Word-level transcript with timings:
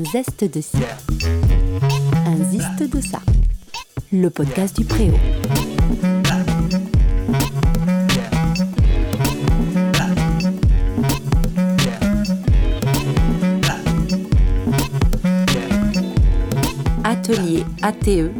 Un 0.00 0.04
zeste 0.04 0.44
de 0.44 0.62
ci, 0.62 0.78
un 2.24 2.44
ziste 2.50 2.90
de 2.90 3.02
ça. 3.02 3.18
Le 4.10 4.30
podcast 4.30 4.74
du 4.78 4.86
Préau. 4.86 5.12
Atelier 17.04 17.64
ATE 17.82 18.30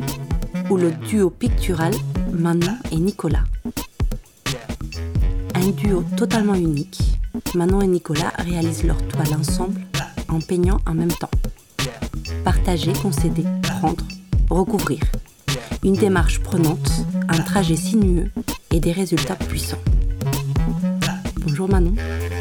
ou 0.71 0.79
le 0.79 0.93
duo 0.93 1.29
pictural 1.29 1.93
Manon 2.33 2.79
et 2.91 2.97
Nicolas. 2.97 3.45
Un 5.55 5.69
duo 5.73 6.05
totalement 6.17 6.55
unique, 6.55 7.03
Manon 7.55 7.83
et 7.83 7.87
Nicolas 7.87 8.33
réalisent 8.39 8.85
leur 8.85 8.97
toile 9.09 9.35
ensemble 9.39 9.83
en 10.31 10.41
peignant 10.41 10.79
en 10.87 10.95
même 10.95 11.13
temps. 11.13 11.29
Partager, 12.53 12.93
concéder, 12.95 13.45
prendre, 13.63 14.05
recouvrir. 14.51 14.99
Une 15.85 15.95
démarche 15.95 16.41
prenante, 16.41 16.91
un 17.29 17.39
trajet 17.39 17.77
sinueux 17.77 18.29
et 18.73 18.81
des 18.81 18.91
résultats 18.91 19.37
puissants. 19.37 19.79
Bonjour 21.47 21.69
Manon. 21.69 21.95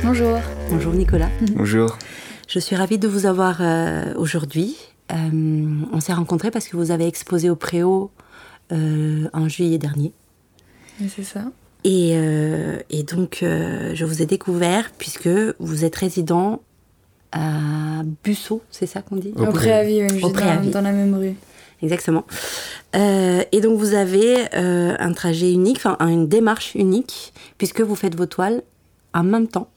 Bonjour. 0.04 0.40
Bonjour 0.72 0.94
Nicolas. 0.94 1.30
Bonjour. 1.55 1.95
Je 2.48 2.58
suis 2.58 2.76
ravie 2.76 2.98
de 2.98 3.08
vous 3.08 3.27
avoir 3.27 3.58
euh, 3.62 4.16
aujourd'hui. 4.16 4.77
Euh, 5.12 5.84
on 5.94 5.99
s'est 5.99 6.13
rencontrés 6.13 6.49
parce 6.49 6.68
que 6.68 6.76
vous 6.76 6.90
avez 6.90 7.05
exposé 7.05 7.52
au 7.52 7.55
Préau 7.55 8.10
euh, 8.71 9.30
en 9.32 9.48
juillet 9.48 9.77
dernier. 9.77 10.12
C'est 11.07 11.21
ça. 11.23 11.44
Et, 11.84 12.13
euh, 12.16 12.80
et 12.90 13.04
donc, 13.04 13.44
euh, 13.44 13.94
je 13.94 14.05
vous 14.05 14.23
ai 14.23 14.26
découvert 14.26 14.90
puisque 14.98 15.30
vous 15.60 15.85
êtes 15.85 15.98
résident 15.98 16.63
à 17.31 18.01
Busseau, 18.23 18.61
c'est 18.71 18.85
ça 18.88 19.01
qu'on 19.01 19.17
dit 19.17 19.33
Au 19.35 19.43
Au 19.45 19.51
préavis, 19.51 20.03
oui, 20.03 20.21
dans- 20.21 20.31
préavis. 20.31 20.70
Dans, 20.70 20.81
la 20.81 20.91
même 20.91 21.15
rue. 21.15 21.35
Exactement. 21.81 22.26
Euh, 22.95 23.43
et 23.51 23.62
donc, 23.62 23.77
vous 23.77 23.93
avez 23.93 24.35
euh, 24.55 24.95
un 24.99 25.13
trajet 25.13 25.51
unique, 25.54 25.77
enfin, 25.77 25.98
une 26.07 26.27
démarche 26.27 26.76
unique, 26.76 27.34
puisque 27.57 27.81
vous 27.81 27.95
faites 27.95 28.15
vos 28.15 28.26
toiles 28.26 28.63
en 29.13 29.23
même 29.23 29.48
temps. 29.48 29.70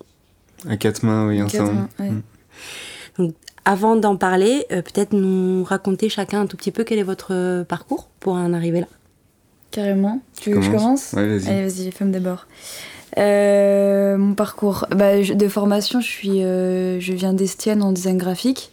À 0.69 0.77
quatre 0.77 1.03
mains, 1.05 1.27
oui, 1.29 1.39
Quatre 1.39 1.63
ensemble. 1.63 1.73
mains, 1.75 1.89
ouais. 2.01 2.11
Mm. 2.11 2.23
Donc, 3.19 3.35
avant 3.65 3.97
d'en 3.97 4.17
parler, 4.17 4.67
euh, 4.73 4.83
peut-être 4.83 5.13
nous 5.13 5.63
raconter 5.65 6.09
chacun 6.09 6.41
un 6.41 6.47
tout 6.47 6.57
petit 6.57 6.73
peu 6.73 6.83
quel 6.85 6.99
est 6.99 7.03
votre 7.05 7.63
parcours 7.65 8.09
pour 8.19 8.33
en 8.35 8.53
arriver 8.53 8.81
là. 8.81 8.89
Carrément. 9.71 10.21
Tu 10.41 10.51
veux 10.51 10.57
que 10.57 10.63
je 10.63 10.71
Commence 10.71 11.11
commence? 11.11 11.13
Ouais, 11.15 11.39
vas-y. 11.39 11.49
Allez, 11.49 11.69
vas-y, 11.69 11.91
femme 11.93 12.11
d'abord. 12.13 12.47
Euh, 13.19 14.17
mon 14.17 14.35
parcours. 14.35 14.87
Bah, 14.91 15.23
je- 15.23 15.35
de 15.35 15.49
formation, 15.49 16.01
je, 16.01 16.07
suis, 16.09 16.43
euh, 16.43 16.99
je 17.01 17.13
viens 17.13 17.33
d'Estienne 17.35 17.83
en 17.83 17.93
design 17.93 18.17
graphique, 18.19 18.71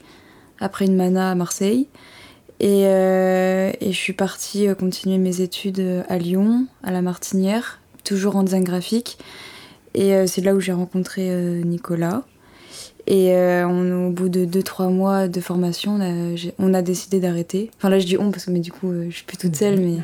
après 0.60 0.86
une 0.86 0.96
mana 0.96 1.32
à 1.32 1.36
Marseille. 1.36 1.88
Et, 2.62 2.84
euh, 2.86 3.72
et 3.80 3.92
je 3.92 3.98
suis 3.98 4.14
partie 4.14 4.68
continuer 4.78 5.18
mes 5.18 5.42
études 5.42 6.04
à 6.10 6.18
Lyon, 6.18 6.66
à 6.84 6.92
la 6.92 7.02
Martinière, 7.02 7.80
toujours 8.04 8.36
en 8.36 8.44
design 8.44 8.64
graphique. 8.64 9.18
Et 9.96 10.28
c'est 10.28 10.42
là 10.42 10.54
où 10.54 10.60
j'ai 10.60 10.74
rencontré 10.74 11.30
Nicolas. 11.66 12.24
Et 13.08 13.32
on- 13.34 14.08
au 14.08 14.12
bout 14.12 14.30
de 14.30 14.46
2-3 14.46 14.90
mois 14.90 15.28
de 15.30 15.40
formation, 15.42 15.94
on 15.96 16.02
a, 16.02 16.36
on 16.60 16.74
a 16.74 16.82
décidé 16.82 17.20
d'arrêter. 17.20 17.72
Enfin 17.78 17.90
là, 17.90 17.98
je 17.98 18.06
dis 18.06 18.18
on 18.18 18.30
parce 18.30 18.46
que 18.46 18.52
mais 18.52 18.60
du 18.60 18.72
coup, 18.72 18.92
je 19.10 19.16
suis 19.16 19.24
plus 19.26 19.38
toute 19.38 19.56
seule, 19.56 19.80
mais 19.80 19.96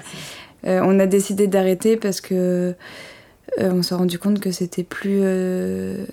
euh, 0.65 0.81
on 0.83 0.97
a 0.99 1.05
décidé 1.05 1.47
d'arrêter 1.47 1.97
parce 1.97 2.19
que 2.21 2.73
on 3.59 3.81
s'est 3.83 3.95
rendu 3.95 4.19
compte 4.19 4.39
que 4.39 4.51
c'était 4.51 4.83
plus 4.83 5.19
euh, 5.21 6.05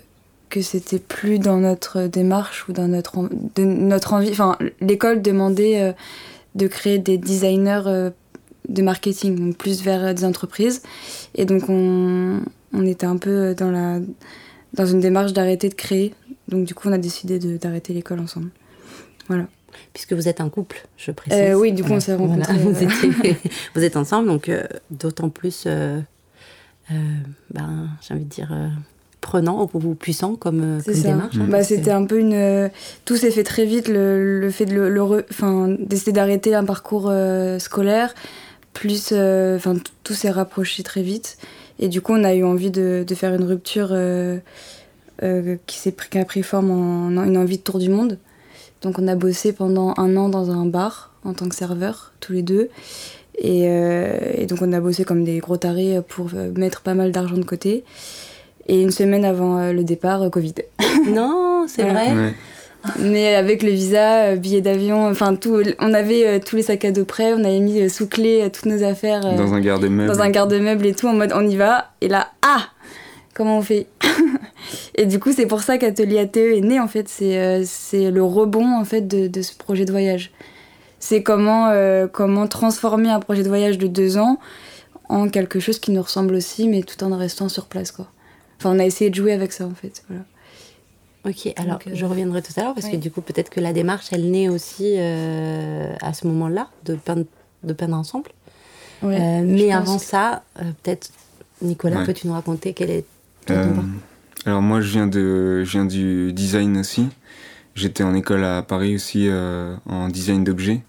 que 0.51 0.61
c'était 0.61 0.99
plus 0.99 1.39
dans 1.39 1.57
notre 1.59 2.03
démarche 2.07 2.69
ou 2.69 2.73
dans 2.73 2.89
notre 2.89 3.19
en- 3.19 3.29
de 3.55 3.63
notre 3.65 4.13
envie. 4.13 4.31
Enfin, 4.31 4.57
l'école 4.81 5.23
demandait 5.23 5.81
euh, 5.81 5.93
de 6.55 6.67
créer 6.67 6.99
des 6.99 7.17
designers 7.19 7.83
euh, 7.87 8.11
de 8.69 8.83
marketing, 8.83 9.35
donc 9.39 9.57
plus 9.57 9.83
vers 9.83 10.05
euh, 10.05 10.13
des 10.13 10.25
entreprises. 10.25 10.83
Et 11.35 11.45
donc 11.47 11.69
on, 11.69 12.41
on 12.75 12.87
était 12.87 13.07
un 13.07 13.17
peu 13.17 13.55
dans 13.55 13.71
la 13.71 13.99
dans 14.75 14.87
une 14.87 15.01
démarche 15.01 15.33
d'arrêter 15.33 15.69
de 15.69 15.75
créer. 15.75 16.13
Donc 16.49 16.65
du 16.67 16.75
coup, 16.75 16.89
on 16.89 16.93
a 16.93 16.99
décidé 16.99 17.39
d'arrêter 17.39 17.93
l'école 17.95 18.21
ensemble. 18.21 18.51
Puisque 19.95 20.13
vous 20.13 20.29
êtes 20.29 20.41
un 20.43 20.51
couple, 20.51 20.87
je 20.99 21.11
précise. 21.13 21.41
Euh, 21.41 21.55
oui, 21.55 21.73
du 21.73 21.83
coup, 21.83 21.93
on 21.93 22.01
s'est 22.01 22.15
rencontrés, 22.15 22.53
vous, 22.59 22.73
ouais. 22.75 22.85
étiez- 22.85 23.37
vous 23.75 23.83
êtes 23.83 23.97
ensemble, 23.97 24.29
donc 24.29 24.49
euh, 24.51 24.65
d'autant 24.91 25.31
plus, 25.31 25.65
euh, 25.67 25.71
euh, 25.99 26.01
ben, 26.91 27.89
j'ai 28.01 28.15
envie 28.15 28.25
de 28.25 28.29
dire, 28.29 28.51
euh, 28.53 28.69
prenant 29.21 29.69
ou, 29.73 29.95
puissant 29.95 30.35
comme, 30.37 30.61
euh, 30.79 30.81
comme 30.83 30.95
ça. 30.95 31.09
démarche. 31.09 31.37
hein, 31.41 31.47
Bah, 31.49 31.63
c'était 31.63 31.91
un 31.93 32.05
peu 32.05 32.19
une. 32.19 32.35
euh, 32.35 32.69
tout 33.05 33.17
s'est 33.17 33.31
fait 33.31 33.45
très 33.45 33.65
vite. 33.65 33.89
Le, 33.89 34.41
le 34.41 34.51
fait 34.51 34.67
de 34.67 34.75
le, 34.75 34.89
le 34.91 35.01
re- 35.01 35.25
enfin, 35.31 35.75
décider 35.79 36.13
d'arrêter 36.13 36.55
un 36.55 36.65
parcours 36.65 37.07
euh, 37.09 37.59
scolaire, 37.59 38.15
plus. 38.73 39.11
euh, 39.13 39.57
Enfin, 39.57 39.75
tout 40.03 40.15
s'est 40.15 40.31
rapproché 40.31 40.83
très 40.83 41.03
vite. 41.03 41.39
Et 41.79 41.89
du 41.89 42.01
coup, 42.01 42.13
on 42.13 42.25
a 42.25 42.35
eu 42.35 42.45
envie 42.45 42.71
de, 42.71 43.05
de 43.07 43.15
faire 43.15 43.35
une 43.35 43.45
rupture 43.45 43.89
euh, 43.93 44.39
euh, 45.23 45.57
qui, 45.67 45.79
s'est 45.79 45.93
pris, 45.93 46.09
qui 46.11 46.19
a 46.19 46.25
pris 46.25 46.43
forme 46.43 46.71
en, 46.71 47.07
en 47.21 47.25
une 47.25 47.37
envie 47.39 47.59
de 47.59 47.63
tour 47.63 47.79
du 47.79 47.89
monde. 47.89 48.19
Donc, 48.83 48.99
on 48.99 49.07
a 49.09 49.15
bossé 49.15 49.53
pendant 49.53 49.95
un 49.97 50.17
an 50.17 50.29
dans 50.29 50.51
un 50.51 50.67
bar 50.67 51.13
en 51.25 51.33
tant 51.35 51.49
que 51.49 51.55
serveur, 51.55 52.13
tous 52.21 52.33
les 52.33 52.43
deux. 52.43 52.69
Et, 53.39 53.65
euh, 53.67 54.19
et 54.37 54.47
donc, 54.47 54.59
on 54.63 54.73
a 54.73 54.81
bossé 54.81 55.05
comme 55.05 55.25
des 55.25 55.39
gros 55.39 55.57
tarés 55.57 56.01
pour 56.09 56.29
euh, 56.35 56.51
mettre 56.57 56.83
pas 56.83 56.95
mal 56.95 57.13
d'argent 57.13 57.37
de 57.37 57.45
côté. 57.45 57.85
Et 58.69 58.81
une 58.81 58.91
semaine 58.93 59.25
avant 59.25 59.59
euh, 59.59 59.73
le 59.73 59.85
départ, 59.85 60.31
Covid. 60.31 60.55
Non, 61.07 61.65
c'est 61.67 61.83
Voilà. 61.83 62.05
vrai. 62.05 62.15
Ouais. 62.27 62.33
Mais 62.99 63.35
avec 63.37 63.63
le 63.63 63.71
visa, 63.71 64.35
billets 64.35 64.61
d'avion, 64.61 65.07
enfin 65.09 65.37
tout, 65.37 65.63
on 65.79 65.95
avait 65.95 66.27
euh, 66.27 66.39
tous 66.45 66.57
les 66.57 66.63
sacs 66.63 66.85
à 66.85 66.91
dos 66.91 67.05
prêts, 67.05 67.33
on 67.33 67.45
avait 67.45 67.61
mis 67.61 67.81
euh, 67.81 67.89
sous 67.89 68.09
clé 68.09 68.41
euh, 68.43 68.49
toutes 68.49 68.67
nos 68.67 68.83
affaires 68.83 69.21
Dans 69.37 69.55
un 69.55 69.61
garde-meuble. 69.61 70.13
dans 70.13 70.21
un 70.21 70.31
garde-meuble 70.31 70.87
et 70.87 70.93
tout, 70.93 71.07
en 71.07 71.13
mode 71.13 71.33
on 71.33 71.47
y 71.47 71.55
va. 71.55 71.93
Et 72.01 72.09
là, 72.09 72.29
ah 72.43 72.67
Comment 73.35 73.59
on 73.59 73.63
fait? 73.63 73.87
Et 74.97 75.07
du 75.07 75.19
coup, 75.21 75.33
c'est 75.33 75.47
pour 75.47 75.63
ça 75.63 75.79
qu'Atelier 75.79 76.19
ATE 76.19 76.37
est 76.37 76.61
né 76.61 76.79
en 76.81 76.89
fait. 76.89 77.09
C'est 77.09 77.63
c'est 77.65 78.11
le 78.11 78.23
rebond 78.23 78.67
en 78.77 78.85
fait 78.85 79.07
de, 79.09 79.27
de 79.29 79.43
ce 79.43 79.57
projet 79.57 79.85
de 79.87 79.91
voyage. 79.93 80.33
C'est 81.05 81.25
comment, 81.25 81.67
euh, 81.71 82.07
comment 82.07 82.47
transformer 82.47 83.11
un 83.11 83.19
projet 83.19 83.43
de 83.43 83.49
voyage 83.49 83.77
de 83.77 83.89
deux 83.89 84.19
ans 84.19 84.39
en 85.09 85.29
quelque 85.29 85.59
chose 85.59 85.81
qui 85.81 85.91
nous 85.91 86.01
ressemble 86.01 86.33
aussi, 86.37 86.69
mais 86.69 86.83
tout 86.85 87.03
en 87.03 87.17
restant 87.19 87.49
sur 87.49 87.67
place 87.67 87.91
quoi. 87.91 88.07
Enfin, 88.59 88.71
on 88.77 88.79
a 88.79 88.85
essayé 88.85 89.11
de 89.11 89.17
jouer 89.17 89.33
avec 89.33 89.53
ça 89.53 89.67
en 89.67 89.75
fait. 89.75 90.05
Voilà. 90.09 90.23
Ok, 91.25 91.53
alors 91.57 91.73
Donc, 91.79 91.89
euh, 91.89 91.91
je 91.95 92.05
reviendrai 92.07 92.41
tout 92.41 92.53
à 92.57 92.63
l'heure 92.63 92.75
parce 92.75 92.89
que 92.89 92.95
du 92.97 93.11
coup, 93.11 93.21
peut-être 93.21 93.51
que 93.51 93.59
la 93.59 93.73
démarche, 93.73 94.07
elle 94.13 94.31
naît 94.31 94.49
aussi 94.49 94.95
euh, 94.97 95.93
à 96.01 96.13
ce 96.15 96.27
moment-là, 96.29 96.69
de 96.85 96.95
peindre, 96.95 97.25
de 97.65 97.73
peindre 97.73 97.97
ensemble. 97.97 98.31
Ouais, 99.03 99.19
Euh, 99.21 99.43
mais 99.45 99.73
avant 99.73 99.99
ça, 99.99 100.45
euh, 100.61 100.71
peut-être, 100.85 101.11
Nicolas, 101.63 101.99
Ouais. 101.99 102.07
peux-tu 102.07 102.29
nous 102.29 102.33
raconter 102.33 102.75
quel 102.75 102.91
est 102.91 103.05
ton 103.47 103.55
Euh, 103.55 103.65
parcours 103.65 103.85
alors 104.47 104.63
moi, 104.63 104.81
je 104.81 104.89
viens, 104.91 105.07
de, 105.09 105.63
je 105.65 105.71
viens 105.73 105.85
du 105.85 106.33
design 106.33 106.77
aussi. 106.79 107.07
J'étais 107.77 108.03
en 108.05 108.15
école 108.15 108.45
à 108.45 108.63
Paris 108.63 108.95
aussi 108.97 109.29
euh, 109.29 109.77
en 109.89 110.09
design 110.09 110.43
d'objets. 110.45 110.83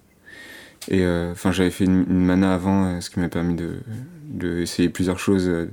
Et 0.89 1.01
euh, 1.01 1.31
enfin, 1.31 1.51
j'avais 1.51 1.69
fait 1.69 1.85
une, 1.85 2.05
mana 2.05 2.53
avant, 2.53 2.85
euh, 2.85 3.01
ce 3.01 3.09
qui 3.09 3.19
m'a 3.19 3.29
permis 3.29 3.55
de, 3.55 4.61
essayer 4.61 4.89
plusieurs 4.89 5.19
choses 5.19 5.47
euh, 5.47 5.69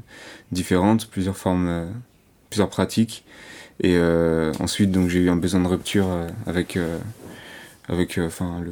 différentes, 0.53 1.09
plusieurs 1.09 1.37
formes, 1.37 1.89
plusieurs 2.51 2.69
pratiques. 2.69 3.25
Et 3.83 3.99
ensuite, 4.61 4.91
donc, 4.91 5.09
j'ai 5.09 5.21
eu 5.21 5.31
un 5.31 5.37
besoin 5.37 5.61
de 5.61 5.67
rupture 5.67 6.07
avec, 6.47 6.79
avec, 7.89 8.19
enfin, 8.19 8.63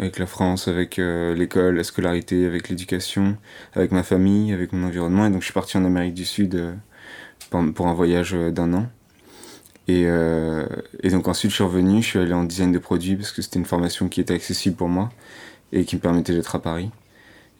avec 0.00 0.18
la 0.18 0.26
France, 0.26 0.66
avec 0.66 0.96
l'école, 0.96 1.76
la 1.76 1.84
scolarité, 1.84 2.44
avec 2.44 2.68
l'éducation, 2.68 3.36
avec 3.74 3.92
ma 3.92 4.02
famille, 4.02 4.52
avec 4.52 4.72
mon 4.72 4.84
environnement. 4.84 5.26
Et 5.26 5.30
donc, 5.30 5.42
je 5.42 5.44
suis 5.44 5.52
parti 5.52 5.76
en 5.76 5.84
Amérique 5.84 6.14
du 6.14 6.24
Sud 6.24 6.60
pour, 7.50 7.86
un 7.86 7.94
voyage 7.94 8.32
d'un 8.32 8.74
an. 8.74 8.88
Et, 9.86 10.08
et 11.02 11.10
donc 11.10 11.28
ensuite 11.28 11.52
je 11.52 11.56
suis 11.56 11.64
revenu, 11.64 12.02
je 12.02 12.08
suis 12.08 12.18
allé 12.18 12.32
en 12.32 12.42
design 12.42 12.72
de 12.72 12.78
produits 12.80 13.14
parce 13.14 13.30
que 13.30 13.42
c'était 13.42 13.60
une 13.60 13.64
formation 13.64 14.08
qui 14.08 14.20
était 14.20 14.34
accessible 14.34 14.74
pour 14.74 14.88
moi 14.88 15.10
et 15.72 15.84
qui 15.84 15.96
me 15.96 16.00
permettait 16.00 16.32
d'être 16.32 16.54
à 16.54 16.62
Paris. 16.62 16.90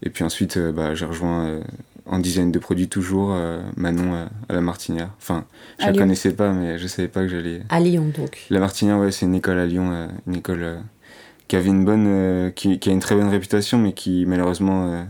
Et 0.02 0.10
puis 0.10 0.24
ensuite 0.24 0.56
euh, 0.56 0.72
bah, 0.72 0.94
j'ai 0.94 1.04
rejoint 1.04 1.46
euh, 1.46 1.60
en 2.06 2.18
design 2.18 2.50
de 2.50 2.58
produits 2.58 2.88
toujours 2.88 3.32
euh, 3.32 3.62
Manon 3.76 4.28
à 4.48 4.52
la 4.52 4.60
Martinière. 4.60 5.10
Enfin, 5.18 5.44
je 5.78 5.86
la 5.86 5.92
Lyon. 5.92 6.02
connaissais 6.02 6.32
pas 6.32 6.52
mais 6.52 6.78
je 6.78 6.86
savais 6.86 7.08
pas 7.08 7.22
que 7.22 7.28
j'allais... 7.28 7.62
À 7.68 7.80
Lyon, 7.80 8.12
donc. 8.16 8.46
La 8.50 8.60
Martinière, 8.60 8.98
ouais, 8.98 9.12
c'est 9.12 9.26
une 9.26 9.34
école 9.34 9.58
à 9.58 9.66
Lyon, 9.66 10.08
une 10.26 10.34
école 10.34 10.80
qui 11.48 11.56
avait 11.56 11.68
une 11.68 11.84
bonne, 11.84 12.52
qui, 12.54 12.78
qui 12.78 12.88
a 12.88 12.92
une 12.92 13.00
très 13.00 13.14
bonne 13.14 13.28
réputation, 13.28 13.78
mais 13.78 13.92
qui 13.92 14.24
malheureusement 14.26 15.06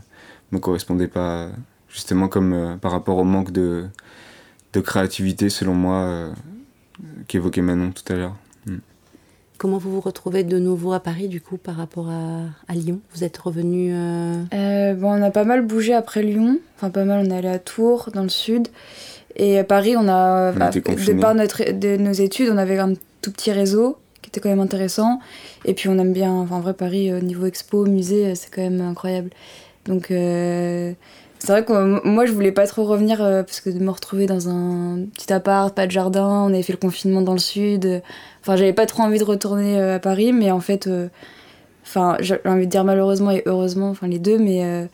me 0.52 0.58
correspondait 0.58 1.08
pas, 1.08 1.48
justement 1.88 2.28
comme 2.28 2.52
euh, 2.52 2.76
par 2.76 2.92
rapport 2.92 3.18
au 3.18 3.24
manque 3.24 3.50
de, 3.50 3.86
de 4.72 4.80
créativité, 4.80 5.48
selon 5.48 5.74
moi, 5.74 5.96
euh, 5.96 6.32
qu'évoquait 7.26 7.62
Manon 7.62 7.90
tout 7.90 8.10
à 8.12 8.16
l'heure. 8.16 8.36
Comment 9.62 9.78
vous 9.78 9.92
vous 9.92 10.00
retrouvez 10.00 10.42
de 10.42 10.58
nouveau 10.58 10.92
à 10.92 10.98
Paris, 10.98 11.28
du 11.28 11.40
coup, 11.40 11.56
par 11.56 11.76
rapport 11.76 12.10
à, 12.10 12.46
à 12.66 12.74
Lyon? 12.74 12.98
Vous 13.14 13.22
êtes 13.22 13.38
revenu. 13.38 13.92
euh, 13.94 14.42
Euh, 14.52 14.94
bon, 14.94 15.12
on 15.12 15.22
a 15.22 15.30
pas 15.30 15.44
mal 15.44 15.64
bougé 15.64 15.94
après 15.94 16.24
Lyon. 16.24 16.58
Enfin, 16.74 16.90
pas 16.90 17.04
mal, 17.04 17.24
on 17.24 17.30
est 17.30 17.38
allé 17.38 17.46
à 17.46 17.60
Tours, 17.60 18.10
dans 18.12 18.24
le 18.24 18.28
sud. 18.28 18.66
Et 19.36 19.60
à 19.60 19.62
Paris, 19.62 19.94
on 19.96 20.08
a. 20.08 20.50
On 20.52 20.58
bah, 20.58 20.70
de 20.70 21.20
par 21.20 21.36
notre, 21.36 21.70
de 21.70 21.96
nos 21.96 22.10
études, 22.10 22.50
on 22.52 22.56
avait 22.58 22.76
un 22.76 22.94
tout 23.20 23.30
petit 23.30 23.52
réseau 23.52 23.98
qui 24.20 24.30
était 24.30 24.40
quand 24.40 24.48
même 24.48 24.58
intéressant. 24.58 25.20
Et 25.64 25.74
puis 25.74 25.88
on 25.88 25.96
aime 25.96 26.12
bien, 26.12 26.32
enfin 26.32 26.56
en 26.56 26.60
vrai 26.60 26.74
Paris, 26.74 27.12
au 27.14 27.20
niveau 27.20 27.46
expo, 27.46 27.86
musée, 27.86 28.34
c'est 28.34 28.52
quand 28.52 28.62
même 28.62 28.80
incroyable. 28.80 29.30
Donc 29.86 30.10
c'est 31.44 31.52
vrai 31.52 31.64
que 31.64 32.06
moi 32.06 32.26
je 32.26 32.32
voulais 32.32 32.52
pas 32.52 32.66
trop 32.66 32.84
revenir 32.84 33.18
parce 33.18 33.60
que 33.60 33.70
de 33.70 33.78
me 33.78 33.90
retrouver 33.90 34.26
dans 34.26 34.48
un 34.48 34.98
petit 35.14 35.32
appart, 35.32 35.74
pas 35.74 35.86
de 35.86 35.90
jardin, 35.90 36.26
on 36.26 36.48
avait 36.48 36.62
fait 36.62 36.72
le 36.72 36.78
confinement 36.78 37.22
dans 37.22 37.32
le 37.32 37.38
sud. 37.38 38.02
Enfin 38.40 38.56
j'avais 38.56 38.72
pas 38.72 38.86
trop 38.86 39.02
envie 39.02 39.18
de 39.18 39.24
retourner 39.24 39.80
à 39.80 39.98
Paris, 39.98 40.32
mais 40.32 40.50
en 40.50 40.60
fait, 40.60 40.88
enfin 41.84 42.16
j'ai 42.20 42.38
envie 42.44 42.66
de 42.66 42.70
dire 42.70 42.84
malheureusement 42.84 43.32
et 43.32 43.42
heureusement, 43.46 43.90
enfin 43.90 44.06
les 44.06 44.18
deux, 44.18 44.38
mais 44.38 44.88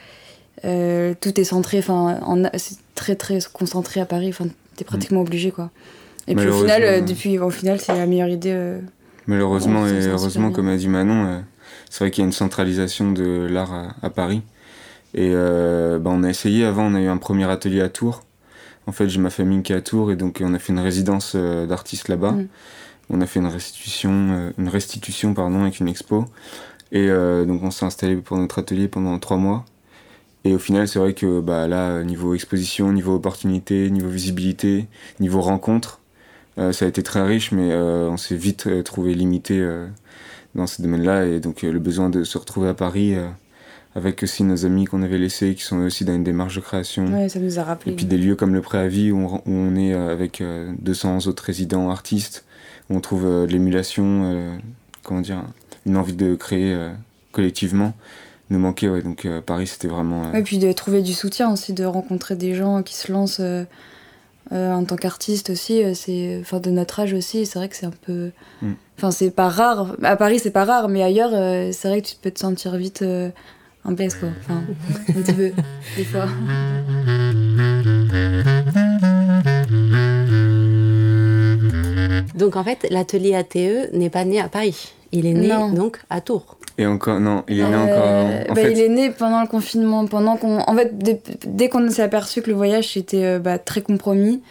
euh, 0.64 1.14
tout 1.20 1.38
est 1.40 1.44
centré, 1.44 1.78
enfin, 1.78 2.18
c'est 2.56 2.78
très 2.94 3.14
très 3.14 3.38
concentré 3.52 4.00
à 4.00 4.06
Paris. 4.06 4.28
Enfin, 4.28 4.46
t'es 4.76 4.84
pratiquement 4.84 5.20
obligé, 5.20 5.50
quoi. 5.50 5.70
Et 6.26 6.34
puis 6.34 6.48
au 6.48 6.60
final, 6.60 6.82
euh, 6.82 7.00
depuis, 7.00 7.38
au 7.38 7.50
final, 7.50 7.80
c'est 7.80 7.94
la 7.94 8.06
meilleure 8.06 8.28
idée. 8.28 8.52
Euh, 8.52 8.80
Malheureusement 9.26 9.86
et 9.86 10.06
heureusement, 10.06 10.50
comme 10.50 10.68
a 10.68 10.76
dit 10.76 10.88
Manon, 10.88 11.42
c'est 11.90 12.04
vrai 12.04 12.10
qu'il 12.10 12.22
y 12.22 12.24
a 12.24 12.26
une 12.26 12.32
centralisation 12.32 13.12
de 13.12 13.46
l'art 13.50 13.94
à, 14.02 14.10
Paris. 14.10 14.42
Et 15.14 15.32
bah, 15.32 16.10
on 16.10 16.22
a 16.22 16.28
essayé 16.28 16.64
avant, 16.64 16.84
on 16.84 16.94
a 16.94 17.00
eu 17.00 17.08
un 17.08 17.16
premier 17.16 17.50
atelier 17.50 17.80
à 17.80 17.88
Tours. 17.88 18.22
En 18.86 18.92
fait, 18.92 19.08
j'ai 19.08 19.20
ma 19.20 19.30
famille 19.30 19.62
qui 19.62 19.72
est 19.72 19.76
à 19.76 19.80
Tours 19.80 20.12
et 20.12 20.16
donc 20.16 20.40
on 20.42 20.54
a 20.54 20.58
fait 20.58 20.72
une 20.72 20.80
résidence 20.80 21.34
d'artistes 21.34 22.08
là-bas. 22.08 22.32
Mm. 22.32 22.48
On 23.10 23.20
a 23.20 23.26
fait 23.26 23.40
une 23.40 23.46
restitution, 23.46 24.52
une 24.58 24.68
restitution 24.68 25.34
pardon, 25.34 25.62
avec 25.62 25.80
une 25.80 25.88
expo. 25.88 26.26
Et 26.92 27.08
donc 27.08 27.62
on 27.62 27.70
s'est 27.70 27.86
installé 27.86 28.16
pour 28.16 28.36
notre 28.36 28.58
atelier 28.58 28.88
pendant 28.88 29.18
trois 29.18 29.38
mois. 29.38 29.64
Et 30.44 30.54
au 30.54 30.58
final, 30.58 30.86
c'est 30.88 30.98
vrai 30.98 31.14
que 31.14 31.40
bah, 31.40 31.66
là, 31.68 32.02
niveau 32.04 32.34
exposition, 32.34 32.92
niveau 32.92 33.14
opportunité, 33.14 33.90
niveau 33.90 34.08
visibilité, 34.08 34.86
niveau 35.20 35.40
rencontre, 35.40 36.00
euh, 36.58 36.72
ça 36.72 36.84
a 36.84 36.88
été 36.88 37.02
très 37.02 37.22
riche, 37.22 37.52
mais 37.52 37.70
euh, 37.72 38.08
on 38.10 38.16
s'est 38.16 38.36
vite 38.36 38.66
euh, 38.66 38.82
trouvé 38.82 39.14
limité 39.14 39.64
dans 40.54 40.66
ce 40.66 40.82
domaine-là. 40.82 41.26
Et 41.26 41.40
donc, 41.40 41.62
le 41.62 41.78
besoin 41.78 42.10
de 42.10 42.24
se 42.24 42.38
retrouver 42.38 42.68
à 42.68 42.74
Paris 42.74 43.14
avec 43.94 44.22
aussi 44.22 44.44
nos 44.44 44.64
amis 44.66 44.84
qu'on 44.84 45.02
avait 45.02 45.18
laissés, 45.18 45.54
qui 45.54 45.62
sont 45.62 45.78
aussi 45.78 46.04
dans 46.04 46.14
une 46.14 46.24
démarche 46.24 46.56
de 46.56 46.60
création. 46.60 47.06
Ouais, 47.06 47.28
ça 47.28 47.40
nous 47.40 47.58
a 47.58 47.64
rappelé. 47.64 47.92
Et 47.92 47.96
puis 47.96 48.04
des 48.04 48.18
lieux 48.18 48.36
comme 48.36 48.54
le 48.54 48.60
Préavis, 48.60 49.10
où 49.10 49.18
on, 49.18 49.34
où 49.36 49.42
on 49.46 49.76
est 49.76 49.92
avec 49.92 50.42
200 50.80 51.26
autres 51.26 51.44
résidents 51.44 51.90
artistes, 51.90 52.44
où 52.90 52.96
on 52.96 53.00
trouve 53.00 53.24
de 53.24 53.46
l'émulation, 53.50 54.58
comment 55.02 55.20
dire, 55.20 55.42
une 55.86 55.96
envie 55.96 56.14
de 56.14 56.34
créer 56.34 56.76
collectivement 57.32 57.94
nous 58.50 58.58
manquait. 58.58 58.88
Ouais. 58.88 59.02
Donc 59.02 59.24
euh, 59.24 59.40
Paris, 59.40 59.66
c'était 59.66 59.88
vraiment. 59.88 60.32
Et 60.32 60.38
euh, 60.38 60.42
puis 60.42 60.58
de 60.58 60.70
trouver 60.72 61.02
du 61.02 61.12
soutien 61.12 61.52
aussi, 61.52 61.72
de 61.72 61.84
rencontrer 61.84 62.36
des 62.36 62.54
gens 62.54 62.82
qui 62.82 62.94
se 62.94 63.12
lancent 63.12 63.40
euh, 63.40 63.64
en 64.50 64.84
tant 64.84 64.96
qu'artiste 64.96 65.50
aussi. 65.50 65.82
c'est, 65.94 66.38
enfin, 66.40 66.60
de 66.60 66.70
notre 66.70 67.00
âge 67.00 67.12
aussi, 67.12 67.46
c'est 67.46 67.58
vrai 67.58 67.68
que 67.68 67.76
c'est 67.76 67.86
un 67.86 67.92
peu. 68.02 68.30
Mm. 68.62 68.72
Enfin, 68.96 69.10
c'est 69.10 69.30
pas 69.30 69.48
rare. 69.48 69.96
À 70.02 70.16
Paris, 70.16 70.38
c'est 70.38 70.50
pas 70.50 70.64
rare, 70.64 70.88
mais 70.88 71.02
ailleurs, 71.02 71.30
c'est 71.72 71.88
vrai 71.88 72.02
que 72.02 72.08
tu 72.08 72.16
peux 72.20 72.30
te 72.30 72.40
sentir 72.40 72.76
vite 72.76 73.04
un 73.88 73.92
baisse, 73.92 74.14
quoi. 74.16 74.28
Enfin, 74.40 74.62
un 75.08 75.22
petit 75.22 75.32
peu, 75.32 75.50
des 75.96 76.04
fois. 76.04 76.26
Donc 82.34 82.56
en 82.56 82.64
fait, 82.64 82.86
l'atelier 82.90 83.34
ATE 83.34 83.92
n'est 83.92 84.10
pas 84.10 84.24
né 84.24 84.40
à 84.40 84.48
Paris. 84.48 84.92
Il 85.10 85.26
est 85.26 85.32
né 85.32 85.48
donc 85.74 86.00
à 86.10 86.20
Tours. 86.20 86.58
Et 86.76 86.86
encore, 86.86 87.18
non, 87.18 87.42
il 87.48 87.58
est 87.58 87.68
né 87.68 87.76
encore 87.76 88.06
avant. 88.06 88.50
En 88.50 88.54
bah, 88.54 88.70
Il 88.70 88.78
est 88.78 88.88
né 88.88 89.10
pendant 89.10 89.40
le 89.40 89.48
confinement, 89.48 90.06
pendant 90.06 90.36
qu'on. 90.36 90.60
En 90.60 90.76
fait, 90.76 90.92
dès, 91.46 91.68
qu'on 91.68 91.90
s'est 91.90 92.02
aperçu 92.02 92.42
que 92.42 92.50
le 92.50 92.56
voyage 92.56 92.96
était 92.96 93.24
euh, 93.24 93.38
bah, 93.38 93.58
très 93.58 93.80
compromis, 93.80 94.42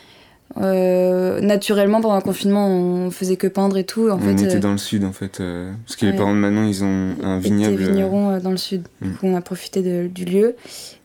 euh, 0.55 1.41
naturellement, 1.41 2.01
pendant 2.01 2.15
le 2.15 2.21
confinement, 2.21 2.67
on 2.67 3.11
faisait 3.11 3.35
que 3.35 3.47
peindre 3.47 3.77
et 3.77 3.83
tout. 3.83 4.09
En 4.09 4.19
on 4.21 4.29
était 4.29 4.55
euh, 4.55 4.59
dans 4.59 4.71
le 4.71 4.77
sud, 4.77 5.03
en 5.03 5.11
fait. 5.11 5.41
parce 5.85 5.95
que 5.97 6.05
les 6.05 6.13
parents 6.13 6.33
de 6.33 6.39
Manon, 6.39 6.67
ils 6.67 6.83
ont 6.83 7.15
un 7.23 7.39
vignoble. 7.39 7.77
Des 7.77 7.85
vignerons 7.85 8.39
dans 8.39 8.51
le 8.51 8.57
sud. 8.57 8.87
Mm. 9.01 9.11
on 9.23 9.35
a 9.35 9.41
profité 9.41 10.07
du 10.07 10.25
lieu. 10.25 10.55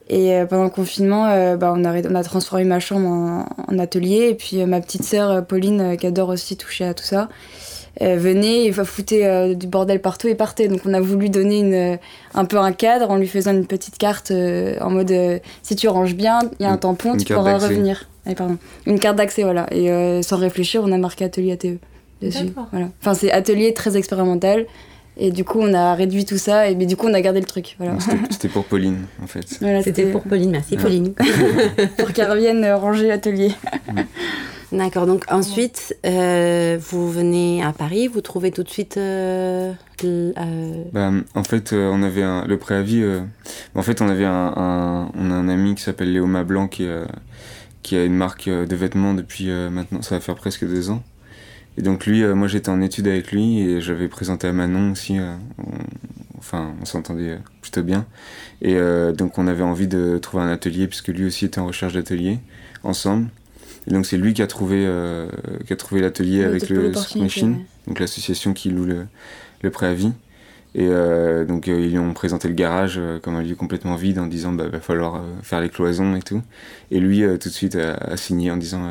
Et 0.09 0.33
pendant 0.49 0.65
le 0.65 0.69
confinement, 0.69 1.55
bah, 1.55 1.73
on, 1.75 1.85
a, 1.85 2.01
on 2.01 2.15
a 2.15 2.23
transformé 2.23 2.65
ma 2.65 2.79
chambre 2.79 3.07
en, 3.07 3.45
en 3.67 3.79
atelier. 3.79 4.29
Et 4.29 4.35
puis 4.35 4.65
ma 4.65 4.81
petite 4.81 5.03
sœur, 5.03 5.45
Pauline, 5.45 5.97
qui 5.97 6.07
adore 6.07 6.29
aussi 6.29 6.57
toucher 6.57 6.85
à 6.85 6.93
tout 6.93 7.05
ça, 7.05 7.29
euh, 8.01 8.17
venait 8.17 8.65
et 8.65 8.71
foutait 8.71 9.25
euh, 9.25 9.53
du 9.53 9.67
bordel 9.67 10.01
partout 10.01 10.27
et 10.27 10.33
partait. 10.33 10.67
Donc 10.67 10.81
on 10.85 10.93
a 10.95 10.99
voulu 10.99 11.29
donner 11.29 11.59
une, 11.59 11.73
euh, 11.73 11.97
un 12.33 12.45
peu 12.45 12.57
un 12.57 12.71
cadre 12.71 13.11
en 13.11 13.17
lui 13.17 13.27
faisant 13.27 13.51
une 13.51 13.67
petite 13.67 13.99
carte 13.99 14.31
en 14.31 14.89
mode 14.89 15.13
si 15.61 15.75
tu 15.75 15.87
ranges 15.87 16.15
bien, 16.15 16.39
il 16.59 16.63
y 16.63 16.65
a 16.65 16.71
un 16.71 16.77
tampon, 16.77 17.15
tu 17.15 17.31
pourras 17.31 17.59
revenir. 17.59 18.07
Pardon. 18.35 18.57
Une 18.85 18.99
carte 18.99 19.17
d'accès, 19.17 19.43
voilà. 19.43 19.67
Et 19.73 20.21
sans 20.23 20.37
réfléchir, 20.37 20.81
on 20.83 20.91
a 20.91 20.97
marqué 20.97 21.25
atelier 21.25 21.51
ATE 21.51 21.79
dessus. 22.21 22.53
Voilà. 22.71 22.89
Enfin, 23.01 23.13
c'est 23.13 23.31
atelier 23.31 23.73
très 23.73 23.97
expérimental. 23.97 24.65
Et 25.15 25.31
du 25.31 25.43
coup, 25.43 25.59
on 25.61 25.73
a 25.73 25.93
réduit 25.93 26.25
tout 26.25 26.37
ça, 26.37 26.69
et 26.69 26.75
mais 26.75 26.87
du 26.87 26.95
coup, 26.95 27.07
on 27.07 27.13
a 27.13 27.21
gardé 27.21 27.39
le 27.39 27.45
truc. 27.45 27.75
Voilà. 27.77 27.97
C'était 28.31 28.47
pour 28.47 28.65
Pauline, 28.65 29.05
en 29.21 29.27
fait. 29.27 29.45
C'était 29.83 30.07
pour 30.07 30.23
Pauline, 30.23 30.51
merci 30.51 30.75
Pauline. 30.75 31.13
pour 31.97 32.11
qu'elle 32.13 32.31
revienne 32.31 32.65
ranger 32.73 33.07
l'atelier. 33.07 33.51
D'accord, 34.71 35.05
donc 35.05 35.25
ensuite, 35.29 35.95
euh, 36.03 36.79
vous 36.81 37.11
venez 37.11 37.63
à 37.63 37.73
Paris, 37.73 38.07
vous 38.07 38.21
trouvez 38.21 38.49
tout 38.49 38.63
de 38.63 38.69
suite... 38.69 38.97
Euh, 38.97 39.71
euh, 40.03 40.83
bah, 40.91 41.11
en 41.35 41.43
fait, 41.43 41.73
on 41.73 42.01
avait 42.01 42.23
un, 42.23 42.45
le 42.47 42.57
préavis... 42.57 43.05
en 43.75 43.83
fait, 43.83 44.01
on 44.01 44.09
avait 44.09 44.25
un, 44.25 45.11
on 45.15 45.31
a 45.31 45.33
un 45.35 45.47
ami 45.47 45.75
qui 45.75 45.83
s'appelle 45.83 46.11
Léoma 46.11 46.43
Blanc 46.43 46.67
qui, 46.67 46.87
qui 47.83 47.95
a 47.95 48.03
une 48.05 48.15
marque 48.15 48.49
de 48.49 48.75
vêtements 48.75 49.13
depuis 49.13 49.49
maintenant, 49.49 50.01
ça 50.01 50.15
va 50.15 50.21
faire 50.21 50.35
presque 50.35 50.65
deux 50.65 50.89
ans. 50.89 51.03
Et 51.77 51.81
donc 51.81 52.05
lui, 52.05 52.23
moi 52.23 52.47
j'étais 52.47 52.69
en 52.69 52.81
étude 52.81 53.07
avec 53.07 53.31
lui 53.31 53.59
et 53.59 53.81
j'avais 53.81 54.07
présenté 54.07 54.47
à 54.47 54.53
Manon 54.53 54.91
aussi. 54.91 55.17
enfin, 56.37 56.73
on 56.81 56.85
s'entendait 56.85 57.39
plutôt 57.61 57.83
bien. 57.83 58.05
Et 58.61 58.75
donc 59.17 59.37
on 59.37 59.47
avait 59.47 59.63
envie 59.63 59.87
de 59.87 60.17
trouver 60.21 60.43
un 60.43 60.49
atelier 60.49 60.87
puisque 60.87 61.09
lui 61.09 61.25
aussi 61.25 61.45
était 61.45 61.59
en 61.59 61.67
recherche 61.67 61.93
d'atelier 61.93 62.39
ensemble. 62.83 63.29
Et 63.87 63.91
donc 63.91 64.05
c'est 64.05 64.17
lui 64.17 64.33
qui 64.33 64.41
a 64.41 64.47
trouvé, 64.47 64.85
euh, 64.85 65.27
qui 65.65 65.73
a 65.73 65.75
trouvé 65.75 66.01
l'atelier 66.01 66.43
avec 66.43 66.69
le 66.69 66.91
Machine, 67.15 67.59
donc 67.87 67.99
l'association 67.99 68.53
qui 68.53 68.69
loue 68.69 68.85
le, 68.85 69.05
le 69.61 69.71
préavis. 69.71 70.13
Et 70.75 70.87
euh, 70.87 71.45
donc 71.45 71.67
euh, 71.67 71.79
ils 71.79 71.91
lui 71.91 71.99
ont 71.99 72.13
présenté 72.13 72.47
le 72.47 72.55
garage 72.55 72.99
comme 73.21 73.35
un 73.35 73.43
lieu 73.43 73.55
complètement 73.55 73.95
vide 73.95 74.19
en 74.19 74.25
disant 74.25 74.51
bah 74.51 74.67
va 74.67 74.79
falloir 74.79 75.21
faire 75.43 75.61
les 75.61 75.69
cloisons 75.69 76.15
et 76.15 76.21
tout. 76.21 76.41
Et 76.91 76.99
lui 76.99 77.21
tout 77.39 77.49
de 77.49 77.53
suite 77.53 77.75
a, 77.75 78.17
signé 78.17 78.49
en 78.49 78.57
disant 78.57 78.89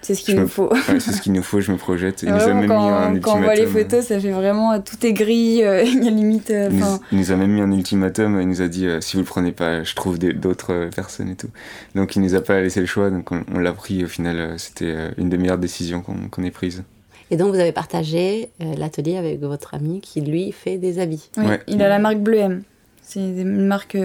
c'est 0.00 0.14
ce 0.14 0.22
qu'il 0.22 0.36
nous 0.36 0.46
faut. 0.46 0.72
c'est 0.86 1.00
ce 1.00 1.20
qu'il 1.20 1.32
nous 1.32 1.42
faut, 1.42 1.60
je 1.60 1.72
me 1.72 1.76
projette. 1.76 2.22
Il 2.22 2.32
nous 2.32 2.40
a 2.40 2.54
même 2.54 2.68
quand, 2.68 3.10
mis 3.10 3.18
un 3.18 3.20
quand 3.20 3.36
on 3.36 3.42
voit 3.42 3.56
les 3.56 3.66
photos, 3.66 4.06
ça 4.06 4.20
fait 4.20 4.30
vraiment 4.30 4.80
tout 4.80 5.04
est 5.04 5.12
gris, 5.12 5.56
il 5.56 5.60
y 5.60 6.08
a 6.08 6.10
limite. 6.10 6.50
il, 6.50 7.18
nous, 7.18 7.32
a 7.32 7.36
même 7.36 7.50
mis 7.50 7.60
un 7.60 7.72
ultimatum, 7.72 8.40
il 8.40 8.48
nous 8.48 8.62
a 8.62 8.68
dit 8.68 8.86
si 9.00 9.16
vous 9.16 9.22
le 9.22 9.26
prenez 9.26 9.50
pas, 9.52 9.82
je 9.82 9.94
trouve 9.96 10.18
d'autres 10.18 10.88
personnes 10.94 11.30
et 11.30 11.36
tout. 11.36 11.50
Donc 11.96 12.14
il 12.14 12.22
nous 12.22 12.36
a 12.36 12.40
pas 12.40 12.60
laissé 12.60 12.78
le 12.78 12.86
choix, 12.86 13.10
donc 13.10 13.30
on, 13.32 13.58
l'a 13.58 13.72
pris. 13.72 14.04
Au 14.04 14.08
final, 14.08 14.54
c'était 14.56 14.94
une 15.18 15.28
des 15.28 15.36
meilleures 15.36 15.58
décisions 15.58 16.00
qu'on 16.02 16.42
ait 16.44 16.50
prises. 16.52 16.84
Et 17.30 17.36
donc 17.36 17.54
vous 17.54 17.60
avez 17.60 17.72
partagé 17.72 18.50
l'atelier 18.60 19.16
avec 19.16 19.40
votre 19.40 19.74
ami 19.74 20.00
qui 20.00 20.20
lui 20.20 20.52
fait 20.52 20.78
des 20.78 20.98
habits. 20.98 21.30
Oui, 21.36 21.56
il 21.66 21.82
a 21.82 21.88
la 21.88 21.98
marque 21.98 22.18
Bleu 22.18 22.38
M. 22.38 22.62
C'est 23.02 23.20
une 23.20 23.66
marque 23.66 23.96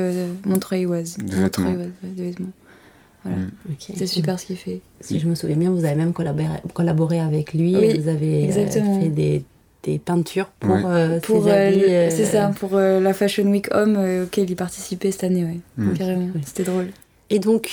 montreuilloise. 0.45 1.17
De 1.17 1.35
vêtements. 1.35 1.71
De 1.71 2.23
vêtements. 2.23 2.51
Mm. 3.25 3.47
C'est 3.79 4.07
super 4.07 4.39
ce 4.39 4.45
qu'il 4.45 4.57
fait. 4.57 4.81
Si 5.01 5.19
je 5.19 5.27
me 5.27 5.35
souviens 5.35 5.55
bien, 5.55 5.71
vous 5.71 5.85
avez 5.85 5.95
même 5.95 6.13
collaboré, 6.13 6.47
collaboré 6.73 7.19
avec 7.19 7.53
lui. 7.53 7.73
vous 7.73 8.07
avez 8.07 8.49
euh, 8.51 8.67
fait 8.67 9.09
des, 9.09 9.43
des, 9.83 9.99
peintures 9.99 10.47
pour, 10.59 10.77
euh, 10.85 11.19
pour 11.19 11.45
euh, 11.47 12.09
C'est 12.09 12.25
ça, 12.25 12.51
pour 12.59 12.77
la 12.77 13.13
Fashion 13.13 13.45
Week 13.45 13.67
Homme 13.71 14.23
auquel 14.23 14.49
il 14.49 14.55
participait 14.55 15.11
cette 15.11 15.23
année. 15.23 15.43
Ouais. 15.43 15.59
Mm. 15.77 15.93
Carrément. 15.93 16.27
C'était 16.45 16.63
drôle. 16.63 16.87
Et 17.29 17.39
donc, 17.39 17.71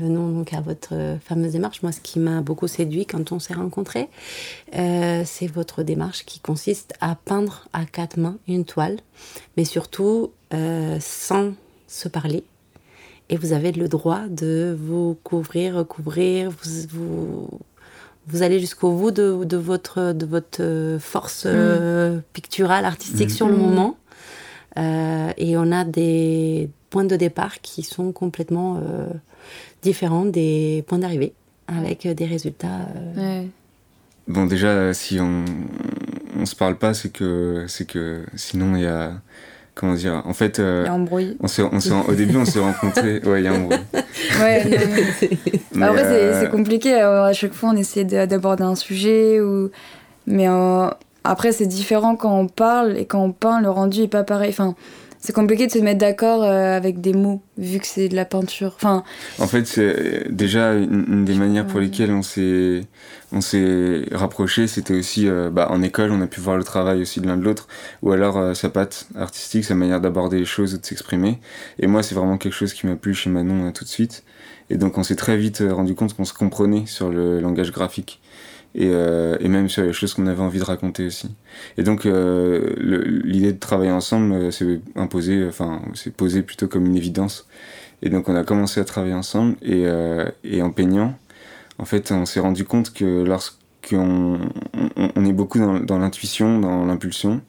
venons 0.00 0.28
donc 0.30 0.52
à 0.52 0.60
votre 0.60 0.94
fameuse 1.24 1.52
démarche. 1.52 1.82
Moi, 1.82 1.92
ce 1.92 2.00
qui 2.00 2.18
m'a 2.18 2.40
beaucoup 2.40 2.66
séduit 2.66 3.06
quand 3.06 3.30
on 3.30 3.38
s'est 3.38 3.54
rencontrés, 3.54 4.08
c'est 4.72 5.46
votre 5.46 5.82
démarche 5.82 6.24
qui 6.24 6.40
consiste 6.40 6.94
à 7.00 7.14
peindre 7.14 7.68
à 7.72 7.84
quatre 7.84 8.16
mains 8.16 8.38
une 8.48 8.64
toile, 8.64 8.98
mais 9.56 9.64
surtout 9.64 10.32
sans 10.98 11.52
se 11.86 12.08
parler, 12.08 12.42
et 13.30 13.36
vous 13.36 13.52
avez 13.52 13.70
le 13.70 13.88
droit 13.88 14.22
de 14.28 14.76
vous 14.78 15.16
couvrir, 15.22 15.76
recouvrir, 15.76 16.50
vous, 16.50 16.88
vous, 16.90 17.48
vous 18.26 18.42
allez 18.42 18.58
jusqu'au 18.58 18.90
bout 18.90 19.12
de, 19.12 19.44
de, 19.44 19.56
votre, 19.56 20.12
de 20.12 20.26
votre 20.26 20.98
force 21.00 21.44
euh, 21.46 22.16
mm. 22.16 22.22
picturale, 22.32 22.84
artistique 22.84 23.30
sur 23.30 23.46
le 23.46 23.54
mm. 23.54 23.60
moment. 23.60 23.96
Euh, 24.78 25.30
et 25.36 25.56
on 25.56 25.70
a 25.70 25.84
des 25.84 26.70
points 26.90 27.04
de 27.04 27.16
départ 27.16 27.60
qui 27.60 27.82
sont 27.82 28.12
complètement 28.12 28.76
euh, 28.76 29.06
différents 29.82 30.24
des 30.24 30.84
points 30.86 30.98
d'arrivée, 30.98 31.32
avec 31.68 32.06
des 32.06 32.26
résultats. 32.26 32.86
Bon, 34.28 34.46
déjà, 34.46 34.92
si 34.92 35.18
on 35.20 35.44
ne 36.36 36.44
se 36.44 36.54
parle 36.54 36.76
pas, 36.76 36.94
c'est 36.94 37.10
que, 37.10 37.66
que 37.88 38.24
sinon 38.36 38.76
il 38.76 38.82
y 38.82 38.86
a 38.86 39.12
comment 39.74 39.94
dire 39.94 40.22
en 40.26 40.34
fait 40.34 40.58
euh, 40.58 40.82
il 40.84 40.86
y 40.88 40.90
a 40.90 40.94
embrouille 40.94 41.36
on 41.40 41.46
s'est, 41.46 41.62
on 41.62 42.00
au 42.08 42.14
début 42.14 42.36
on 42.36 42.44
s'est 42.44 42.58
rencontrés 42.58 43.20
ouais 43.24 43.40
il 43.40 43.44
y 43.44 43.46
a 43.46 43.54
embrouille 43.54 43.78
ouais 44.40 44.64
mais... 45.74 45.86
après 45.86 46.04
c'est, 46.04 46.46
euh, 46.46 46.46
compliqué 46.48 46.94
à 46.94 47.32
chaque 47.32 47.52
fois 47.54 47.70
on 47.70 47.76
essaie 47.76 48.04
d'aborder 48.04 48.64
un 48.64 48.74
sujet 48.74 49.40
ou 49.40 49.70
mais 50.26 50.48
après, 51.24 51.52
c'est 51.52 51.66
différent 51.66 52.16
quand 52.16 52.34
on 52.34 52.46
parle 52.46 52.96
et 52.96 53.04
quand 53.04 53.22
on 53.22 53.32
peint, 53.32 53.60
le 53.60 53.70
rendu 53.70 54.02
est 54.02 54.08
pas 54.08 54.24
pareil. 54.24 54.50
Enfin, 54.50 54.74
c'est 55.20 55.34
compliqué 55.34 55.66
de 55.66 55.72
se 55.72 55.78
mettre 55.78 55.98
d'accord 55.98 56.42
euh, 56.42 56.76
avec 56.76 57.00
des 57.00 57.12
mots, 57.12 57.42
vu 57.58 57.78
que 57.78 57.86
c'est 57.86 58.08
de 58.08 58.16
la 58.16 58.24
peinture. 58.24 58.72
Enfin, 58.76 59.04
En 59.38 59.46
fait, 59.46 59.66
c'est 59.66 60.32
déjà 60.32 60.74
une, 60.74 61.04
une 61.08 61.24
des 61.24 61.34
manières 61.34 61.66
pour 61.66 61.80
lesquelles 61.80 62.10
on 62.10 62.22
s'est 62.22 62.82
on 63.32 63.40
s'est 63.40 64.06
rapproché, 64.12 64.66
c'était 64.66 64.94
aussi 64.94 65.28
euh, 65.28 65.50
bah, 65.50 65.68
en 65.70 65.82
école, 65.82 66.10
on 66.10 66.20
a 66.20 66.26
pu 66.26 66.40
voir 66.40 66.56
le 66.56 66.64
travail 66.64 67.02
aussi 67.02 67.20
de 67.20 67.26
l'un 67.26 67.36
de 67.36 67.44
l'autre, 67.44 67.68
ou 68.02 68.12
alors 68.12 68.38
euh, 68.38 68.54
sa 68.54 68.70
patte 68.70 69.06
artistique, 69.14 69.64
sa 69.64 69.74
manière 69.74 70.00
d'aborder 70.00 70.38
les 70.38 70.44
choses 70.44 70.74
ou 70.74 70.78
de 70.78 70.86
s'exprimer. 70.86 71.38
Et 71.78 71.86
moi, 71.86 72.02
c'est 72.02 72.14
vraiment 72.14 72.38
quelque 72.38 72.54
chose 72.54 72.72
qui 72.72 72.86
m'a 72.86 72.96
plu 72.96 73.14
chez 73.14 73.30
Manon 73.30 73.70
tout 73.72 73.84
de 73.84 73.88
suite. 73.88 74.24
Et 74.68 74.76
donc, 74.76 74.98
on 74.98 75.02
s'est 75.02 75.16
très 75.16 75.36
vite 75.36 75.62
rendu 75.68 75.94
compte 75.94 76.14
qu'on 76.14 76.24
se 76.24 76.32
comprenait 76.32 76.86
sur 76.86 77.10
le 77.10 77.40
langage 77.40 77.72
graphique. 77.72 78.20
Et, 78.76 78.90
euh, 78.92 79.36
et 79.40 79.48
même 79.48 79.68
sur 79.68 79.82
les 79.82 79.92
choses 79.92 80.14
qu'on 80.14 80.28
avait 80.28 80.42
envie 80.42 80.60
de 80.60 80.64
raconter 80.64 81.06
aussi. 81.06 81.34
Et 81.76 81.82
donc 81.82 82.06
euh, 82.06 82.72
l'idée 83.24 83.52
de 83.52 83.58
travailler 83.58 83.90
ensemble 83.90 84.32
euh, 84.32 84.50
s'est 84.52 84.80
imposée, 84.94 85.44
enfin 85.48 85.82
s'est 85.94 86.10
posée 86.12 86.42
plutôt 86.42 86.68
comme 86.68 86.86
une 86.86 86.96
évidence. 86.96 87.48
Et 88.02 88.10
donc 88.10 88.28
on 88.28 88.36
a 88.36 88.44
commencé 88.44 88.80
à 88.80 88.84
travailler 88.84 89.14
ensemble 89.14 89.56
et, 89.62 90.62
en 90.62 90.70
peignant, 90.70 91.18
en 91.78 91.84
fait 91.84 92.12
on 92.12 92.26
s'est 92.26 92.40
rendu 92.40 92.64
compte 92.64 92.92
que 92.94 93.24
lorsqu'on 93.24 94.38
on, 95.16 95.24
est 95.26 95.32
beaucoup 95.32 95.58
dans, 95.58 95.98
l'intuition, 95.98 96.60
dans 96.60 96.86
l'impulsion, 96.86 97.42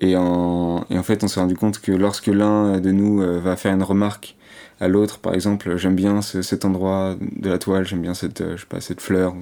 et 0.00 0.16
en, 0.16 0.84
et 0.90 0.98
en 0.98 1.02
fait 1.02 1.24
on 1.24 1.28
s'est 1.28 1.40
rendu 1.40 1.56
compte 1.56 1.80
que 1.80 1.92
lorsque 1.92 2.28
l'un 2.28 2.80
de 2.80 2.90
nous 2.92 3.18
va 3.40 3.56
faire 3.56 3.74
une 3.74 3.82
remarque 3.82 4.36
à 4.80 4.88
l'autre, 4.88 5.18
par 5.18 5.34
exemple, 5.34 5.76
j'aime 5.76 5.94
bien 5.96 6.22
ce- 6.22 6.42
cet 6.42 6.64
endroit 6.64 7.16
de 7.20 7.48
la 7.50 7.58
toile, 7.58 7.86
j'aime 7.86 8.02
bien 8.02 8.14
cette, 8.14 8.42
je 8.56 8.60
sais 8.60 8.66
pas, 8.66 8.80
cette 8.80 9.00
fleur, 9.00 9.34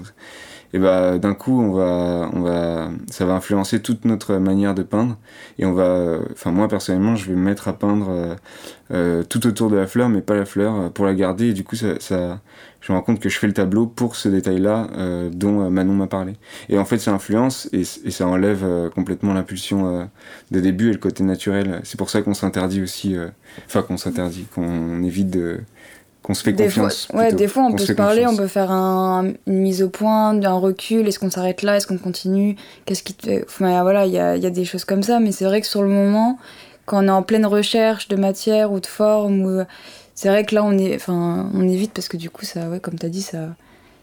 et 0.75 0.79
bah 0.81 1.19
d'un 1.19 1.35
coup 1.35 1.63
on 1.63 1.71
va 1.71 2.29
on 2.33 2.41
va 2.41 2.91
ça 3.09 3.25
va 3.25 3.35
influencer 3.35 3.81
toute 3.81 4.05
notre 4.05 4.35
manière 4.39 4.75
de 4.75 4.83
peindre. 4.83 5.17
Et 5.61 5.65
on 5.65 5.73
va 5.73 6.19
enfin 6.33 6.51
moi 6.51 6.67
personnellement 6.67 7.15
je 7.15 7.27
vais 7.27 7.37
me 7.37 7.45
mettre 7.45 7.69
à 7.69 7.75
peindre 7.75 8.09
euh, 8.11 8.35
euh, 8.91 9.23
tout 9.23 9.47
autour 9.47 9.71
de 9.71 9.77
la 9.77 9.87
fleur 9.87 10.09
mais 10.09 10.21
pas 10.21 10.35
la 10.35 10.45
fleur 10.45 10.75
euh, 10.75 10.89
pour 10.89 11.07
la 11.07 11.15
garder. 11.15 11.51
Et 11.51 11.53
du 11.53 11.63
coup 11.63 11.77
ça, 11.77 11.95
je 12.81 12.93
me 12.93 12.99
rends 12.99 13.05
compte 13.05 13.21
que 13.21 13.29
je 13.29 13.39
fais 13.39 13.47
le 13.47 13.53
tableau 13.53 13.87
pour 13.87 14.17
ce 14.17 14.29
détail 14.29 14.59
là 14.59 14.89
dont 15.33 15.63
euh, 15.63 15.71
Manon 15.71 15.95
m'a 15.95 16.09
parlé. 16.09 16.35
Et 16.69 16.77
en 16.77 16.85
fait 16.85 16.99
ça 16.99 17.13
influence 17.13 17.69
et, 17.73 17.85
ça 17.85 18.27
enlève 18.27 18.65
euh, 18.65 18.91
complètement 18.91 19.33
l'impulsion 19.33 20.01
euh, 20.01 20.05
de 20.51 20.61
début 20.61 20.91
et 20.91 20.93
le 20.93 20.99
côté 20.99 21.25
naturel. 21.25 21.81
C'est 21.85 21.97
pour 21.97 22.11
ça 22.11 22.21
qu'on 22.23 22.35
s'interdit 22.35 22.83
aussi 22.83 23.17
euh, 23.17 23.29
enfin 23.67 23.83
qu'on 23.83 23.97
s'interdit 23.97 24.47
qu'on 24.55 25.03
évite 25.03 25.31
de 25.31 25.61
qu'on 26.25 26.33
se 26.35 26.43
fait 26.43 26.53
des 26.55 26.69
fois, 26.71 26.85
confiance 26.85 27.09
ouais, 27.13 27.25
plutôt, 27.29 27.37
des 27.37 27.49
fois 27.49 27.63
on 27.65 27.73
peut 27.73 27.85
se 27.85 27.93
parler, 27.93 28.27
on 28.27 28.35
peut 28.35 28.47
faire 28.49 28.71
un- 28.73 29.33
une 29.47 29.59
mise 29.59 29.83
au 29.83 29.91
point, 29.91 30.31
un 30.43 30.53
recul. 30.55 31.07
Est-ce 31.07 31.19
qu'on 31.19 31.31
s'arrête 31.31 31.63
là? 31.63 31.77
Est-ce 31.77 31.87
qu'on 31.87 31.99
continue? 31.99 32.57
Qu'est-ce 32.87 33.03
qui 33.03 33.13
te 33.15 33.43
Enfin, 33.45 33.83
voilà, 33.83 34.07
il 34.07 34.13
y 34.13 34.19
a, 34.19 34.35
il 34.37 34.43
y 34.43 34.47
a 34.47 34.51
des 34.51 34.65
choses 34.65 34.85
comme 34.87 35.03
ça, 35.03 35.21
mais 35.21 35.33
c'est 35.33 35.45
vrai 35.45 35.61
que 35.61 35.67
sur 35.67 35.83
le 35.83 35.89
moment, 35.91 36.39
quand 36.87 37.05
on 37.05 37.09
est 37.09 37.11
en 37.11 37.23
pleine 37.23 37.45
recherche 37.47 38.09
de 38.09 38.17
matière 38.17 38.73
ou 38.73 38.81
de 38.81 38.87
forme, 38.87 39.41
ou... 39.45 39.63
c'est 40.15 40.29
vrai 40.31 40.45
que 40.47 40.55
là 40.55 40.65
on 40.65 40.77
est, 40.79 40.97
enfin, 40.97 41.51
on 41.55 41.69
évite 41.69 41.93
parce 41.93 42.09
que 42.09 42.17
du 42.17 42.31
coup, 42.31 42.47
ça, 42.47 42.69
ouais, 42.71 42.81
comme 42.81 42.99
tu 42.99 43.05
as 43.05 43.11
dit, 43.11 43.23
ça, 43.23 43.49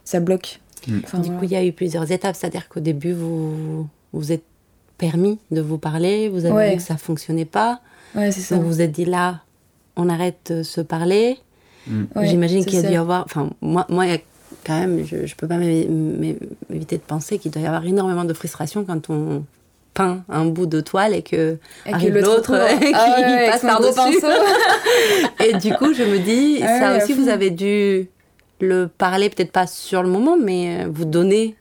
ça 0.06 0.20
bloque. 0.20 0.60
Mm. 0.88 1.00
Enfin, 1.04 1.18
du 1.20 1.26
voilà. 1.26 1.40
coup, 1.40 1.46
il 1.46 1.52
y 1.52 1.56
a 1.56 1.66
eu 1.66 1.72
plusieurs 1.72 2.12
étapes, 2.12 2.36
c'est-à-dire 2.36 2.70
qu'au 2.70 2.80
début, 2.82 3.14
vous 3.14 3.88
vous 4.14 4.32
êtes 4.32 4.44
permis 5.00 5.40
de 5.50 5.62
vous 5.62 5.80
parler, 5.80 6.30
vous 6.30 6.46
avez 6.46 6.54
Ouais. 6.54 6.70
vu 6.72 6.78
que 6.78 6.84
ça 6.84 6.98
fonctionnait 6.98 7.46
pas, 7.46 7.82
ouais, 8.16 8.32
c'est 8.32 8.42
ça. 8.42 8.56
donc 8.56 8.64
vous 8.66 8.70
vous 8.70 8.82
êtes 8.82 8.92
dit 8.92 9.06
là, 9.06 9.40
on 9.96 10.08
arrête 10.08 10.52
de 10.52 10.62
se 10.64 10.82
parler. 10.82 11.40
Ouais, 12.16 12.26
J'imagine 12.28 12.64
qu'il 12.66 12.76
y 12.76 12.80
a 12.80 12.88
dû 12.88 12.94
y 12.94 12.98
avoir. 12.98 13.24
Enfin, 13.26 13.50
moi, 13.62 13.86
moi, 13.90 14.06
il 14.06 14.12
y 14.12 14.16
a 14.16 14.20
quand 14.66 14.80
même, 14.80 15.06
je, 15.06 15.26
je 15.26 15.36
peux 15.36 15.48
pas 15.48 15.58
m'é- 15.58 15.88
m'é- 15.88 16.38
m'éviter 16.70 16.98
de 16.98 17.02
penser 17.02 17.40
qu'il 17.40 17.52
doit 17.52 17.62
y 17.62 17.66
avoir 17.66 17.86
énormément 17.86 18.24
de 18.26 18.34
frustration 18.34 18.84
quand 18.86 19.10
on 19.10 19.44
peint 19.94 20.24
un 20.30 20.46
bout 20.46 20.68
de 20.68 20.80
toile 20.80 21.14
et 21.16 21.22
que 21.22 21.58
Et 21.86 21.90
que 21.90 21.96
arrive 21.96 22.18
l'autre 22.20 22.52
qui 22.80 22.92
Ah 22.94 23.16
ouais, 23.20 23.50
passe 23.50 23.62
par-dessus. 23.62 23.96
pinceau. 24.22 24.28
Et 25.46 25.54
du 25.58 25.74
coup, 25.74 25.94
je 25.94 26.04
me 26.04 26.20
dis, 26.20 26.60
Ah 26.64 26.80
ça 26.80 26.92
ouais, 26.94 27.04
aussi, 27.04 27.14
vous 27.14 27.28
avez 27.30 27.50
dû 27.50 28.08
le 28.60 28.88
parler, 28.88 29.30
peut-être 29.30 29.52
pas 29.52 29.68
sur 29.68 30.04
le 30.04 30.10
moment, 30.10 30.38
mais 30.42 30.86
vous 30.86 31.06
donner 31.06 31.56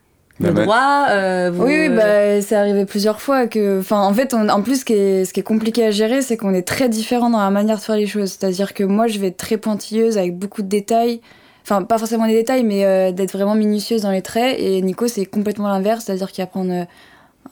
le 0.49 0.53
bah. 0.53 0.63
droit. 0.65 1.07
euh, 1.11 1.51
vous- 1.53 1.65
Oui, 1.65 1.89
oui, 1.89 1.89
bah, 1.91 2.41
c'est 2.43 2.55
arrivé 2.57 2.85
plusieurs 2.87 3.21
fois 3.21 3.47
que, 3.47 3.81
enfin, 3.81 4.01
en 4.03 4.13
fait, 4.15 4.35
on- 4.35 4.49
en 4.49 4.63
plus, 4.63 4.81
ce 4.81 4.85
qui 4.85 4.93
est, 4.95 5.25
ce 5.25 5.33
qui 5.33 5.41
est 5.41 5.45
compliqué 5.45 5.85
à 5.85 5.91
gérer, 5.91 6.23
c'est 6.23 6.37
qu'on 6.37 6.55
est 6.55 6.63
très 6.67 6.89
différents 6.89 7.31
dans 7.31 7.41
la 7.41 7.51
manière 7.51 7.77
de 7.77 7.83
faire 7.83 7.97
les 7.97 8.07
choses. 8.07 8.31
C'est-à-dire 8.39 8.75
que 8.75 8.85
moi, 8.85 9.07
je 9.07 9.19
vais 9.19 9.29
être 9.29 9.37
très 9.37 9.57
pointilleuse 9.57 10.19
avec 10.19 10.37
beaucoup 10.37 10.63
de 10.63 10.69
détails. 10.69 11.21
Enfin, 11.63 11.83
pas 11.83 11.99
forcément 11.99 12.27
des 12.27 12.33
détails, 12.35 12.65
mais 12.65 12.85
euh, 12.85 13.13
d'être 13.13 13.33
vraiment 13.33 13.55
minutieuse 13.55 14.03
dans 14.03 14.11
les 14.11 14.23
traits. 14.23 14.57
Et 14.59 14.81
Nico, 14.83 15.07
c'est 15.09 15.27
complètement 15.27 15.69
l'inverse. 15.69 16.05
C'est-à-dire 16.07 16.33
qu'il 16.33 16.43
va 16.43 16.47
prendre 16.47 16.73
euh, 16.73 16.85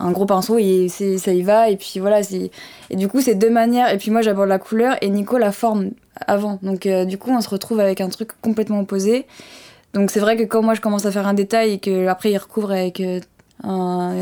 un 0.00 0.11
gros 0.12 0.25
pinceau 0.26 0.59
et 0.59 0.88
ça 0.88 1.33
y 1.33 1.42
va. 1.42 1.71
Et 1.71 1.76
puis 1.76 2.00
voilà, 2.00 2.21
et 2.90 2.97
du 2.97 3.07
coup, 3.09 3.21
c'est 3.21 3.35
deux 3.35 3.50
manières. 3.50 3.92
Et 3.92 3.99
puis 3.99 4.11
moi, 4.11 4.23
j'aborde 4.23 4.49
la 4.49 4.59
couleur 4.59 4.97
et 5.02 5.09
Nico 5.11 5.37
la 5.38 5.52
forme 5.52 5.90
avant. 6.26 6.59
Donc, 6.62 6.87
euh, 6.87 7.04
du 7.04 7.18
coup, 7.18 7.30
on 7.30 7.40
se 7.40 7.49
retrouve 7.50 7.80
avec 7.80 8.00
un 8.00 8.09
truc 8.09 8.30
complètement 8.40 8.80
opposé. 8.80 9.26
Donc 9.95 10.11
c'est 10.11 10.21
vrai 10.21 10.37
que 10.37 10.42
quand 10.45 10.62
moi 10.62 10.75
je 10.75 10.80
commence 10.80 11.07
à 11.07 11.11
faire 11.11 11.26
un 11.26 11.35
détail 11.35 11.73
et 11.75 11.78
que 11.78 12.07
après 12.09 12.30
il 12.30 12.38
recouvre 12.38 12.73
avec 12.73 13.00
euh, 13.00 13.21
un, 13.64 13.71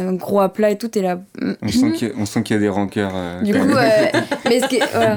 un 0.09 0.13
gros 0.15 0.41
aplat 0.41 0.71
et 0.71 0.79
tout, 0.79 0.89
t'es 0.89 1.03
là. 1.03 1.21
On 1.61 1.69
sent 1.69 1.93
qu'il 1.93 2.09
y, 2.09 2.11
a- 2.11 2.15
on 2.19 2.25
sent 2.25 2.43
qu'il 2.43 2.55
y 2.55 2.59
a 2.59 2.61
des 2.63 2.69
rancœurs. 2.69 3.13
euh, 3.15 3.43
Du 3.43 3.53
coup, 3.53 3.59
euh, 3.59 3.91
mais 4.49 4.61
ce 4.61 4.67
qui 4.69 4.77
est, 4.77 4.83
voilà. 4.95 5.17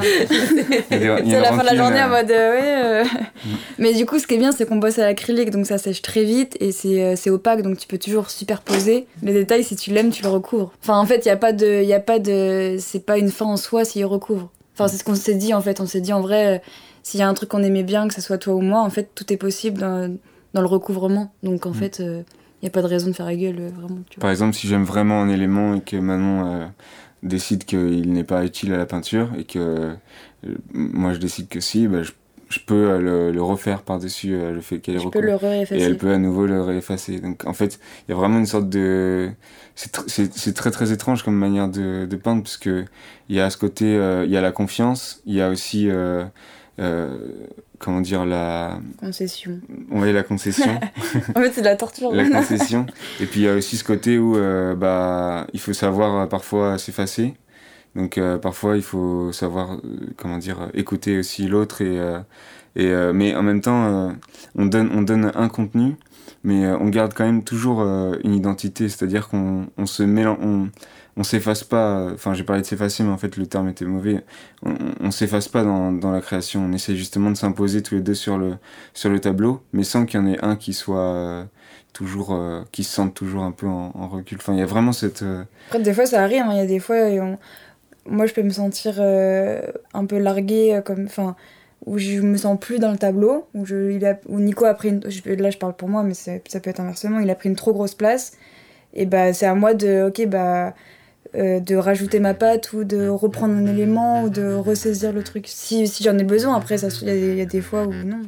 C'est 0.90 1.40
la 1.40 1.54
fin 1.54 1.58
de 1.62 1.66
la 1.66 1.76
journée 1.76 2.00
euh, 2.02 2.06
en 2.06 2.10
mode 2.10 2.32
euh, 2.32 2.60
ouais. 2.60 3.04
euh. 3.06 3.20
Mais 3.78 3.94
du 3.94 4.06
coup, 4.06 4.20
ce 4.20 4.28
qui 4.28 4.34
est 4.36 4.38
bien, 4.38 4.52
c'est 4.52 4.66
qu'on 4.66 4.76
bosse 4.78 5.00
à 5.00 5.06
l'acrylique, 5.06 5.52
donc 5.52 5.66
ça 5.66 5.78
sèche 5.78 6.02
très 6.02 6.24
vite 6.24 6.58
et 6.60 6.72
c'est 6.72 7.30
opaque, 7.30 7.62
donc 7.62 7.78
tu 7.78 7.88
peux 7.88 7.98
toujours 7.98 8.30
superposer 8.30 9.08
les 9.24 9.34
détails. 9.34 9.64
Si 9.64 9.76
tu 9.76 9.92
l'aimes, 9.92 10.10
tu 10.10 10.24
le 10.24 10.30
recouvres. 10.30 10.72
Enfin, 10.82 10.98
en 10.98 11.06
fait, 11.06 11.26
il 11.26 11.28
y 11.28 11.32
a 11.32 11.38
pas 11.38 11.54
de, 11.54 11.82
il 11.82 11.88
y 11.88 11.94
a 11.94 12.00
pas 12.00 12.20
de, 12.20 12.76
c'est 12.80 13.06
pas 13.06 13.18
une 13.18 13.30
fin 13.30 13.46
en 13.46 13.58
soi 13.58 13.86
s'il 13.86 14.06
recouvre. 14.06 14.50
Enfin, 14.76 14.88
c'est 14.88 14.98
ce 14.98 15.04
qu'on 15.04 15.16
s'est 15.16 15.36
dit 15.36 15.54
en 15.54 15.62
fait. 15.62 15.80
On 15.80 15.86
s'est 15.86 16.02
dit 16.02 16.12
en 16.14 16.22
vrai, 16.22 16.62
s'il 17.04 17.20
y 17.20 17.24
a 17.24 17.28
un 17.30 17.34
truc 17.34 17.50
qu'on 17.50 17.64
aimait 17.64 17.84
bien, 17.84 18.08
que 18.08 18.14
ce 18.14 18.22
soit 18.22 18.38
toi 18.38 18.56
ou 18.56 18.62
moi, 18.62 18.82
en 18.82 18.90
fait, 18.90 19.10
tout 19.16 19.32
est 19.32 19.38
possible 19.38 19.80
dans, 19.80 20.14
dans 20.54 20.62
le 20.62 20.68
recouvrement. 20.68 21.34
Donc 21.44 21.66
en 21.66 21.72
Mm. 21.72 21.74
fait, 21.74 22.00
il 22.62 22.66
y 22.66 22.68
a 22.68 22.72
pas 22.72 22.82
de 22.82 22.88
raison 22.88 23.08
de 23.08 23.14
faire 23.14 23.26
la 23.26 23.36
gueule, 23.36 23.58
euh, 23.60 23.70
vraiment. 23.70 24.00
Tu 24.10 24.16
vois. 24.16 24.22
Par 24.22 24.32
exemple, 24.32 24.56
si 24.56 24.68
j'aime 24.68 24.84
vraiment 24.84 25.22
un 25.22 25.30
élément 25.30 25.76
et 25.76 25.82
que 25.82 25.96
Manon 25.98 26.46
euh, 26.46 26.66
décide 27.24 27.64
qu'il 27.66 28.12
n'est 28.14 28.24
pas 28.24 28.44
utile 28.46 28.74
à 28.74 28.78
la 28.78 28.86
peinture 28.86 29.30
et 29.38 29.44
que 29.44 29.60
euh, 29.60 29.94
moi 30.74 31.14
je 31.14 31.20
décide 31.20 31.48
que 31.48 31.60
si, 31.60 31.88
bah, 31.88 32.04
je, 32.04 32.12
je 32.50 32.60
peux 32.66 32.90
euh, 32.92 33.00
le, 33.00 33.32
le 33.32 33.42
refaire 33.42 33.82
par-dessus 33.84 34.34
euh, 34.34 34.54
le 34.54 34.62
fait 34.62 34.80
qu'elle 34.80 34.96
est 34.96 35.00
le 35.04 35.76
Et 35.78 35.82
elle 35.82 35.98
peut 35.98 36.12
à 36.12 36.18
nouveau 36.18 36.46
le 36.46 36.62
réeffacer. 36.62 37.20
Donc 37.20 37.46
en 37.46 37.54
fait, 37.54 37.80
il 38.08 38.12
y 38.12 38.14
a 38.14 38.18
vraiment 38.18 38.40
une 38.40 38.46
sorte 38.46 38.70
de... 38.70 39.30
C'est 39.76 39.94
tr- 39.96 40.54
très 40.54 40.72
très 40.72 40.92
étrange 40.92 41.24
comme 41.24 41.36
manière 41.36 41.70
de, 41.70 42.06
de 42.06 42.16
peindre 42.18 42.44
parce 42.44 42.58
que 42.58 42.86
il 43.30 43.36
y 43.36 43.40
a 43.40 43.46
à 43.46 43.50
ce 43.50 43.58
côté, 43.58 43.96
euh, 43.96 44.26
il 44.26 44.32
y 44.32 44.38
a 44.38 44.42
la 44.42 44.52
confiance, 44.52 45.22
il 45.26 45.36
y 45.36 45.42
a 45.42 45.50
aussi... 45.50 45.90
euh, 45.90 46.26
euh, 46.26 46.26
comment 47.80 48.02
dire 48.02 48.26
la 48.26 48.80
Concession. 49.00 49.60
ouais 49.92 50.12
la 50.14 50.24
concession 50.24 50.80
En 51.36 51.42
fait, 51.42 51.52
c'est 51.54 51.62
de 51.62 51.66
la 51.66 51.76
torture. 51.76 52.12
la 52.14 52.30
concession. 52.38 52.86
Et 53.20 53.26
puis 53.26 53.42
il 53.42 53.44
y 53.44 53.50
a 53.50 53.56
aussi 53.56 53.78
ce 53.78 53.84
côté 53.84 54.18
où 54.20 54.36
euh, 54.38 54.76
bah, 54.76 55.48
il 55.54 55.60
faut 55.60 55.74
savoir 55.74 56.16
euh, 56.16 56.26
parfois 56.28 56.78
s'effacer. 56.78 57.34
Donc 57.96 58.18
euh, 58.18 58.38
parfois 58.38 58.76
il 58.78 58.84
faut 58.84 59.32
savoir 59.32 59.74
euh, 59.74 59.80
comment 60.16 60.38
dire 60.38 60.62
euh, 60.62 60.68
écouter 60.74 61.18
aussi 61.18 61.48
l'autre 61.48 61.82
et 61.82 62.00
euh, 62.00 62.20
et 62.76 62.86
euh, 62.88 63.14
mais 63.14 63.36
en 63.36 63.42
même 63.42 63.62
temps 63.62 63.86
euh, 63.86 64.12
on 64.56 64.66
donne 64.68 64.92
on 64.94 65.02
donne 65.02 65.32
un 65.34 65.50
contenu 65.50 65.96
mais 66.44 66.66
euh, 66.66 66.78
on 66.80 66.90
garde 66.90 67.14
quand 67.16 67.26
même 67.26 67.44
toujours 67.44 67.82
euh, 67.82 68.16
une 68.24 68.34
identité, 68.36 68.88
c'est-à-dire 68.90 69.28
qu'on 69.28 69.68
on 69.78 69.86
se 69.88 70.04
mélange 70.04 70.38
on 70.42 70.70
on 71.20 71.24
s'efface 71.24 71.64
pas, 71.66 72.12
enfin 72.14 72.34
j'ai 72.34 72.44
parlé 72.46 72.62
de 72.62 72.68
s'effacer 72.68 73.04
mais 73.04 73.12
en 73.12 73.18
fait 73.18 73.36
le 73.38 73.46
terme 73.46 73.68
était 73.70 73.86
mauvais, 73.86 74.24
on, 74.64 74.74
on- 75.02 75.12
s'efface 75.12 75.48
pas 75.50 75.64
dans, 75.64 75.92
dans 75.92 76.12
la 76.12 76.22
création, 76.22 76.62
on 76.62 76.72
essaie 76.72 76.96
justement 76.96 77.30
de 77.30 77.36
s'imposer 77.38 77.84
tous 77.84 77.96
les 77.96 78.02
deux 78.02 78.14
sur 78.16 78.38
le, 78.38 78.56
sur 78.94 79.10
le 79.10 79.20
tableau, 79.20 79.62
mais 79.74 79.84
sans 79.84 80.06
qu'il 80.06 80.20
y 80.20 80.24
en 80.24 80.28
ait 80.28 80.40
un 80.44 80.56
qui 80.56 80.74
soit 80.74 81.14
euh, 81.14 81.44
toujours, 81.94 82.34
euh, 82.34 82.62
qui 82.72 82.84
se 82.86 82.94
sente 82.94 83.14
toujours 83.14 83.44
un 83.44 83.52
peu 83.52 83.68
en, 83.68 83.92
recul. 84.08 84.38
Enfin 84.40 84.54
il 84.54 84.60
y 84.60 84.64
a 84.64 84.66
vraiment 84.66 84.94
cette... 84.94 85.22
euh, 85.24 85.44
Après, 85.68 85.82
des 85.82 85.94
fois, 85.94 86.06
ça 86.06 86.24
arrive. 86.24 86.44
hein. 86.44 86.54
Il 86.54 86.58
y 86.58 86.62
a 86.62 86.66
des 86.66 86.80
fois, 86.80 86.98
moi, 88.06 88.26
je 88.26 88.34
peux 88.34 88.44
me 88.44 88.50
sentir 88.50 89.00
un 89.02 90.06
peu 90.06 90.18
larguée, 90.18 90.82
comme, 90.86 91.06
enfin, 91.06 91.36
où 91.86 91.98
je 91.98 92.22
me 92.22 92.38
sens 92.38 92.58
plus 92.60 92.80
dans 92.80 92.92
le 92.92 92.98
tableau, 92.98 93.48
où, 93.54 93.66
je, 93.66 94.04
a, 94.06 94.18
où 94.28 94.40
Nico 94.40 94.66
a 94.66 94.74
pris 94.74 94.90
une, 94.90 95.02
là, 95.38 95.50
je 95.50 95.58
parle 95.58 95.76
pour 95.76 95.90
moi, 95.90 96.04
mais 96.04 96.14
ça 96.14 96.40
peut 96.40 96.70
être 96.70 96.80
inversement. 96.80 97.20
Il 97.20 97.30
a 97.30 97.36
pris 97.36 97.50
une 97.50 97.56
trop 97.56 97.74
grosse 97.74 97.96
place, 97.96 98.34
et 98.94 99.06
bah, 99.06 99.34
c'est 99.34 99.46
à 99.46 99.56
moi 99.56 99.74
de, 99.74 100.08
ok, 100.08 100.28
bah, 100.28 100.74
euh, 101.36 101.60
de 101.60 101.76
rajouter 101.76 102.20
ma 102.20 102.34
patte 102.34 102.74
ou 102.74 102.84
de 102.84 103.08
reprendre 103.08 103.54
un 103.54 103.66
élément 103.68 104.24
ou 104.24 104.30
de 104.30 104.54
ressaisir 104.54 105.12
le 105.14 105.24
truc. 105.24 105.46
Si, 105.48 105.88
si 105.88 106.04
j'en 106.04 106.18
ai 106.18 106.24
besoin, 106.24 106.56
après, 106.56 106.76
il 106.78 106.82
y, 106.82 106.86
a 107.10 107.14
des- 107.14 107.32
il 107.34 107.38
y 107.38 107.42
a 107.42 107.46
des 107.46 107.62
fois 107.62 107.86
où 107.86 107.94
non. 107.94 108.22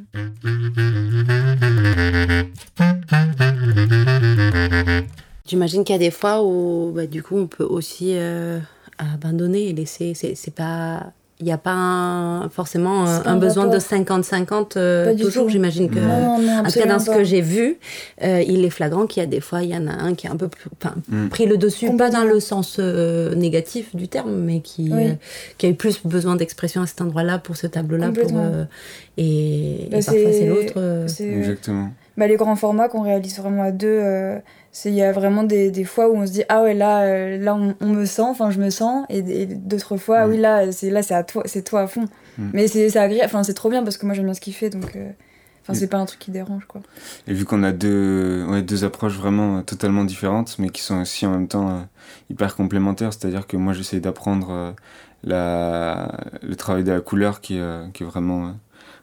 J'imagine 5.45 5.83
qu'il 5.83 5.93
y 5.93 5.95
a 5.95 5.99
des 5.99 6.11
fois 6.11 6.43
où, 6.43 6.91
bah, 6.93 7.07
du 7.07 7.23
coup, 7.23 7.37
on 7.37 7.47
peut 7.47 7.63
aussi 7.63 8.13
euh, 8.15 8.59
abandonner 8.97 9.69
et 9.69 9.73
laisser. 9.73 10.13
C'est 10.13 10.35
c'est 10.35 10.53
pas 10.53 11.11
il 11.41 11.45
n'y 11.45 11.51
a 11.51 11.57
pas 11.57 12.47
forcément 12.51 13.05
un, 13.05 13.37
besoin 13.37 13.65
de 13.65 13.77
50-50 13.77 14.73
euh, 14.77 15.15
toujours, 15.15 15.49
j'imagine 15.49 15.89
que. 15.89 15.99
Non, 15.99 16.37
non, 16.39 16.59
en 16.59 16.63
tout 16.63 16.79
cas, 16.79 16.85
dans 16.85 16.99
ce 16.99 17.09
que 17.09 17.23
j'ai 17.23 17.41
vu, 17.41 17.77
euh, 18.23 18.43
il 18.47 18.63
est 18.63 18.69
flagrant 18.69 19.07
qu'il 19.07 19.21
y 19.21 19.23
a 19.23 19.27
des 19.27 19.41
fois, 19.41 19.63
il 19.63 19.69
y 19.69 19.75
en 19.75 19.87
a 19.87 19.91
un 19.91 20.13
qui 20.13 20.27
a 20.27 20.31
un 20.31 20.37
peu 20.37 20.49
mm. 21.09 21.29
pris 21.29 21.47
le 21.47 21.57
dessus, 21.57 21.91
pas 21.97 22.11
dans 22.11 22.23
le 22.23 22.39
sens 22.39 22.77
euh, 22.79 23.33
négatif 23.33 23.95
du 23.95 24.07
terme, 24.07 24.35
mais 24.35 24.59
qui, 24.59 24.93
qui 25.57 25.65
a 25.65 25.69
eu 25.69 25.73
plus 25.73 26.05
besoin 26.05 26.35
d'expression 26.35 26.83
à 26.83 26.87
cet 26.87 27.01
endroit-là 27.01 27.39
pour 27.39 27.57
ce 27.57 27.65
tableau-là. 27.65 28.11
Pour, 28.11 28.31
et, 29.17 29.87
bah, 29.91 29.97
parfois, 30.05 30.31
c'est 30.31 30.45
l'autre. 30.45 31.05
Exactement. 31.19 31.89
Bah, 32.17 32.27
les 32.27 32.35
grands 32.35 32.55
formats 32.55 32.87
qu'on 32.87 33.01
réalise 33.01 33.39
vraiment 33.39 33.63
à 33.63 33.71
deux 33.71 33.99
il 34.85 34.93
y 34.93 35.01
a 35.01 35.11
vraiment 35.11 35.43
des, 35.43 35.69
des, 35.69 35.83
fois 35.83 36.09
où 36.09 36.15
on 36.15 36.25
se 36.25 36.31
dit 36.31 36.43
ah 36.49 36.63
ouais 36.63 36.73
là 36.73 37.03
euh, 37.03 37.37
là 37.37 37.55
on, 37.55 37.87
me 37.87 38.05
sent 38.05 38.21
enfin 38.21 38.51
je 38.51 38.59
me 38.59 38.69
sens. 38.69 39.05
Et, 39.09 39.45
d'autres 39.45 39.97
fois 39.97 40.27
oui 40.27 40.37
là 40.37 40.71
c'est 40.71 40.89
là 40.89 41.03
c'est 41.03 41.13
à 41.13 41.23
toi 41.23 41.43
c'est 41.45 41.63
toi 41.63 41.81
à 41.81 41.87
fond. 41.87 42.05
Mm. 42.37 42.49
mais 42.53 42.67
c'est 42.67 42.95
agréable 42.97 43.25
enfin 43.25 43.43
c'est 43.43 43.53
trop 43.53 43.69
bien 43.69 43.83
parce 43.83 43.97
que 43.97 44.05
moi 44.05 44.15
j'aime 44.15 44.25
bien 44.25 44.33
ce 44.33 44.39
qu'il 44.39 44.53
fait 44.53 44.69
donc 44.69 44.95
euh, 44.95 45.11
enfin 45.61 45.73
c'est 45.73 45.87
pas 45.87 45.97
un 45.97 46.05
truc 46.05 46.19
qui 46.19 46.31
dérange 46.31 46.65
quoi. 46.65 46.81
et 47.27 47.33
vu 47.33 47.43
qu'on 47.43 47.63
a 47.63 47.73
deux 47.73 48.45
ouais, 48.47 48.61
deux 48.61 48.85
approches 48.85 49.17
vraiment 49.17 49.57
euh, 49.57 49.61
totalement 49.61 50.05
différentes 50.05 50.57
mais 50.57 50.69
qui 50.69 50.81
sont 50.81 51.01
aussi 51.01 51.25
en 51.25 51.31
même 51.31 51.47
temps 51.47 51.85
hyper 52.29 52.55
complémentaires. 52.55 53.11
C'est 53.11 53.25
à 53.27 53.29
dire 53.29 53.47
que 53.47 53.57
moi 53.57 53.73
j'essaie 53.73 53.99
d'apprendre 53.99 54.73
la 55.23 56.17
le 56.41 56.55
travail 56.55 56.85
de 56.85 56.93
la 56.93 57.01
couleur 57.01 57.41
qui, 57.41 57.59
qui 57.93 58.03
est 58.03 58.05
vraiment 58.05 58.53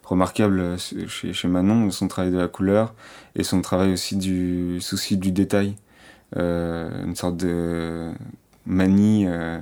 remarquable 0.09 0.59
euh, 0.59 0.77
chez, 0.77 1.33
chez, 1.33 1.47
Manon, 1.47 1.89
son 1.91 2.07
travail 2.07 2.31
de 2.31 2.37
la 2.37 2.47
couleur 2.47 2.93
et 3.35 3.43
son 3.43 3.61
travail 3.61 3.93
aussi 3.93 4.15
du 4.15 4.81
souci 4.81 5.17
du 5.17 5.31
détail. 5.31 5.75
Euh, 6.37 7.05
une 7.05 7.15
sorte 7.15 7.37
de 7.37 8.11
manie, 8.65 9.25
euh, 9.27 9.59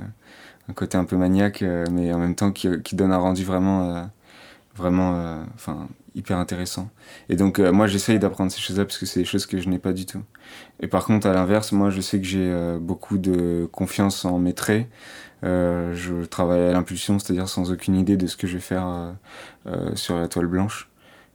un 0.69 0.73
côté 0.73 0.97
un 0.97 1.05
peu 1.05 1.15
maniaque, 1.15 1.63
mais 1.91 2.11
en 2.13 2.19
même 2.19 2.35
temps 2.35 2.51
qui, 2.51 2.67
qui 2.81 2.95
donne 2.95 3.11
un 3.13 3.17
rendu 3.17 3.43
vraiment, 3.45 4.09
vraiment 4.75 5.41
enfin, 5.55 5.87
hyper 6.13 6.37
intéressant. 6.37 6.89
Et 7.29 7.37
donc 7.37 7.59
moi 7.59 7.87
j'essaye 7.87 8.19
d'apprendre 8.19 8.51
ces 8.51 8.59
choses-là 8.59 8.83
parce 8.83 8.97
que 8.97 9.05
c'est 9.05 9.21
des 9.21 9.25
choses 9.25 9.45
que 9.45 9.61
je 9.61 9.69
n'ai 9.69 9.79
pas 9.79 9.93
du 9.93 10.05
tout. 10.05 10.23
Et 10.81 10.87
par 10.87 11.05
contre 11.05 11.27
à 11.27 11.33
l'inverse, 11.33 11.71
moi 11.71 11.89
je 11.89 12.01
sais 12.01 12.19
que 12.19 12.25
j'ai 12.25 12.77
beaucoup 12.81 13.17
de 13.17 13.69
confiance 13.71 14.25
en 14.25 14.39
mes 14.39 14.53
traits. 14.53 14.87
Euh, 15.43 15.93
je 15.93 16.25
travaille 16.25 16.61
à 16.61 16.71
l'impulsion, 16.71 17.19
c'est-à-dire 17.19 17.47
sans 17.47 17.71
aucune 17.71 17.95
idée 17.95 18.17
de 18.17 18.27
ce 18.27 18.35
que 18.35 18.47
je 18.47 18.55
vais 18.55 18.61
faire 18.61 18.87
euh, 18.87 19.11
euh, 19.67 19.95
sur 19.95 20.17
la 20.17 20.27
toile 20.27 20.47
blanche. 20.47 20.89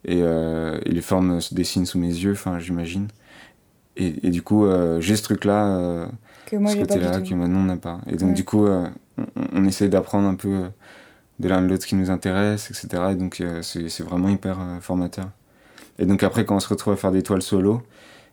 Et, 0.04 0.18
et, 0.18 0.90
les 0.90 1.00
formes 1.00 1.40
se 1.40 1.54
dessinent 1.54 1.87
sous 1.87 1.99
mes 1.99 2.09
yeux, 2.09 2.32
enfin 2.32 2.59
j'imagine. 2.59 3.06
Et, 3.97 4.26
et, 4.26 4.30
du 4.30 4.42
coup, 4.42 4.66
j'ai 4.99 5.14
ce 5.14 5.23
truc-là, 5.23 6.09
ce 6.50 6.56
côté-là 6.56 7.21
que 7.21 7.35
Manon 7.35 7.62
n'a 7.62 7.76
pas. 7.76 8.00
Et 8.09 8.16
donc 8.16 8.35
du 8.35 8.44
coup, 8.44 8.66
on, 8.66 8.90
on, 9.52 9.64
essaie 9.64 9.88
d'apprendre 9.88 10.26
un 10.26 10.35
peu 10.35 10.64
de 11.38 11.49
l'un 11.49 11.62
de 11.62 11.68
l'autre 11.68 11.87
qui 11.87 11.94
nous 11.94 12.11
intéresse, 12.11 12.68
etc. 12.73 13.11
Et 13.12 13.14
donc 13.14 13.40
c'est 13.62 14.02
vraiment 14.02 14.28
hyper 14.28 14.59
formateur. 14.80 15.28
Et 16.00 16.04
donc 16.04 16.25
après, 16.25 16.44
quand 16.44 16.56
on 16.56 16.61
se 16.61 16.68
retrouve 16.68 16.94
à 16.94 16.97
faire 16.97 17.12
des 17.12 17.23
toiles 17.23 17.42
solo, 17.42 17.80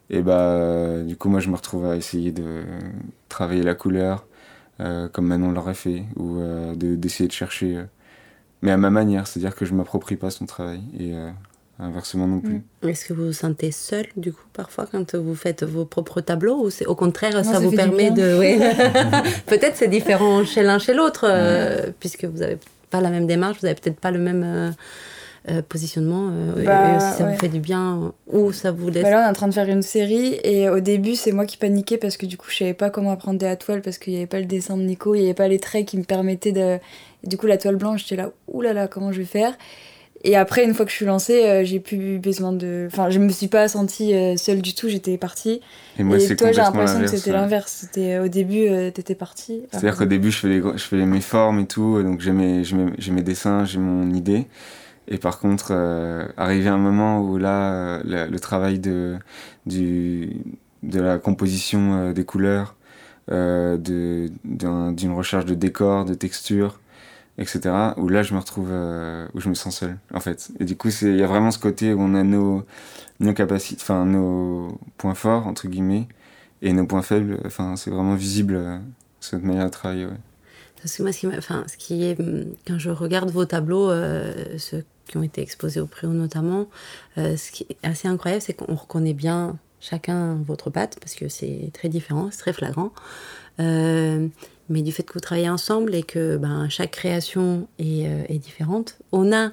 et 0.09 0.23
bah 0.23 1.03
du 1.03 1.17
coup 1.17 1.29
moi 1.29 1.39
je 1.39 1.49
me 1.49 1.55
retrouve 1.55 1.85
à 1.85 1.97
essayer 1.97 2.31
de 2.31 2.63
travailler 3.27 3.61
la 3.61 3.75
couleur, 3.75 4.25
comme 5.11 5.27
Manon 5.27 5.51
l'aurait 5.51 5.73
fait, 5.73 6.03
ou 6.15 6.39
euh, 6.39 6.73
d'essayer 6.75 7.27
de, 7.27 7.33
chercher, 7.33 7.77
euh, 7.77 7.83
mais 8.61 8.71
à 8.71 8.77
ma 8.77 8.89
manière, 8.89 9.27
c'est-à-dire 9.27 9.55
que 9.55 9.65
je 9.65 9.73
m'approprie 9.73 10.15
pas 10.15 10.29
son 10.29 10.45
travail, 10.45 10.81
et 10.99 11.13
inversement 11.79 12.27
non 12.27 12.39
plus. 12.39 12.61
Mm. 12.83 12.89
Est-ce 12.89 13.05
que 13.05 13.13
vous 13.13 13.27
vous 13.27 13.33
sentez 13.33 13.71
seul, 13.71 14.05
du 14.17 14.33
coup, 14.33 14.45
parfois, 14.53 14.85
quand 14.91 15.15
vous 15.15 15.35
faites 15.35 15.63
vos 15.63 15.85
propres 15.85 16.21
tableaux, 16.21 16.65
ou 16.65 16.69
c'est 16.69 16.85
au 16.85 16.95
contraire, 16.95 17.45
ça, 17.45 17.59
vous 17.59 17.71
permet 17.71 18.11
de... 18.11 18.39
peut-être 19.45 19.75
c'est 19.75 19.87
différent 19.87 20.43
chez 20.43 20.63
l'un, 20.63 20.79
chez 20.79 20.93
l'autre, 20.93 21.25
puisque 21.99 22.25
vous 22.25 22.39
n'avez 22.39 22.57
pas 22.89 23.01
la 23.01 23.09
même 23.09 23.27
démarche, 23.27 23.59
vous 23.61 23.67
n'avez 23.67 23.79
peut-être 23.79 23.99
pas 23.99 24.11
le 24.11 24.19
même 24.19 24.43
euh, 24.45 24.71
positionnement 25.67 26.29
euh, 26.31 26.65
bah, 26.65 26.99
si 26.99 27.17
ça 27.17 27.25
vous 27.25 27.37
fait 27.37 27.47
du 27.47 27.59
bien 27.59 28.13
ou 28.27 28.51
ça 28.51 28.71
vous 28.71 28.89
laisse. 28.89 29.03
Bah 29.03 29.09
là, 29.09 29.21
on 29.21 29.27
est 29.27 29.29
en 29.29 29.33
train 29.33 29.47
de 29.47 29.53
faire 29.53 29.69
une 29.69 29.81
série 29.81 30.39
et 30.43 30.69
au 30.69 30.79
début, 30.79 31.15
c'est 31.15 31.31
moi 31.31 31.45
qui 31.45 31.57
paniquais 31.57 31.97
parce 31.97 32.17
que 32.17 32.25
du 32.25 32.37
coup, 32.37 32.47
je 32.49 32.57
savais 32.57 32.73
pas 32.73 32.89
comment 32.89 33.11
apprendre 33.11 33.39
des 33.39 33.55
toiles 33.55 33.81
parce 33.81 33.97
qu'il 33.97 34.13
n'y 34.13 34.19
avait 34.19 34.27
pas 34.27 34.39
le 34.39 34.45
dessin 34.45 34.77
de 34.77 34.83
Nico, 34.83 35.15
il 35.15 35.19
n'y 35.19 35.25
avait 35.25 35.33
pas 35.33 35.47
les 35.47 35.59
traits 35.59 35.85
qui 35.85 35.97
me 35.97 36.03
permettaient 36.03 36.51
de. 36.51 36.77
du 37.23 37.37
coup, 37.37 37.47
la 37.47 37.57
toile 37.57 37.77
blanche, 37.77 38.03
j'étais 38.03 38.21
là, 38.21 38.31
oulala, 38.47 38.73
là 38.73 38.81
là, 38.81 38.87
comment 38.87 39.11
je 39.11 39.19
vais 39.19 39.25
faire? 39.25 39.53
Et 40.25 40.35
après, 40.35 40.65
une 40.65 40.73
fois 40.73 40.85
que 40.85 40.91
je 40.91 40.97
suis 40.97 41.05
lancée, 41.05 41.45
euh, 41.45 41.63
j'ai 41.63 41.79
plus 41.79 42.19
besoin 42.19 42.51
de. 42.51 42.89
Enfin, 42.91 43.09
je 43.09 43.19
me 43.19 43.29
suis 43.29 43.47
pas 43.47 43.69
sentie 43.69 44.13
seule 44.37 44.61
du 44.61 44.75
tout, 44.75 44.89
j'étais 44.89 45.17
partie. 45.17 45.61
Et 45.97 46.03
moi, 46.03 46.19
c'est 46.19 46.35
toi, 46.35 46.51
j'ai 46.51 46.61
l'impression 46.61 46.99
que 46.99 47.07
c'était 47.07 47.31
l'inverse. 47.31 47.85
C'était 47.85 48.19
au 48.19 48.27
début, 48.27 48.67
tu 48.87 48.91
t'étais 48.91 49.15
partie. 49.15 49.61
C'est-à-dire 49.71 49.95
qu'au 49.95 50.05
début, 50.05 50.31
je 50.31 50.37
fais, 50.37 50.61
je 50.75 50.83
fais 50.83 50.97
mes 50.97 51.21
formes 51.21 51.61
et 51.61 51.65
tout, 51.65 52.03
donc 52.03 52.19
j'ai 52.19 52.33
mes, 52.33 52.63
mes, 52.73 53.11
mes, 53.11 53.21
dessins, 53.21 53.63
j'ai 53.63 53.79
mon 53.79 54.13
idée. 54.13 54.45
Et 55.09 55.17
par 55.17 55.39
contre, 55.39 55.69
euh, 55.71 56.27
arrivé 56.37 56.69
un 56.69 56.77
moment 56.77 57.21
où 57.21 57.37
là, 57.37 57.73
euh, 57.73 58.27
le, 58.27 58.39
travail 58.39 58.77
de, 58.77 59.17
du, 59.65 60.37
de 60.83 61.01
la 61.01 61.17
composition 61.17 61.95
euh, 61.95 62.13
des 62.13 62.23
couleurs, 62.23 62.75
d'une 63.27 64.31
recherche 65.11 65.45
de 65.45 65.53
décor, 65.53 66.05
de 66.05 66.13
texture, 66.15 66.79
etc., 67.37 67.93
où 67.97 68.07
là, 68.09 68.23
je 68.23 68.33
me 68.33 68.39
retrouve, 68.39 68.69
où 69.33 69.39
je 69.39 69.49
me 69.49 69.53
sens 69.53 69.77
seul, 69.77 69.99
en 70.13 70.19
fait. 70.19 70.49
Et 70.59 70.65
du 70.65 70.75
coup, 70.75 70.89
il 71.03 71.15
y 71.15 71.21
a 71.21 71.27
vraiment 71.27 71.51
ce 71.51 71.59
côté 71.59 71.93
où 71.93 72.01
on 72.01 72.15
a 72.15 72.23
nos, 72.23 72.65
nos 73.19 73.33
capacités, 73.33 73.79
enfin, 73.83 74.05
nos 74.05 74.79
points 74.97 75.13
forts, 75.13 75.45
entre 75.45 75.67
guillemets, 75.67 76.07
et 76.63 76.73
nos 76.73 76.87
points 76.87 77.03
faibles, 77.03 77.39
enfin, 77.45 77.75
c'est 77.75 77.91
vraiment 77.91 78.15
visible, 78.15 78.81
cette 79.19 79.43
manière 79.43 79.65
de 79.65 79.69
travailler, 79.69 80.07
Parce 80.81 80.97
que 80.97 81.03
moi, 81.03 81.11
ce 81.11 81.19
qui, 81.19 81.27
enfin, 81.27 81.65
ce 81.67 81.77
qui 81.77 82.05
est, 82.05 82.17
quand 82.65 82.79
je 82.79 82.89
regarde 82.89 83.29
vos 83.29 83.45
tableaux, 83.45 83.91
ce 83.91 84.77
qui 85.09 85.17
ont 85.17 85.23
été 85.23 85.41
exposés 85.41 85.81
au 85.81 85.87
Préau 85.87 86.11
notamment. 86.11 86.67
Euh, 87.17 87.35
ce 87.35 87.51
qui 87.51 87.65
est 87.69 87.77
assez 87.85 88.07
incroyable, 88.07 88.41
c'est 88.41 88.53
qu'on 88.53 88.75
reconnaît 88.75 89.13
bien 89.13 89.57
chacun 89.81 90.35
votre 90.45 90.69
patte, 90.69 90.97
parce 90.99 91.15
que 91.15 91.27
c'est 91.27 91.71
très 91.73 91.89
différent, 91.89 92.29
c'est 92.31 92.39
très 92.39 92.53
flagrant. 92.53 92.91
Euh, 93.59 94.27
mais 94.69 94.81
du 94.81 94.91
fait 94.91 95.03
que 95.03 95.13
vous 95.13 95.19
travaillez 95.19 95.49
ensemble 95.49 95.95
et 95.95 96.03
que 96.03 96.37
ben, 96.37 96.69
chaque 96.69 96.91
création 96.91 97.67
est, 97.79 98.07
euh, 98.07 98.23
est 98.29 98.37
différente, 98.37 98.97
on 99.11 99.33
a 99.33 99.51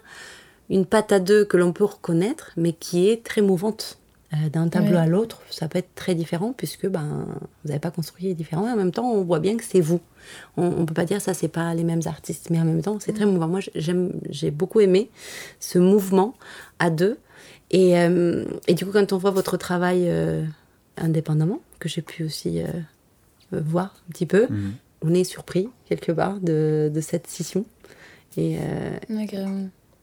une 0.68 0.84
patte 0.84 1.12
à 1.12 1.20
deux 1.20 1.44
que 1.44 1.56
l'on 1.56 1.72
peut 1.72 1.84
reconnaître, 1.84 2.52
mais 2.56 2.72
qui 2.72 3.08
est 3.08 3.24
très 3.24 3.40
mouvante. 3.40 3.98
Euh, 4.34 4.48
d'un 4.48 4.66
tableau 4.66 4.96
à 4.96 5.06
l'autre, 5.06 5.40
ça 5.50 5.68
peut 5.68 5.78
être 5.78 5.94
très 5.94 6.16
différent 6.16 6.52
puisque 6.52 6.88
ben, 6.88 7.26
vous 7.62 7.68
n'avez 7.68 7.78
pas 7.78 7.92
construit 7.92 8.34
différent. 8.34 8.66
Et 8.66 8.72
en 8.72 8.76
même 8.76 8.90
temps, 8.90 9.08
on 9.08 9.22
voit 9.22 9.38
bien 9.38 9.56
que 9.56 9.62
c'est 9.62 9.80
vous. 9.80 10.00
On 10.56 10.80
ne 10.80 10.84
peut 10.84 10.94
pas 10.94 11.04
dire 11.04 11.20
ça, 11.20 11.32
c'est 11.32 11.48
pas 11.48 11.72
les 11.74 11.84
mêmes 11.84 12.02
artistes, 12.06 12.50
mais 12.50 12.58
en 12.58 12.64
même 12.64 12.82
temps, 12.82 12.98
c'est 12.98 13.12
très 13.12 13.24
mm. 13.24 13.30
mouvant. 13.30 13.46
Moi, 13.46 13.60
j'ai 13.76 14.50
beaucoup 14.50 14.80
aimé 14.80 15.10
ce 15.60 15.78
mouvement 15.78 16.34
à 16.80 16.90
deux. 16.90 17.18
Et, 17.70 17.96
euh, 17.98 18.44
et, 18.66 18.74
du 18.74 18.84
coup, 18.84 18.92
quand 18.92 19.12
on 19.12 19.18
voit 19.18 19.30
votre 19.30 19.56
travail 19.56 20.06
euh, 20.08 20.44
indépendamment, 20.96 21.60
que 21.78 21.88
j'ai 21.88 22.02
pu 22.02 22.24
aussi 22.24 22.62
voir 23.52 23.94
un 24.08 24.12
petit 24.12 24.26
peu, 24.26 24.46
mm. 24.48 24.72
on 25.02 25.14
est 25.14 25.24
surpris 25.24 25.68
quelque 25.88 26.10
part 26.10 26.40
de, 26.40 26.90
de 26.92 27.00
cette 27.00 27.28
scission. 27.28 27.64
Et, 28.36 28.58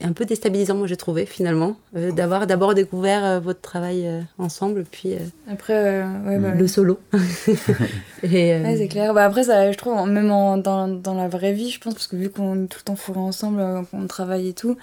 un 0.04 0.12
peu 0.12 0.26
déstabilisant, 0.26 0.76
moi 0.76 0.88
j'ai 0.88 0.98
trouvé 0.98 1.26
finalement, 1.26 1.78
euh, 1.96 2.12
d'avoir 2.12 2.46
d'abord 2.46 2.74
découvert 2.74 3.24
euh, 3.24 3.40
votre 3.40 3.62
travail 3.62 4.06
euh, 4.06 4.22
ensemble, 4.38 4.84
puis 4.90 5.16
après 5.50 6.04
ouais, 6.26 6.38
bah, 6.38 6.54
le 6.56 6.68
solo. 6.68 7.00
et, 8.24 8.62
c'est 8.78 8.88
clair. 8.90 9.14
Bah, 9.14 9.26
après, 9.26 9.44
ça, 9.44 9.72
je 9.72 9.78
trouve, 9.78 10.08
même 10.08 10.32
en, 10.32 10.58
dans, 10.58 10.88
dans, 10.88 11.16
la 11.16 11.28
vraie 11.28 11.54
vie, 11.54 11.72
je 11.72 11.80
pense, 11.80 11.94
parce 11.94 12.08
que 12.08 12.16
vu 12.16 12.30
qu'on 12.30 12.66
est 12.66 12.68
tout 12.68 12.80
le 12.80 12.86
temps 12.86 12.96
fourré 12.96 13.20
ensemble, 13.20 13.64
on 13.94 14.08
travaille 14.08 14.50
et 14.50 14.54
tout, 14.54 14.78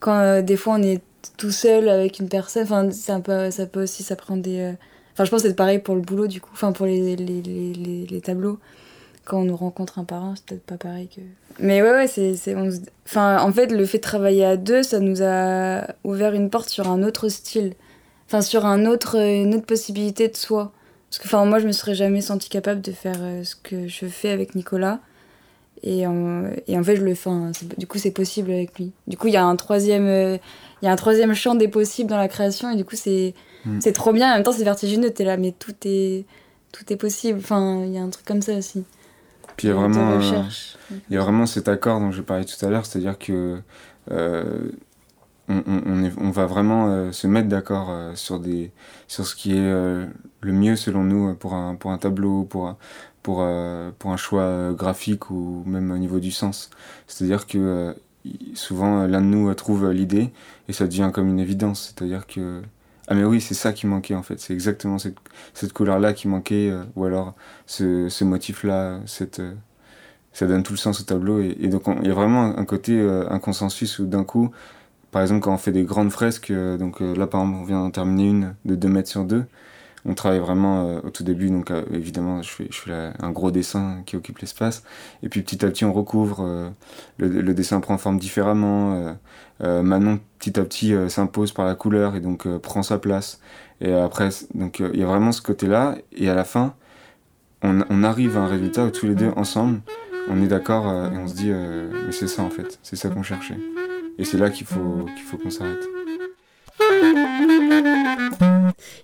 quand 0.00 0.42
des 0.42 0.56
fois 0.56 0.74
on 0.74 0.82
est 0.82 1.00
tout 1.36 1.50
seul 1.50 1.88
avec 1.88 2.18
une 2.18 2.28
personne, 2.28 2.64
enfin, 2.64 2.90
ça 2.90 3.18
peut, 3.20 3.50
ça 3.50 3.66
peut 3.66 3.82
aussi 3.82 4.02
s'apprendre 4.02 4.42
des. 4.42 4.74
Enfin, 5.14 5.24
je 5.24 5.30
pense 5.30 5.42
que 5.42 5.48
c'est 5.48 5.54
pareil 5.54 5.80
pour 5.80 5.96
le 5.96 6.00
boulot 6.00 6.28
du 6.28 6.40
coup, 6.40 6.50
enfin 6.52 6.72
pour 6.72 6.86
les, 6.86 7.16
les, 7.16 7.42
les, 7.42 8.06
les 8.08 8.20
tableaux 8.20 8.60
quand 9.28 9.40
on 9.40 9.44
nous 9.44 9.56
rencontre 9.56 9.98
un 9.98 10.04
par 10.04 10.24
un, 10.24 10.34
c'est 10.34 10.46
peut-être 10.46 10.64
pas 10.64 10.78
pareil 10.78 11.08
que. 11.08 11.20
Mais 11.60 11.82
ouais, 11.82 11.90
ouais, 11.90 12.08
c'est. 12.08 12.34
Enfin, 13.04 13.40
en 13.40 13.52
fait, 13.52 13.66
le 13.66 13.84
fait 13.84 13.98
de 13.98 14.02
travailler 14.02 14.44
à 14.44 14.56
deux, 14.56 14.82
ça 14.82 15.00
nous 15.00 15.22
a 15.22 15.86
ouvert 16.02 16.32
une 16.32 16.50
porte 16.50 16.68
sur 16.68 16.88
un 16.88 17.02
autre 17.02 17.28
style. 17.28 17.74
Enfin, 18.26 18.40
sur 18.40 18.64
un 18.66 18.86
autre, 18.86 19.16
une 19.16 19.54
autre 19.54 19.66
possibilité 19.66 20.28
de 20.28 20.36
soi. 20.36 20.72
Parce 21.10 21.18
que, 21.18 21.28
enfin, 21.28 21.44
moi, 21.44 21.58
je 21.58 21.66
me 21.66 21.72
serais 21.72 21.94
jamais 21.94 22.20
sentie 22.20 22.48
capable 22.48 22.80
de 22.80 22.92
faire 22.92 23.16
euh, 23.20 23.44
ce 23.44 23.54
que 23.54 23.86
je 23.86 24.06
fais 24.06 24.30
avec 24.30 24.54
Nicolas. 24.54 25.00
Et 25.82 26.06
en, 26.06 26.44
et 26.66 26.78
en 26.78 26.82
fait, 26.82 26.96
je 26.96 27.02
le 27.02 27.14
fais. 27.14 27.30
du 27.76 27.86
coup, 27.86 27.98
c'est 27.98 28.10
possible 28.10 28.50
avec 28.50 28.78
lui. 28.78 28.92
Du 29.06 29.16
coup, 29.16 29.28
il 29.28 29.34
y 29.34 29.36
a 29.36 29.44
un 29.44 29.56
troisième. 29.56 30.06
Euh, 30.06 30.38
il 30.80 30.86
y 30.86 30.88
a 30.88 30.92
un 30.92 30.96
troisième 30.96 31.34
champ 31.34 31.54
des 31.54 31.68
possibles 31.68 32.08
dans 32.08 32.16
la 32.16 32.28
création. 32.28 32.70
Et 32.70 32.76
du 32.76 32.84
coup, 32.84 32.96
c'est 32.96 33.34
mm. 33.66 33.80
c'est 33.80 33.92
trop 33.92 34.12
bien. 34.12 34.30
En 34.30 34.34
même 34.34 34.42
temps, 34.42 34.52
c'est 34.52 34.64
vertigineux. 34.64 35.10
T'es 35.10 35.24
là, 35.24 35.36
mais 35.36 35.52
tout 35.52 35.74
est, 35.84 36.24
tout 36.72 36.90
est 36.90 36.96
possible. 36.96 37.40
Enfin, 37.42 37.82
il 37.84 37.92
y 37.92 37.98
a 37.98 38.02
un 38.02 38.10
truc 38.10 38.24
comme 38.24 38.42
ça 38.42 38.54
aussi. 38.54 38.84
Puis 39.58 39.66
il 39.66 39.70
y 39.70 39.72
a 39.72 39.76
vraiment, 39.76 40.12
euh, 40.12 40.42
il 41.10 41.14
y 41.14 41.16
a 41.16 41.20
vraiment 41.20 41.44
cet 41.44 41.66
accord 41.66 41.98
dont 41.98 42.12
j'ai 42.12 42.22
parlé 42.22 42.44
tout 42.44 42.64
à 42.64 42.70
l'heure, 42.70 42.86
c'est-à-dire 42.86 43.18
que 43.18 43.60
euh, 44.12 44.70
on, 45.48 45.62
on, 45.66 46.12
on, 46.16 46.30
va 46.30 46.46
vraiment 46.46 46.86
euh, 46.86 47.10
se 47.10 47.26
mettre 47.26 47.48
d'accord 47.48 47.92
sur, 48.14 48.38
des, 48.38 48.70
sur 49.08 49.26
ce 49.26 49.34
qui 49.34 49.56
est 49.56 49.58
le 49.58 50.52
mieux 50.52 50.76
selon 50.76 51.02
nous 51.02 51.34
pour 51.34 51.54
un, 51.54 51.74
pour 51.74 51.90
un 51.90 51.98
tableau, 51.98 52.44
pour, 52.44 52.76
pour, 53.24 53.44
pour 53.98 54.12
un 54.12 54.16
choix 54.16 54.72
graphique 54.74 55.28
ou 55.30 55.64
même 55.66 55.90
au 55.90 55.98
niveau 55.98 56.20
du 56.20 56.30
sens. 56.30 56.70
C'est-à-dire 57.08 57.48
que 57.48 57.96
souvent 58.54 59.08
l'un 59.08 59.20
de 59.20 59.26
nous 59.26 59.52
trouve 59.54 59.90
l'idée 59.90 60.30
et 60.68 60.72
ça 60.72 60.86
devient 60.86 61.10
comme 61.12 61.28
une 61.28 61.40
évidence. 61.40 61.92
C'est-à-dire 61.96 62.28
que 62.28 62.62
ah 63.08 63.14
mais 63.14 63.24
oui, 63.24 63.40
c'est 63.40 63.54
ça 63.54 63.72
qui 63.72 63.86
manquait 63.86 64.14
en 64.14 64.22
fait. 64.22 64.38
C'est 64.40 64.52
exactement 64.52 64.98
cette, 64.98 65.16
cette 65.54 65.72
couleur-là 65.72 66.12
qui 66.12 66.28
manquait, 66.28 66.72
ou 66.96 67.04
alors 67.04 67.34
ce, 67.66 68.24
motif-là, 68.24 69.00
cette, 69.06 69.40
ça 70.32 70.46
donne 70.46 70.62
tout 70.62 70.72
le 70.74 70.78
sens 70.78 71.00
au 71.00 71.04
tableau. 71.04 71.40
Et, 71.40 71.68
donc 71.68 71.84
il 72.02 72.06
y 72.06 72.10
a 72.10 72.14
vraiment 72.14 72.44
un, 72.58 72.64
côté, 72.64 73.00
un 73.00 73.38
consensus 73.38 73.98
où 73.98 74.06
d'un 74.06 74.24
coup, 74.24 74.50
par 75.10 75.22
exemple 75.22 75.40
quand 75.42 75.54
on 75.54 75.58
fait 75.58 75.72
des 75.72 75.84
grandes 75.84 76.10
fresques, 76.12 76.52
donc 76.52 77.00
là 77.00 77.26
par 77.26 77.40
exemple 77.42 77.58
on 77.62 77.64
vient 77.64 77.80
d'en 77.80 77.90
terminer 77.90 78.28
une 78.28 78.54
de 78.66 78.74
2 78.74 78.88
mètres 78.88 79.08
sur 79.08 79.24
2, 79.24 79.44
on 80.08 80.14
travaille 80.14 80.40
vraiment 80.40 80.84
euh, 80.84 81.00
au 81.04 81.10
tout 81.10 81.22
début, 81.22 81.50
donc 81.50 81.70
euh, 81.70 81.84
évidemment 81.92 82.42
je 82.42 82.48
fais, 82.48 82.68
je 82.70 83.10
un 83.20 83.30
gros 83.30 83.50
dessin 83.50 84.02
qui 84.06 84.16
occupe 84.16 84.38
l'espace, 84.38 84.82
et 85.22 85.28
puis 85.28 85.42
petit 85.42 85.64
à 85.64 85.68
petit 85.68 85.84
on 85.84 85.92
recouvre, 85.92 86.38
euh, 86.40 86.70
le, 87.18 87.52
dessin 87.52 87.80
prend 87.80 87.98
forme 87.98 88.18
différemment, 88.18 89.16
Manon 89.60 90.18
petit 90.38 90.58
à 90.58 90.64
petit 90.64 90.94
s'impose 91.08 91.52
par 91.52 91.66
la 91.66 91.74
couleur 91.74 92.16
et 92.16 92.20
donc 92.20 92.48
prend 92.58 92.82
sa 92.82 92.98
place, 92.98 93.40
et 93.80 93.92
après 93.92 94.30
donc 94.54 94.78
il 94.80 94.98
y 94.98 95.02
a 95.02 95.06
vraiment 95.06 95.32
ce 95.32 95.42
côté-là, 95.42 95.96
et 96.16 96.30
à 96.30 96.34
la 96.34 96.44
fin 96.44 96.74
on, 97.62 97.82
on, 97.90 98.02
arrive 98.02 98.38
à 98.38 98.40
un 98.40 98.46
résultat 98.46 98.86
où 98.86 98.90
tous 98.90 99.06
les 99.06 99.14
deux 99.14 99.32
ensemble 99.36 99.80
on 100.30 100.40
est 100.42 100.48
d'accord 100.48 100.86
et 100.86 101.18
on 101.18 101.28
se 101.28 101.34
dit 101.34 101.50
mais 101.50 102.12
c'est 102.12 102.28
ça 102.28 102.42
en 102.42 102.50
fait, 102.50 102.78
c'est 102.82 102.96
ça 102.96 103.10
qu'on 103.10 103.22
cherchait, 103.22 103.58
et 104.16 104.24
c'est 104.24 104.38
là 104.38 104.48
qu'il 104.48 104.66
faut 104.66 105.06
qu'il 105.16 105.24
faut 105.24 105.36
qu'on 105.36 105.50
s'arrête. 105.50 105.84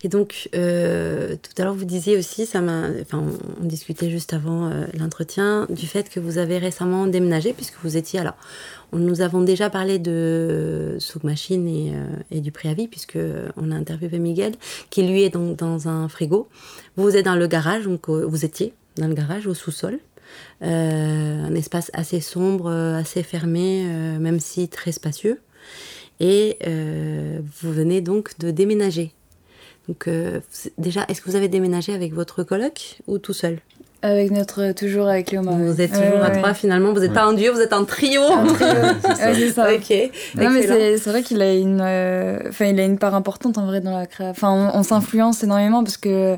Et 0.05 0.09
donc, 0.09 0.51
euh, 0.55 1.35
tout 1.37 1.51
à 1.57 1.65
l'heure, 1.65 1.75
vous 1.75 1.87
disiez 1.87 2.19
aussi, 2.19 2.45
ça 2.45 2.61
m'a, 2.61 2.89
enfin, 3.01 3.25
on, 3.61 3.65
discutait 3.65 4.11
juste 4.11 4.35
avant 4.35 4.67
euh, 4.67 4.85
l'entretien, 4.99 5.67
du 5.71 5.87
fait 5.87 6.11
que 6.11 6.21
vous 6.21 6.37
avez 6.37 6.59
récemment 6.59 7.07
déménagé, 7.07 7.55
puisque 7.55 7.77
vous 7.83 7.97
étiez, 7.97 8.21
alors, 8.21 8.37
nous 8.93 9.23
avons 9.23 9.41
déjà 9.41 9.71
parlé 9.71 9.99
de 9.99 10.97
Souk 10.99 11.25
Machine 11.25 11.67
et, 11.67 11.93
euh, 11.95 12.05
et, 12.31 12.41
du 12.43 12.53
préavis, 12.53 12.87
puisque 12.87 13.19
on 13.57 13.73
a 13.73 13.75
interviewé 13.75 14.19
Miguel, 14.19 14.53
qui 14.91 15.05
lui 15.05 15.23
est 15.23 15.31
donc 15.31 15.57
dans 15.57 15.89
un 15.89 16.07
frigo. 16.09 16.49
Vous 16.97 17.17
êtes 17.17 17.25
dans 17.25 17.35
le 17.35 17.47
garage, 17.47 17.85
donc 17.85 18.11
vous 18.11 18.45
étiez 18.45 18.75
dans 18.99 19.09
le 19.09 19.15
garage, 19.15 19.47
au 19.47 19.55
sous-sol. 19.55 19.99
un 20.61 21.55
espace 21.55 21.91
assez 21.95 22.21
sombre, 22.21 22.71
assez 22.71 23.23
fermé, 23.23 23.85
même 24.21 24.39
si 24.39 24.69
très 24.69 24.93
spacieux. 24.93 25.41
Et 26.21 26.59
vous 26.65 27.73
venez 27.73 28.01
donc 28.01 28.39
de 28.39 28.51
déménager. 28.51 29.13
Donc 29.89 30.09
euh, 30.09 30.41
déjà, 30.79 31.05
est-ce 31.09 31.21
que 31.21 31.31
vous 31.31 31.37
avez 31.37 31.49
déménagé 31.49 31.93
avec 31.93 32.15
votre 32.15 32.43
coloc 32.43 32.99
ou 33.07 33.19
tout 33.19 33.33
seul? 33.33 33.59
Avec 34.03 34.31
notre 34.31 34.73
toujours 34.73 35.09
avec 35.09 35.31
Léoma. 35.31 35.53
Vous 35.53 35.81
êtes 35.81 35.93
toujours 35.93 36.23
à 36.23 36.31
trois 36.31 36.53
finalement. 36.53 36.93
Vous 36.93 37.01
n'êtes 37.01 37.15
pas 37.15 37.27
en 37.27 37.33
duo, 37.33 37.55
vous 37.55 37.61
êtes 37.61 37.73
en 37.73 37.87
trio. 37.87 38.21
Trio. 38.55 38.69
c'est 39.17 39.51
ça. 39.51 39.73
Ok. 39.73 40.11
Non 40.37 40.51
mais 40.51 40.99
c'est 40.99 41.11
vrai 41.11 41.23
qu'il 41.23 41.41
a 41.41 41.55
une, 41.55 41.81
euh, 41.83 42.39
enfin 42.49 42.67
il 42.67 42.79
a 42.81 42.85
une 42.85 42.99
part 42.99 43.15
importante 43.15 43.57
en 43.57 43.65
vrai 43.65 43.81
dans 43.81 43.97
la 43.97 44.07
création. 44.07 44.31
Enfin 44.31 44.73
on, 44.75 44.83
s'influence 44.83 45.43
énormément 45.43 45.83
parce 45.83 45.97
que, 45.97 46.37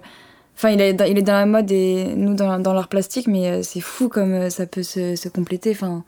enfin 0.57 0.71
il 0.71 0.81
est 0.81 0.93
dans, 0.93 1.07
il 1.07 1.19
est 1.19 1.23
dans 1.23 1.33
la 1.33 1.47
mode 1.47 1.71
et 1.73 2.15
nous 2.17 2.35
dans, 2.35 2.61
dans 2.61 2.73
l'art 2.73 2.89
plastique, 2.89 3.27
mais 3.27 3.49
euh, 3.49 3.63
c'est 3.65 3.81
fou 3.81 4.09
comme 4.09 4.49
ça 4.49 4.67
peut 4.67 4.85
se, 4.85 5.17
se 5.17 5.29
compléter. 5.29 5.73
Enfin 5.73 6.05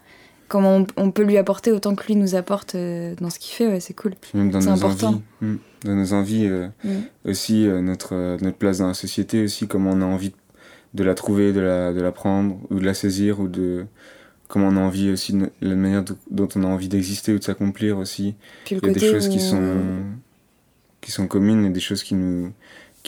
comment 0.48 0.84
on, 0.96 1.10
peut 1.10 1.22
lui 1.22 1.36
apporter 1.36 1.70
autant 1.70 1.94
que 1.94 2.06
lui 2.06 2.16
nous 2.16 2.34
apporte 2.34 2.74
euh, 2.74 3.14
dans 3.20 3.30
ce 3.30 3.38
qu'il 3.38 3.54
fait, 3.54 3.68
ouais, 3.68 3.80
c'est 3.80 3.94
cool. 3.94 4.14
Même 4.34 4.50
dans 4.50 4.60
nos 4.60 4.70
important. 4.70 5.08
envies, 5.08 5.22
hmm. 5.42 5.56
dans 5.84 5.94
nos 5.94 6.12
envies 6.14 6.46
euh, 6.46 6.68
hmm. 6.84 7.00
aussi, 7.26 7.66
euh, 7.66 7.80
notre, 7.80 8.38
notre 8.42 8.56
place 8.56 8.78
dans 8.78 8.88
la 8.88 8.94
société 8.94 9.44
aussi, 9.44 9.68
comment 9.68 9.90
on 9.92 10.00
a 10.00 10.06
envie 10.06 10.32
de 10.94 11.04
la 11.04 11.14
trouver, 11.14 11.52
de 11.52 11.60
la, 11.60 11.92
de 11.92 12.00
la 12.00 12.12
prendre, 12.12 12.58
ou 12.70 12.80
de 12.80 12.84
la 12.84 12.94
saisir, 12.94 13.40
ou 13.40 13.48
de 13.48 13.84
comment 14.48 14.68
on 14.68 14.76
a 14.76 14.80
envie 14.80 15.10
aussi, 15.10 15.34
de, 15.34 15.50
la 15.60 15.74
manière 15.74 16.04
dont 16.30 16.48
on 16.56 16.64
a 16.64 16.66
envie 16.66 16.88
d'exister 16.88 17.34
ou 17.34 17.38
de 17.38 17.44
s'accomplir 17.44 17.98
aussi. 17.98 18.34
Il 18.70 18.78
y 18.82 18.88
a 18.88 18.92
des 18.92 19.00
choses 19.00 19.28
qui, 19.28 19.40
sont, 19.40 19.76
qui 21.02 21.10
sont 21.10 21.26
communes 21.26 21.66
et 21.66 21.70
des 21.70 21.80
choses 21.80 22.02
qui 22.02 22.14
nous, 22.14 22.52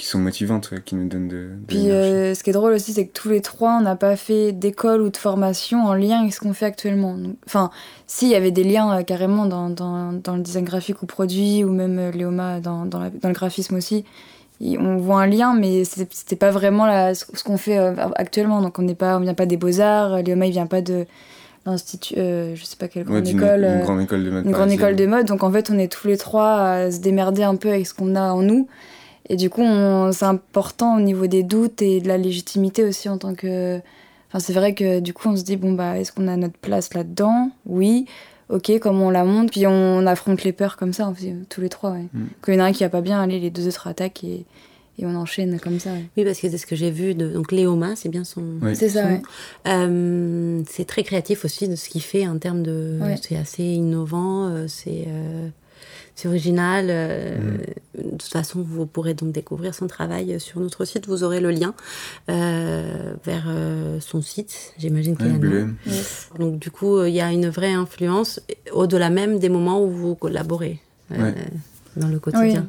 qui 0.01 0.07
sont 0.07 0.19
motivantes, 0.19 0.73
qui 0.87 0.95
nous 0.95 1.09
donnent 1.09 1.29
de. 1.29 1.51
Puis 1.69 1.91
euh, 1.91 2.35
ce 2.35 2.43
qui 2.43 2.49
est 2.49 2.55
drôle 2.55 2.73
aussi, 2.73 2.95
c'est 2.95 3.07
que 3.07 3.13
tous 3.13 3.29
les 3.29 3.43
trois, 3.43 3.77
on 3.79 3.83
n'a 3.83 3.97
pas 3.97 4.17
fait 4.17 4.51
d'école 4.51 5.03
ou 5.03 5.11
de 5.11 5.17
formation 5.19 5.85
en 5.85 5.93
lien 5.93 6.21
avec 6.21 6.33
ce 6.33 6.41
qu'on 6.41 6.55
fait 6.55 6.65
actuellement. 6.65 7.19
enfin, 7.47 7.71
si, 8.07 8.25
il 8.25 8.33
y 8.33 8.35
avait 8.35 8.51
des 8.51 8.65
liens 8.65 8.99
euh, 8.99 9.03
carrément 9.03 9.45
dans, 9.45 9.69
dans, 9.69 10.15
dans, 10.15 10.37
le 10.37 10.43
design 10.43 10.65
graphique 10.65 11.03
ou 11.03 11.07
produit, 11.07 11.65
ou 11.65 11.73
même 11.73 11.99
euh, 11.99 12.11
Léoma 12.13 12.61
dans, 12.61 12.87
dans, 12.87 13.11
dans, 13.11 13.29
le 13.29 13.35
graphisme 13.35 13.77
aussi. 13.77 14.07
on 14.63 14.97
voit 14.97 15.21
un 15.21 15.27
lien, 15.27 15.53
mais 15.53 15.85
c'était 15.85 16.35
pas 16.35 16.51
vraiment 16.51 16.87
la, 16.87 17.15
ce 17.15 17.45
qu'on 17.45 17.59
fait 17.59 17.77
actuellement. 18.15 18.63
Donc 18.63 18.79
on 18.79 18.83
n'est 18.83 18.95
pas, 18.95 19.19
on 19.19 19.21
vient 19.21 19.35
pas 19.35 19.47
des 19.47 19.59
beaux-arts, 19.59 20.23
Léoma 20.23 20.47
il 20.47 20.53
vient 20.53 20.67
pas 20.67 20.81
de 20.81 21.05
l'institut, 21.67 22.15
je 22.17 22.65
sais 22.65 22.77
pas 22.79 22.89
quelle 22.89 23.05
grande 23.05 23.29
école. 23.29 23.65
Une, 23.65 23.83
grande 23.83 24.01
école 24.01 24.25
de 24.25 24.31
mode. 24.31 24.47
Une 24.47 24.53
grande 24.53 24.71
école 24.71 24.97
de 24.97 25.05
mode. 25.05 25.27
Donc 25.27 25.43
en 25.43 25.53
fait, 25.53 25.71
on 25.71 25.79
est 25.79 25.93
tous 25.93 26.09
les 26.09 26.17
trois 26.17 26.59
à 26.59 26.91
se 26.91 27.01
démerder 27.01 27.43
un 27.43 27.57
peu 27.57 27.69
avec 27.69 27.87
ce 27.87 27.93
qu'on 27.93 28.15
a 28.15 28.33
en 28.33 28.41
nous. 28.41 28.67
Et 29.33 29.37
du 29.37 29.49
coup, 29.49 29.63
c'est 30.11 30.25
important 30.25 30.97
au 30.97 31.01
niveau 31.01 31.29
des 31.29 31.45
doutes 31.45 31.83
et 31.83 32.01
de 32.01 32.09
la 32.09 32.19
légitimité 32.19 32.83
aussi 32.83 33.09
en 33.09 33.17
tant 33.17 33.35
que. 33.35 33.79
Enfin, 34.29 34.41
c'est 34.41 34.53
vrai 34.53 34.75
que 34.75 34.99
du 34.99 35.15
coup, 35.15 35.29
on 35.29 35.37
se 35.37 35.45
dit 35.45 35.57
bon, 35.57 35.73
bah, 35.73 35.99
est-ce 35.99 36.11
qu'on 36.11 36.27
a 36.27 36.37
notre 36.37 36.59
place 36.59 36.93
là-dedans? 36.95 37.53
Oui. 37.65 38.07
Ok, 38.49 38.73
comment 38.81 39.07
on 39.07 39.11
la 39.11 39.25
monte? 39.25 39.53
Puis 39.53 39.69
on 39.69 40.05
affronte 40.05 40.43
les 40.43 40.53
peurs 40.53 40.77
comme 40.77 40.93
ça, 40.93 41.13
tous 41.49 41.61
les 41.61 41.69
trois. 41.69 41.93
Ouais. 41.93 42.09
Mm. 42.13 42.27
Quand 42.41 42.51
il 42.51 42.57
y 42.57 42.59
en 42.61 42.65
a 42.65 42.67
un 42.67 42.73
qui 42.73 42.83
a 42.83 42.89
pas 42.89 43.03
bien, 43.03 43.23
allez, 43.23 43.39
les 43.39 43.51
deux 43.51 43.69
autres 43.69 43.87
attaquent 43.87 44.25
et, 44.25 44.45
et 44.99 45.07
on 45.07 45.15
enchaîne 45.15 45.61
comme 45.61 45.79
ça. 45.79 45.91
Oui, 46.17 46.25
parce 46.25 46.41
que 46.41 46.51
c'est 46.51 46.59
ce 46.59 46.67
que 46.67 46.75
j'ai 46.75 46.91
vu. 46.91 47.15
De, 47.15 47.29
donc 47.29 47.53
Léoma, 47.53 47.95
c'est 47.95 48.09
bien 48.09 48.25
son. 48.25 48.43
C'est 48.75 48.89
ça, 48.89 49.07
ouais. 49.07 49.23
euh, 49.69 50.61
C'est 50.69 50.87
très 50.87 51.05
créatif 51.05 51.45
aussi 51.45 51.69
de 51.69 51.77
ce 51.77 51.89
qu'il 51.89 52.03
fait 52.03 52.27
en 52.27 52.39
termes 52.39 52.65
de. 52.65 52.99
C'est 53.23 53.37
assez 53.37 53.63
innovant. 53.63 54.49
Euh, 54.49 54.67
c'est. 54.67 55.05
Euh, 55.07 55.49
c'est 56.21 56.29
original. 56.29 56.87
Euh, 56.89 57.37
mm. 57.39 58.03
De 58.03 58.11
toute 58.11 58.33
façon, 58.33 58.63
vous 58.63 58.87
pourrez 58.87 59.15
donc 59.15 59.33
découvrir 59.33 59.75
son 59.75 59.87
travail 59.87 60.39
sur 60.39 60.61
notre 60.61 60.85
site. 60.85 61.07
Vous 61.07 61.25
aurez 61.25 61.41
le 61.41 61.51
lien 61.51 61.75
euh, 62.31 63.15
vers 63.25 63.45
euh, 63.49 63.99
son 64.01 64.21
site. 64.23 64.75
J'imagine 64.79 65.17
qu'il 65.17 65.27
y 65.27 65.31
a 65.31 66.39
Donc 66.39 66.59
du 66.59 66.71
coup, 66.71 67.03
il 67.05 67.15
y 67.15 67.21
a 67.21 67.33
une 67.33 67.49
vraie 67.49 67.73
influence 67.73 68.41
au-delà 68.73 69.11
même 69.11 69.39
des 69.39 69.49
moments 69.49 69.83
où 69.83 69.91
vous 69.91 70.15
collaborez 70.15 70.79
dans 71.97 72.09
le 72.09 72.19
quotidien. 72.19 72.67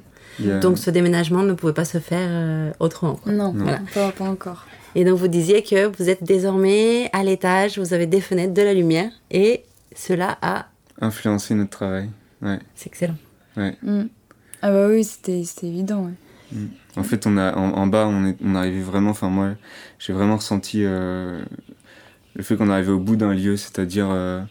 Donc 0.61 0.77
ce 0.77 0.89
déménagement 0.89 1.43
ne 1.43 1.53
pouvait 1.53 1.73
pas 1.73 1.85
se 1.85 1.99
faire 1.99 2.73
autrement. 2.79 3.19
Non, 3.25 3.53
Pas, 3.93 4.11
pas 4.11 4.29
encore. 4.29 4.65
Et 4.95 5.05
donc 5.05 5.17
vous 5.17 5.27
disiez 5.27 5.63
que 5.63 5.85
vous 5.97 6.09
êtes 6.09 6.23
désormais 6.23 7.09
à 7.13 7.23
l'étage, 7.23 7.79
vous 7.79 7.93
avez 7.93 8.07
des 8.07 8.19
fenêtres, 8.19 8.53
de 8.53 8.61
la 8.61 8.73
lumière, 8.73 9.09
et 9.29 9.63
cela 9.95 10.37
a 10.41 10.67
influencé 10.99 11.53
notre 11.53 11.69
travail. 11.69 12.09
Ouais. 12.41 12.59
C'est 12.75 12.87
excellent. 12.87 13.15
Ouais. 13.57 13.75
Mm. 13.83 14.03
Ah 14.61 14.71
bah 14.71 14.87
oui, 14.89 15.03
c'était 15.03 15.43
évident. 15.63 16.05
Ouais. 16.05 16.13
Mm. 16.53 16.67
En 16.97 17.03
fait, 17.03 17.25
on 17.25 17.37
a, 17.37 17.55
en, 17.55 17.87
bas, 17.87 18.05
on, 18.07 18.25
est, 18.25 18.35
on 18.43 18.55
arrivait 18.55 18.81
vraiment, 18.81 19.11
enfin 19.11 19.29
moi, 19.29 19.51
j'ai 19.99 20.13
vraiment 20.13 20.35
ressenti 20.35 20.83
euh, 20.83 21.41
le 22.35 22.43
fait 22.43 22.57
qu'on 22.57 22.69
arrivait 22.69 22.91
au 22.91 22.99
bout 22.99 23.15
d'un 23.15 23.33
lieu, 23.33 23.55
c'est-à-dire 23.55 24.09
euh, 24.11 24.41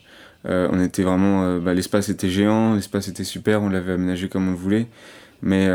euh, 0.47 0.69
on 0.73 0.81
était 0.81 1.03
vraiment, 1.03 1.59
bah, 1.59 1.75
l'espace 1.75 2.09
était 2.09 2.31
géant, 2.31 2.75
l'espace 2.75 3.09
était 3.09 3.25
super, 3.25 3.63
on 3.63 3.69
l'avait 3.69 3.93
aménagé 3.93 4.29
comme 4.29 4.49
on 4.49 4.53
le 4.53 4.57
voulait, 4.57 4.87
mais 5.43 5.69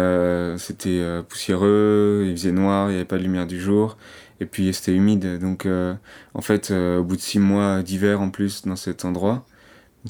c'était 0.57 1.03
poussiéreux, 1.29 2.25
il 2.27 2.35
faisait 2.35 2.51
noir, 2.51 2.89
il 2.89 2.93
n'y 2.93 2.97
avait 2.97 3.05
pas 3.05 3.17
de 3.17 3.23
lumière 3.23 3.45
du 3.45 3.59
jour, 3.59 3.97
et 4.39 4.45
puis 4.47 4.73
c'était 4.73 4.93
humide, 4.93 5.37
donc 5.39 5.67
en 6.33 6.41
fait, 6.41 6.71
au 6.71 7.03
bout 7.03 7.15
de 7.15 7.21
six 7.21 7.39
mois 7.39 7.83
d'hiver 7.83 8.21
en 8.21 8.29
plus 8.29 8.65
dans 8.65 8.75
cet 8.75 9.05
endroit, 9.05 9.45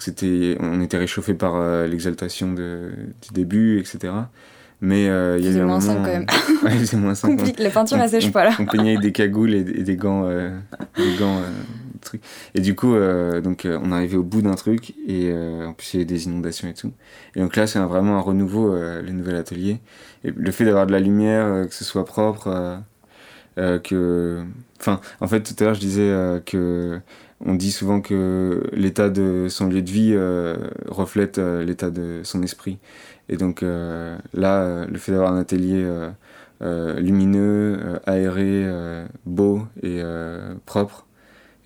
c'était, 0.02 0.58
on 0.60 0.82
était 0.82 0.98
réchauffé 0.98 1.34
par 1.34 1.56
euh, 1.56 1.88
l'exaltation 1.88 2.52
de, 2.52 2.92
du 3.22 3.34
début, 3.34 3.80
etc. 3.80 4.14
Mais 4.82 5.08
euh, 5.08 5.38
il 5.40 5.46
y 5.46 5.48
a 5.48 5.52
eu 5.52 5.62
un 5.62 5.66
moins 5.66 5.80
moment... 5.80 5.94
5 5.94 5.96
quand 6.04 6.04
même. 6.04 6.26
ouais, 6.64 6.86
c'est 6.86 6.98
moins 6.98 7.16
5. 7.16 7.58
La 7.60 7.70
peinture, 7.70 7.98
elle 7.98 8.10
sèche 8.10 8.32
pas 8.32 8.44
là. 8.44 8.56
On 8.60 8.66
peignait 8.66 8.92
avec 8.92 9.02
des 9.02 9.12
cagoules 9.14 9.54
et, 9.54 9.64
des 9.64 9.96
gants. 9.96 10.26
Euh, 10.26 10.52
des 10.98 11.16
gants 11.18 11.40
trucs. 12.02 12.22
Et 12.54 12.62
du 12.62 12.76
coup, 12.76 12.94
donc, 13.42 13.66
on 13.66 13.92
arrivait 13.92 14.18
au 14.18 14.24
bout 14.24 14.42
d'un 14.42 14.54
truc 14.54 14.94
et 15.08 15.34
en 15.34 15.74
plus, 15.74 15.94
il 15.94 15.98
y 15.98 16.00
avait 16.02 16.06
des 16.06 16.26
inondations 16.26 16.68
et 16.68 16.74
tout. 16.74 16.92
Et 17.36 17.40
donc 17.40 17.56
là, 17.56 17.66
c'est 17.66 17.80
vraiment 17.80 18.18
un 18.18 18.22
renouveau, 18.22 18.76
le 18.76 19.12
nouvel 19.12 19.38
atelier. 19.38 19.80
Et 20.24 20.32
le 20.32 20.52
fait 20.52 20.66
d'avoir 20.66 20.86
de 20.86 20.92
la 20.92 21.00
lumière, 21.00 21.68
que 21.68 21.74
ce 21.74 21.84
soit 21.84 22.06
propre, 22.06 22.78
que. 23.56 24.44
Enfin, 24.80 25.00
en 25.20 25.28
fait, 25.28 25.42
tout 25.42 25.56
à 25.62 25.64
l'heure, 25.64 25.74
je 25.74 25.80
disais 25.80 26.42
que 26.46 27.00
on 27.44 27.56
dit 27.56 27.72
souvent 27.72 28.02
que 28.02 28.70
l'état 28.74 29.10
de 29.10 29.48
son 29.50 29.68
lieu 29.68 29.82
de 29.82 29.92
vie 29.92 30.14
euh, 30.14 30.56
reflète 30.88 31.38
euh, 31.38 31.64
l'état 31.64 31.90
de 31.90 32.22
son 32.24 32.42
esprit. 32.44 32.78
Et 33.28 33.38
donc 33.38 33.64
euh, 33.64 34.18
là, 34.34 34.86
le 34.86 34.98
fait 34.98 35.12
d'avoir 35.12 35.34
un 35.34 35.40
atelier 35.40 35.86
lumineux, 36.62 38.00
aéré, 38.06 38.66
beau 39.26 39.64
et 39.84 40.02
propre, 40.66 41.06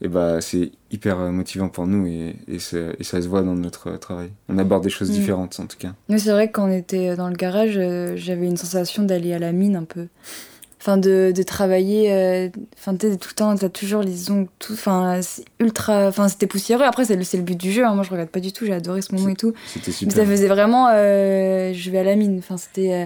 et 0.01 0.07
bah, 0.07 0.39
c'est 0.39 0.71
hyper 0.91 1.17
motivant 1.17 1.67
pour 1.67 1.85
nous 1.85 2.07
et, 2.07 2.37
et, 2.47 2.59
ça 2.59 3.21
se 3.21 3.27
voit 3.27 3.41
dans 3.41 3.55
notre 3.55 3.97
travail. 3.97 4.31
On 4.47 4.57
aborde 4.57 4.83
des 4.83 4.89
choses 4.89 5.09
mm. 5.09 5.13
différentes 5.13 5.59
en 5.59 5.65
tout 5.65 5.77
cas. 5.77 5.93
Mais 6.07 6.17
c'est 6.17 6.31
vrai 6.31 6.47
que 6.47 6.53
quand 6.53 6.69
on 6.69 6.71
était 6.71 7.17
dans 7.17 7.27
le 7.27 7.35
garage, 7.35 7.79
j'avais 8.15 8.47
une 8.47 8.57
sensation 8.57 9.03
d'aller 9.03 9.33
à 9.33 9.39
la 9.39 9.51
mine 9.51 9.75
un 9.75 9.83
peu. 9.83 10.07
Enfin 10.81 10.97
de, 10.97 11.31
de 11.35 11.43
travailler 11.43 12.11
euh, 12.13 12.49
enfin 12.77 12.95
tu 12.95 13.07
tout 13.17 13.29
le 13.31 13.35
temps 13.35 13.55
t'as 13.55 13.69
toujours 13.69 14.01
les 14.01 14.31
ongles 14.31 14.47
tout 14.59 14.73
enfin 14.73 15.19
c'est 15.21 15.43
ultra 15.59 16.07
enfin 16.07 16.27
c'était 16.29 16.47
poussiéreux 16.47 16.83
après 16.85 17.03
c'est 17.05 17.15
le, 17.17 17.23
c'est 17.23 17.37
le 17.37 17.43
but 17.43 17.59
du 17.59 17.71
jeu 17.71 17.85
hein. 17.85 17.93
moi 17.95 18.03
je 18.03 18.09
regarde 18.11 18.29
pas 18.29 18.39
du 18.39 18.53
tout 18.53 18.65
j'ai 18.65 18.73
adoré 18.73 19.01
ce 19.01 19.13
moment 19.13 19.29
et 19.29 19.35
tout 19.35 19.53
C'était 19.67 19.87
mais 19.87 19.93
super. 19.93 20.15
ça 20.17 20.25
faisait 20.25 20.47
vraiment 20.47 20.87
euh, 20.93 21.73
je 21.73 21.91
vais 21.91 21.97
à 21.99 22.03
la 22.03 22.15
mine 22.15 22.37
enfin 22.39 22.55
c'était 22.57 22.93
euh, 22.93 23.05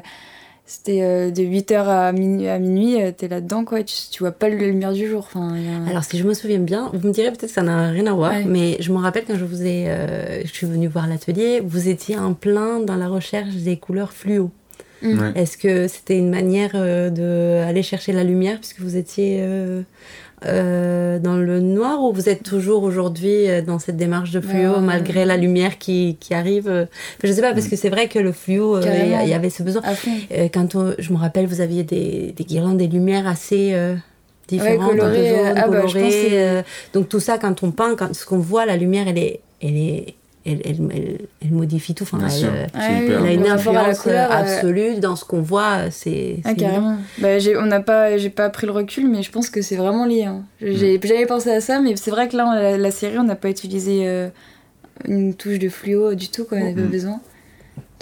c'était 0.65 1.01
euh, 1.01 1.29
de 1.29 1.41
8h 1.43 1.73
à 1.88 2.12
minuit, 2.13 2.47
à 2.47 2.57
minuit 2.57 3.01
euh, 3.01 3.12
t'es 3.12 3.27
là 3.27 3.41
dedans 3.41 3.65
quoi 3.65 3.83
tu, 3.83 3.95
tu 4.12 4.19
vois 4.23 4.31
pas 4.31 4.47
la 4.49 4.55
lumière 4.55 4.93
du 4.93 5.07
jour 5.09 5.27
enfin 5.27 5.53
a 5.55 5.89
Alors, 5.89 6.03
si 6.05 6.17
je 6.17 6.23
me 6.23 6.33
souviens 6.33 6.59
bien, 6.59 6.89
vous 6.93 7.05
me 7.07 7.12
direz 7.13 7.29
peut-être 7.31 7.47
que 7.47 7.53
ça 7.53 7.63
n'a 7.63 7.89
rien 7.89 8.07
à 8.07 8.13
voir, 8.13 8.31
Ouais. 8.31 8.45
mais 8.45 8.77
je 8.79 8.93
me 8.93 8.97
rappelle 8.97 9.25
quand 9.27 9.36
je 9.38 9.43
vous 9.43 9.62
ai, 9.63 9.86
euh, 9.89 10.41
je 10.45 10.53
suis 10.53 10.65
venue 10.65 10.88
voir 10.88 11.07
l'atelier, 11.07 11.59
vous 11.59 11.89
étiez 11.89 12.17
en 12.17 12.33
plein 12.33 12.79
dans 12.79 12.95
la 12.95 13.09
recherche 13.09 13.53
des 13.55 13.75
couleurs 13.75 14.13
fluo. 14.13 14.51
Mm. 15.03 15.19
Ouais. 15.19 15.31
Est-ce 15.35 15.57
que 15.57 15.87
c'était 15.87 16.17
une 16.17 16.29
manière 16.29 16.71
euh, 16.75 17.09
de 17.09 17.63
aller 17.67 17.83
chercher 17.83 18.13
la 18.13 18.23
lumière 18.23 18.57
puisque 18.59 18.79
vous 18.79 18.95
étiez 18.95 19.39
euh, 19.41 19.81
euh, 20.45 21.19
dans 21.19 21.37
le 21.37 21.59
noir 21.59 22.01
ou 22.03 22.11
vous 22.13 22.27
êtes 22.29 22.43
toujours 22.43 22.83
aujourd'hui 22.83 23.49
euh, 23.49 23.61
dans 23.61 23.79
cette 23.79 23.95
démarche 23.97 24.31
de 24.31 24.41
fluo 24.41 24.73
Ouais. 24.73 24.79
malgré 24.81 25.23
la 25.25 25.37
lumière 25.37 25.77
qui, 25.77 26.17
qui 26.19 26.33
arrive 26.33 26.67
euh, 26.67 26.85
Je 27.23 27.31
sais 27.31 27.41
pas 27.41 27.53
parce 27.53 27.67
que 27.67 27.75
c'est 27.75 27.89
vrai 27.89 28.07
que 28.07 28.19
le 28.19 28.31
fluo, 28.31 28.75
euh, 28.77 28.81
il 29.23 29.29
y 29.29 29.33
avait 29.33 29.49
ce 29.49 29.63
besoin. 29.63 29.81
Euh, 30.31 30.47
quand 30.53 30.75
on- 30.75 30.93
je 30.97 31.11
me 31.13 31.17
rappelle, 31.17 31.45
vous 31.47 31.61
aviez 31.61 31.83
des, 31.83 32.33
des 32.35 32.43
guirlandes, 32.43 32.77
des 32.77 32.87
lumières 32.87 33.27
assez 33.27 33.71
euh, 33.73 33.95
différentes, 34.47 34.89
colorées, 34.89 35.31
euh, 35.31 35.45
jaunes, 35.47 35.53
ah 35.57 35.67
bah, 35.67 35.81
colorées, 35.81 36.29
euh, 36.33 36.61
donc 36.93 37.07
tout 37.09 37.19
ça, 37.21 37.37
quand 37.37 37.63
on 37.63 37.71
peint, 37.71 37.95
quand 37.95 38.13
ce 38.13 38.25
qu'on 38.25 38.39
voit, 38.39 38.65
la 38.65 38.75
lumière, 38.77 39.07
elle 39.07 39.17
est, 39.19 39.39
elle 39.61 39.77
est, 39.77 40.15
elle, 40.45 40.62
elle, 40.65 40.77
elle- 40.93 41.19
elle 41.41 41.51
modifie 41.51 41.93
tout. 41.95 42.03
Enfin, 42.03 42.19
elle, 42.19 42.45
euh, 42.45 42.65
elle 42.75 43.25
a 43.25 43.32
une 43.34 43.47
influence 43.47 43.99
couleur, 43.99 44.32
euh, 44.32 44.36
absolue 44.36 44.99
dans 44.99 45.15
ce 45.15 45.23
qu'on 45.25 45.41
voit. 45.41 45.89
C'est 45.91 46.38
Ah, 46.43 46.53
carrément. 46.53 46.97
Bah, 47.19 47.39
j'ai, 47.39 47.56
on 47.58 47.65
n'a 47.65 47.79
pas, 47.82 48.17
j'ai 48.17 48.29
pas 48.29 48.49
pris 48.49 48.65
le 48.67 48.73
recul, 48.73 49.10
mais 49.10 49.23
je 49.23 49.32
pense 49.32 49.49
que 49.49 49.62
c'est 49.62 49.75
vraiment 49.77 50.06
lié. 50.06 50.23
hein. 50.25 50.43
J'ai 50.62 50.99
jamais 51.01 51.25
pensé 51.25 51.49
à 51.51 51.62
ça, 51.62 51.79
mais 51.79 51.95
c'est 51.95 52.12
vrai 52.12 52.27
que 52.27 52.36
là, 52.38 52.45
la, 52.56 52.77
la 52.77 52.91
série, 52.91 53.17
on 53.19 53.23
n'a 53.23 53.36
pas 53.36 53.49
utilisé 53.49 54.08
euh, 54.08 54.29
une 55.08 55.34
touche 55.34 55.60
de 55.60 55.69
fluo 55.69 56.13
du 56.15 56.29
tout, 56.29 56.45
quoi. 56.45 56.58
On 56.58 56.62
n'avait 56.62 56.75
pas 56.82 56.88
besoin. 56.88 57.19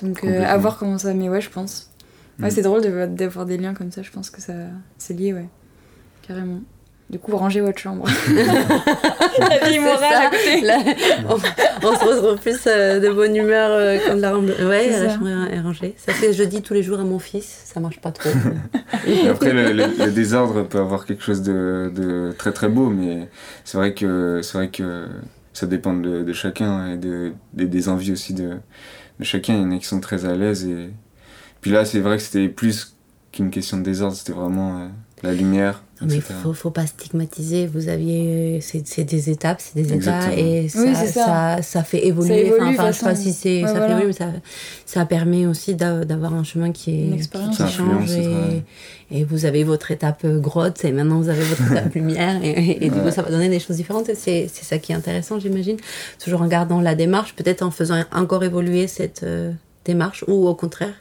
Donc, 0.02 0.24
euh, 0.24 0.44
à 0.44 0.58
voir 0.58 0.78
comment 0.78 0.98
ça. 0.98 1.14
Mais 1.14 1.30
ouais, 1.30 1.42
je 1.42 1.50
pense. 1.50 1.90
Ouais, 2.40 2.46
Mhm. 2.46 2.52
c'est 2.52 2.62
drôle 2.64 2.82
de- 2.82 3.06
d'avoir 3.06 3.46
des 3.46 3.58
liens 3.58 3.76
comme 3.76 3.92
ça. 3.92 4.02
Je 4.02 4.10
pense 4.10 4.32
que 4.32 4.42
ça, 4.42 4.54
c'est 4.98 5.14
lié, 5.14 5.32
ouais. 5.34 5.46
Carrément. 6.28 6.62
Du 7.12 7.20
coup, 7.20 7.36
rangez 7.36 7.60
votre 7.60 7.78
chambre. 7.78 8.06
la 9.40 9.70
vie 9.70 9.80
morale 9.80 10.00
ça. 10.00 10.20
à 10.22 10.30
côté. 10.30 10.62
Là, 10.62 10.78
on, 11.30 11.34
on 11.36 11.96
se 11.96 12.06
retrouve 12.06 12.40
plus 12.40 12.60
euh, 12.68 13.00
de 13.02 13.10
bonne 13.10 13.36
humeur 13.36 13.70
euh, 13.72 13.98
quand 14.08 14.16
la, 14.16 14.34
ramble- 14.34 14.56
ouais, 14.66 14.90
la 14.90 15.14
chambre 15.14 15.28
est 15.28 15.60
rangée. 15.60 15.94
Ça 15.98 16.14
fait 16.14 16.32
je 16.34 16.44
dis 16.44 16.62
tous 16.62 16.74
les 16.74 16.84
jours 16.84 17.00
à 17.00 17.04
mon 17.04 17.20
fils, 17.20 17.64
ça 17.66 17.80
marche 17.82 18.00
pas 18.00 18.12
trop. 18.12 18.30
Et 19.06 19.28
après, 19.30 19.52
le, 19.52 19.74
le- 19.74 20.06
le 20.06 20.12
désordre 20.12 20.64
peut 20.64 20.80
avoir 20.80 21.06
quelque 21.06 21.22
chose 21.24 21.42
de, 21.42 21.92
de 21.94 22.32
très 22.38 22.54
très 22.54 22.70
beau, 22.70 22.90
mais 22.90 23.28
c'est 23.66 23.78
vrai 23.78 23.94
que 23.94 24.40
c'est 24.42 24.58
vrai 24.58 24.70
que 24.70 25.06
ça 25.54 25.66
dépend 25.68 25.94
de, 25.94 26.24
de 26.24 26.34
chacun 26.34 26.94
et 26.94 26.98
de, 26.98 27.34
des- 27.54 27.66
des 27.66 27.90
envies 27.90 28.14
aussi 28.14 28.34
de, 28.34 28.52
de 29.20 29.24
chacun. 29.26 29.54
Il 29.56 29.62
y 29.62 29.66
en 29.66 29.72
a 29.72 29.78
qui 29.78 29.86
sont 29.86 30.00
très 30.00 30.26
à 30.26 30.34
l'aise 30.36 30.66
et 30.66 30.90
puis 31.60 31.72
là, 31.72 31.84
c'est 31.84 32.00
vrai 32.00 32.16
que 32.18 32.24
c'était 32.24 32.48
plus 32.48 32.96
qu'une 33.34 33.52
question 33.52 33.78
de 33.78 33.84
désordre, 33.84 34.16
c'était 34.16 34.34
vraiment 34.34 34.80
euh, 34.80 34.88
la 35.24 35.34
lumière, 35.34 35.84
mais 36.06 36.16
etc. 36.18 36.34
faut, 36.44 36.54
faut 36.54 36.72
pas 36.72 36.86
stigmatiser. 36.86 37.68
Vous 37.68 37.88
aviez, 37.90 38.60
c'est 38.62 38.88
c'est 38.88 39.04
des 39.04 39.30
étapes, 39.30 39.60
c'est 39.62 39.76
des 39.76 39.88
états, 39.94 39.96
Exactement. 39.96 40.38
et 40.38 40.68
ça, 40.70 40.80
Oui, 40.82 40.90
c'est 40.96 41.08
ça. 41.08 41.26
ça. 41.58 41.62
ça 41.62 41.84
fait 41.84 42.06
évoluer. 42.08 42.48
évolue, 42.48 42.62
enfin, 42.70 42.92
je 42.92 42.98
sais 42.98 43.06
pas 43.06 43.16
si 43.16 43.34
c'est, 43.34 43.62
Ouais, 43.62 43.68
ça 43.68 43.74
voilà. 43.74 43.88
fait 43.88 43.92
évoluer, 43.94 44.08
mais 44.08 44.14
ça, 44.14 44.32
ça 44.86 45.06
permet 45.06 45.46
aussi 45.46 45.76
d'a- 45.76 46.06
d'avoir 46.06 46.34
un 46.34 46.44
chemin 46.44 46.72
qui 46.72 46.92
est 46.92 47.04
Une 47.06 47.12
qui, 47.12 47.18
expérience. 47.18 47.58
change. 47.58 48.12
Et, 48.12 48.64
et 49.20 49.24
vous 49.26 49.46
avez 49.46 49.64
votre 49.64 49.92
étape 49.92 50.22
euh, 50.26 50.40
grotte, 50.40 50.84
et 50.86 50.92
maintenant 50.92 51.20
vous 51.20 51.30
avez 51.30 51.44
votre 51.44 51.72
étape 51.72 51.94
lumière, 51.96 52.42
et, 52.44 52.86
et 52.86 52.90
du 52.90 53.00
coup 53.00 53.12
ça 53.12 53.22
va 53.22 53.30
donner 53.30 53.50
des 53.50 53.60
choses 53.60 53.76
différentes. 53.78 54.08
Et 54.10 54.16
c'est 54.16 54.50
c'est 54.52 54.64
ça 54.66 54.78
qui 54.78 54.92
est 54.92 54.96
intéressant, 54.96 55.40
j'imagine. 55.40 55.78
Toujours 56.24 56.42
en 56.42 56.48
gardant 56.48 56.82
la 56.82 56.96
démarche, 56.96 57.36
peut-être 57.36 57.62
en 57.62 57.72
faisant 57.72 58.04
encore 58.14 58.44
évoluer 58.44 58.88
cette 58.88 59.24
euh, 59.24 59.52
démarche, 59.86 60.24
ou 60.28 60.48
au 60.48 60.56
contraire. 60.56 60.94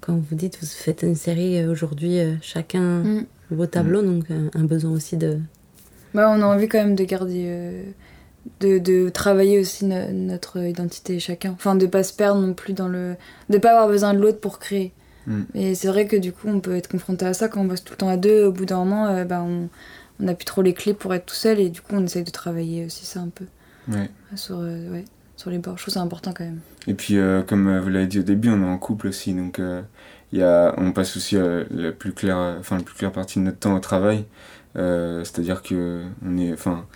Comme 0.00 0.24
vous 0.28 0.34
dites, 0.34 0.58
vous 0.60 0.66
faites 0.66 1.02
une 1.02 1.14
série 1.14 1.58
euh, 1.60 1.70
aujourd'hui, 1.70 2.18
euh, 2.18 2.34
chacun 2.42 2.80
Mm. 3.04 3.26
Vos 3.54 3.66
tableaux, 3.66 4.02
donc 4.02 4.24
euh, 4.30 4.48
un 4.54 4.64
besoin 4.64 4.90
aussi 4.92 5.16
de. 5.16 5.38
Ouais, 6.14 6.24
on 6.24 6.40
a 6.42 6.44
envie 6.44 6.68
quand 6.68 6.78
même 6.78 6.94
de 6.94 7.04
garder. 7.04 7.44
euh, 7.46 7.82
de, 8.60 8.78
de 8.78 9.08
travailler 9.08 9.60
aussi 9.60 9.84
no- 9.84 10.10
notre 10.12 10.58
identité 10.58 11.20
chacun. 11.20 11.52
Enfin, 11.52 11.76
de 11.76 11.86
pas 11.86 12.02
se 12.02 12.12
perdre 12.12 12.40
non 12.40 12.54
plus 12.54 12.72
dans 12.72 12.88
le. 12.88 13.14
de 13.50 13.58
pas 13.58 13.70
avoir 13.70 13.88
besoin 13.88 14.14
de 14.14 14.18
l'autre 14.18 14.40
pour 14.40 14.58
créer. 14.58 14.92
Mm. 15.28 15.42
Et 15.54 15.74
c'est 15.76 15.86
vrai 15.88 16.06
que 16.08 16.16
du 16.16 16.32
coup, 16.32 16.48
on 16.48 16.58
peut 16.58 16.74
être 16.74 16.88
confronté 16.88 17.24
à 17.24 17.34
ça 17.34 17.48
quand 17.48 17.60
on 17.60 17.64
bosse 17.66 17.84
tout 17.84 17.92
le 17.92 17.98
temps 17.98 18.08
à 18.08 18.16
deux. 18.16 18.44
Au 18.46 18.52
bout 18.52 18.64
d'un 18.66 18.78
moment, 18.78 19.06
euh, 19.06 19.24
bah, 19.24 19.42
on 19.46 19.68
on 20.20 20.24
n'a 20.24 20.34
plus 20.34 20.44
trop 20.44 20.62
les 20.62 20.74
clés 20.74 20.92
pour 20.94 21.14
être 21.14 21.26
tout 21.26 21.34
seul 21.34 21.58
et 21.58 21.68
du 21.68 21.80
coup, 21.80 21.94
on 21.94 22.04
essaye 22.04 22.22
de 22.24 22.30
travailler 22.30 22.84
aussi 22.84 23.06
ça 23.06 23.20
un 23.20 23.28
peu 23.28 23.44
Ouais. 23.90 24.08
sur, 24.36 24.58
euh, 24.60 24.90
ouais, 24.92 25.04
sur 25.36 25.50
les 25.50 25.58
bords. 25.58 25.78
Je 25.78 25.82
trouve 25.84 25.94
c'est 25.94 26.00
important 26.00 26.32
quand 26.32 26.44
même. 26.44 26.60
Et 26.86 26.94
puis, 26.94 27.16
euh, 27.18 27.42
comme 27.42 27.78
vous 27.78 27.88
l'avez 27.88 28.06
dit 28.06 28.20
au 28.20 28.22
début, 28.22 28.48
on 28.50 28.60
est 28.62 28.68
en 28.68 28.78
couple 28.78 29.08
aussi, 29.08 29.32
donc 29.34 29.58
euh, 29.58 29.82
y 30.38 30.42
a, 30.42 30.74
on 30.78 30.92
passe 30.92 31.16
aussi 31.16 31.36
euh, 31.36 31.64
la 31.70 31.92
plus 31.92 32.12
claire, 32.12 32.38
euh, 32.38 32.58
enfin 32.60 32.76
la 32.78 32.82
plus 32.82 32.94
claire 32.94 33.12
partie 33.12 33.38
de 33.38 33.44
notre 33.44 33.58
temps 33.58 33.74
au 33.74 33.80
travail. 33.80 34.24
Euh, 34.76 35.24
C'est-à-dire 35.24 35.62
que 35.62 36.02
on 36.24 36.38
est, 36.38 36.52
enfin, 36.52 36.86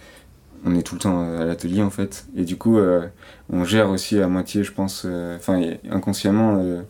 on 0.65 0.75
est 0.75 0.83
tout 0.83 0.95
le 0.97 1.01
temps 1.01 1.39
à 1.41 1.45
l'atelier 1.45 1.83
en 1.83 1.91
fait, 1.91 2.27
et 2.37 2.45
du 2.45 2.57
coup, 2.57 2.79
euh, 2.79 3.07
on 3.51 3.65
gère 3.65 3.91
aussi 3.91 4.21
à 4.21 4.29
moitié, 4.29 4.65
je 4.65 4.73
pense, 4.73 5.05
euh, 5.07 5.37
enfin 5.37 5.61
inconsciemment, 5.91 6.59
euh, 6.61 6.83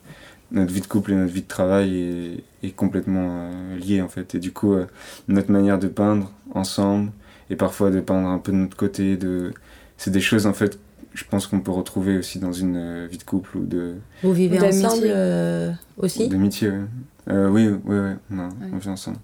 notre 0.51 0.73
vie 0.73 0.81
de 0.81 0.87
couple 0.87 1.11
et 1.13 1.15
notre 1.15 1.33
vie 1.33 1.41
de 1.43 1.47
travail 1.47 2.43
est, 2.63 2.71
complètement 2.75 3.51
euh, 3.51 3.77
liée 3.77 4.01
en 4.01 4.09
fait, 4.09 4.35
et 4.35 4.39
du 4.39 4.51
coup, 4.53 4.73
euh, 4.73 4.87
notre 5.27 5.51
manière 5.51 5.79
de 5.79 5.87
peindre 5.87 6.31
ensemble 6.53 7.11
et 7.49 7.55
parfois 7.55 7.91
de 7.91 8.01
peindre 8.01 8.27
un 8.29 8.39
peu 8.39 8.51
de 8.51 8.57
notre 8.57 8.77
côté, 8.77 9.17
de, 9.17 9.53
c'est 9.97 10.11
des 10.11 10.21
choses 10.21 10.47
en 10.47 10.53
fait 10.53 10.79
je 11.17 11.23
pense 11.29 11.47
qu'on 11.47 11.59
peut 11.59 11.71
retrouver 11.71 12.17
aussi 12.17 12.37
dans 12.39 12.53
une 12.53 12.75
euh, 12.75 13.07
vie 13.09 13.17
de 13.17 13.23
couple 13.23 13.57
ou 13.57 13.65
de 13.65 13.95
Vous 14.21 14.33
vivez 14.33 14.59
ensemble 14.61 15.03
euh, 15.07 15.71
aussi, 15.97 16.27
d'amitié. 16.29 16.69
Ouais. 16.69 16.81
Euh, 17.29 17.49
oui, 17.49 17.67
oui, 17.67 17.79
oui, 17.97 18.11
on, 18.31 18.39
a- 18.39 18.47
Ouais. 18.47 18.69
on 18.73 18.77
vit 18.77 18.89
ensemble. 18.89 19.17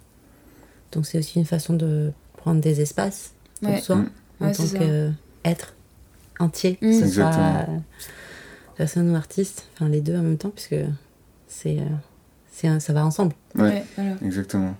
donc 0.91 1.05
c'est 1.05 1.17
aussi 1.19 1.39
une 1.39 1.45
façon 1.45 1.73
de 1.73 2.11
prendre 2.37 2.61
des 2.61 2.81
espaces 2.81 3.33
pour 3.61 3.69
Ouais. 3.71 3.79
soi 3.79 3.95
Mm. 3.97 4.09
en 4.41 4.45
Ouais, 4.47 4.51
tant 4.53 4.63
qu'être 4.67 5.73
entier, 6.39 6.77
Mm. 6.81 6.85
que 6.89 6.93
ce 6.99 7.03
Exactement. 7.03 7.65
soit 7.65 7.67
personne 8.75 9.11
ou 9.11 9.15
artiste, 9.15 9.65
enfin 9.75 9.87
les 9.89 10.01
deux 10.01 10.15
en 10.17 10.23
même 10.23 10.37
temps, 10.37 10.49
puisque 10.49 10.75
c'est, 11.47 11.79
euh, 11.79 11.85
c'est 12.51 12.79
ça 12.79 12.93
va 12.93 13.05
ensemble. 13.05 13.33
Ouais. 13.55 13.83
voilà. 13.95 14.15
Exactement. 14.25 14.75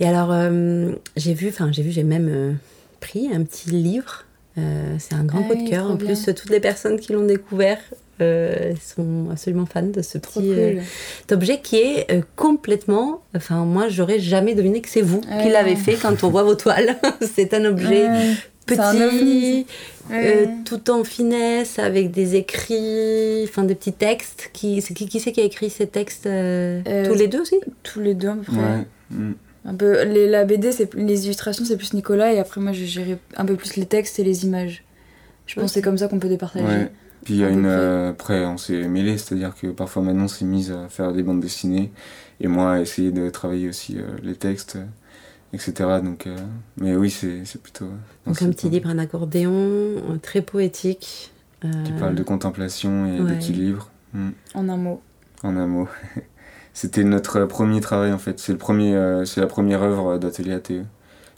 Et 0.00 0.06
alors, 0.06 0.30
euh, 0.32 0.92
j'ai 1.16 1.34
vu, 1.34 1.48
enfin, 1.50 1.70
j'ai 1.70 1.82
vu, 1.82 1.90
j'ai 1.90 2.02
même 2.04 2.28
euh, 2.30 2.52
pris 3.00 3.30
un 3.32 3.42
petit 3.44 3.70
livre. 3.70 4.24
Euh, 4.58 4.96
c'est 4.98 5.14
un 5.14 5.24
grand 5.24 5.44
Ah 5.48 5.52
coup 5.54 5.62
de 5.64 5.68
cœur. 5.68 5.84
En 5.90 5.94
bien. 5.96 6.06
plus, 6.06 6.24
toutes 6.26 6.50
les 6.50 6.60
personnes 6.60 6.98
qui 6.98 7.12
l'ont 7.12 7.26
découvert 7.26 7.78
euh, 8.22 8.72
sont 8.80 9.28
absolument 9.30 9.66
fans 9.66 9.82
de 9.82 10.00
ce 10.00 10.16
petit 10.16 10.50
euh, 10.52 10.72
cool. 10.74 10.82
cet 11.20 11.32
objet 11.32 11.60
qui 11.62 11.76
est 11.76 12.10
euh, 12.10 12.22
complètement. 12.36 13.20
Enfin, 13.36 13.64
moi, 13.66 13.88
j'aurais 13.88 14.18
jamais 14.18 14.54
deviné 14.54 14.80
que 14.80 14.88
c'est 14.88 15.02
vous 15.02 15.20
qui 15.20 15.28
Ouais. 15.28 15.50
l'avez 15.50 15.76
fait 15.76 15.96
quand 16.00 16.24
on 16.24 16.30
voit 16.30 16.42
vos 16.42 16.54
toiles. 16.54 16.96
c'est 17.34 17.52
un 17.54 17.64
objet 17.66 18.08
Ouais. 18.08 18.34
Un 18.68 18.74
petit, 18.74 19.66
euh, 20.10 20.14
Ouais. 20.46 20.48
tout 20.64 20.90
en 20.90 21.04
finesse, 21.04 21.78
avec 21.78 22.10
des 22.10 22.34
écrits, 22.34 23.44
enfin 23.44 23.62
des 23.62 23.74
petits 23.76 23.92
textes. 23.92 24.50
Qui, 24.52 24.80
c'est 24.82 24.92
qui, 24.94 25.06
qui 25.06 25.20
c'est 25.20 25.30
qui 25.32 25.40
a 25.40 25.44
écrit 25.44 25.70
ces 25.70 25.86
textes 25.86 26.26
euh, 26.26 26.80
Euh, 26.88 27.06
Tous 27.06 27.14
les 27.14 27.28
deux 27.28 27.42
aussi? 27.42 27.60
Tous 27.84 28.00
les 28.00 28.14
deux 28.14 28.28
à 28.28 28.34
peu 28.34 28.42
près. 28.42 28.56
Ouais. 28.56 28.86
Un 29.68 29.74
peu, 29.74 30.04
les, 30.04 30.28
la 30.28 30.44
BD, 30.44 30.70
c'est 30.72 30.94
les 30.94 31.24
illustrations, 31.26 31.64
c'est 31.64 31.76
plus 31.76 31.92
Nicolas, 31.92 32.32
et 32.32 32.38
après 32.38 32.60
moi, 32.60 32.72
j'ai 32.72 32.86
géré 32.86 33.18
un 33.36 33.44
peu 33.44 33.56
plus 33.56 33.76
les 33.76 33.86
textes 33.86 34.18
et 34.20 34.24
les 34.24 34.44
images. 34.46 34.84
Je 35.46 35.54
pense 35.56 35.64
que 35.70 35.74
c'est 35.74 35.82
comme 35.82 35.98
ça 35.98 36.06
qu'on 36.08 36.18
peut 36.20 36.28
départager. 36.28 36.64
Ouais. 36.64 36.92
Puis 37.24 37.34
il 37.34 37.40
y 37.40 37.44
a 37.44 37.46
À 37.46 37.50
peu 37.50 37.54
une. 37.56 37.62
près. 37.62 37.70
euh, 37.72 38.10
après, 38.10 38.44
on 38.46 38.56
s'est 38.58 38.86
mêlé, 38.88 39.18
c'est-à-dire 39.18 39.54
que 39.60 39.66
parfois 39.68 40.02
Manon 40.02 40.28
s'est 40.28 40.44
mise 40.44 40.70
à 40.70 40.88
faire 40.88 41.12
des 41.12 41.22
bandes 41.24 41.40
dessinées 41.40 41.90
et 42.40 42.46
moi 42.46 42.72
à 42.74 42.80
essayer 42.80 43.10
de 43.10 43.28
travailler 43.30 43.68
aussi 43.68 43.96
euh, 43.98 44.02
les 44.22 44.34
textes, 44.36 44.78
etc. 45.52 45.72
Donc, 46.04 46.26
euh, 46.28 46.36
mais 46.76 46.94
oui, 46.94 47.10
c'est 47.10 47.44
c'est 47.44 47.60
plutôt. 47.60 47.88
Donc 48.26 48.40
un 48.42 48.50
petit 48.50 48.66
temps. 48.66 48.72
livre, 48.72 48.88
un 48.90 48.98
accordéon, 48.98 50.18
très 50.22 50.42
poétique. 50.42 51.32
euh, 51.64 51.68
Qui 51.84 51.92
parle 51.92 52.14
de 52.14 52.22
contemplation 52.22 53.06
et 53.06 53.20
Ouais. 53.20 53.32
d'équilibre. 53.32 53.90
Mm. 54.12 54.28
En 54.54 54.68
un 54.68 54.76
mot. 54.76 55.00
En 55.42 55.56
un 55.56 55.66
mot. 55.66 55.88
C'était 56.78 57.04
notre 57.04 57.46
premier 57.46 57.80
travail 57.80 58.12
en 58.12 58.18
fait. 58.18 58.38
C'est 58.38 58.52
le 58.52 58.58
premier, 58.58 58.94
euh, 58.94 59.24
c'est 59.24 59.40
la 59.40 59.46
première 59.46 59.82
œuvre 59.82 60.18
d'Atelier 60.18 60.52
ATE, 60.52 60.72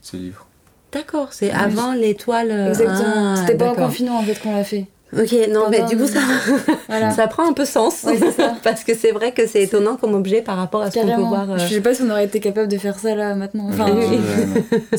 ce 0.03 0.17
livre. 0.17 0.49
D'accord, 0.91 1.29
c'est 1.31 1.47
Oui. 1.47 1.53
avant 1.57 1.93
l'étoile. 1.93 2.51
euh, 2.51 2.69
Exactement. 2.71 3.35
ah, 3.35 3.35
C'était 3.37 3.57
pas 3.57 3.71
en 3.71 3.75
confinement 3.77 4.19
en 4.19 4.23
fait 4.25 4.35
qu'on 4.41 4.57
l'a 4.57 4.65
fait. 4.65 4.87
Ok, 5.17 5.33
non, 5.51 5.67
mais 5.71 5.83
du 5.85 5.97
coup, 5.97 6.09
ça, 6.09 6.19
Voilà. 6.89 7.13
ça 7.13 7.29
prend 7.29 7.49
un 7.49 7.53
peu 7.53 7.65
sens. 7.65 8.03
Ouais, 8.03 8.19
c'est 8.19 8.33
ça. 8.33 8.57
Parce 8.65 8.83
que 8.83 8.95
c'est 8.97 9.13
vrai 9.13 9.31
que 9.33 9.47
c'est 9.47 9.63
étonnant 9.63 9.97
comme 9.97 10.15
objet 10.15 10.43
par 10.43 10.57
rapport 10.57 10.83
à 10.83 10.91
ce 10.91 10.99
qu'on 10.99 11.07
peut 11.07 11.23
voir. 11.23 11.49
euh, 11.53 11.57
Je 11.59 11.73
sais 11.73 11.81
pas 11.81 11.95
si 11.95 12.03
on 12.03 12.11
aurait 12.11 12.25
été 12.25 12.41
capable 12.41 12.67
de 12.69 12.77
faire 12.77 12.99
ça 12.99 13.15
là 13.15 13.35
maintenant. 13.37 13.69
Enfin, 13.69 13.87
oui. 13.95 14.19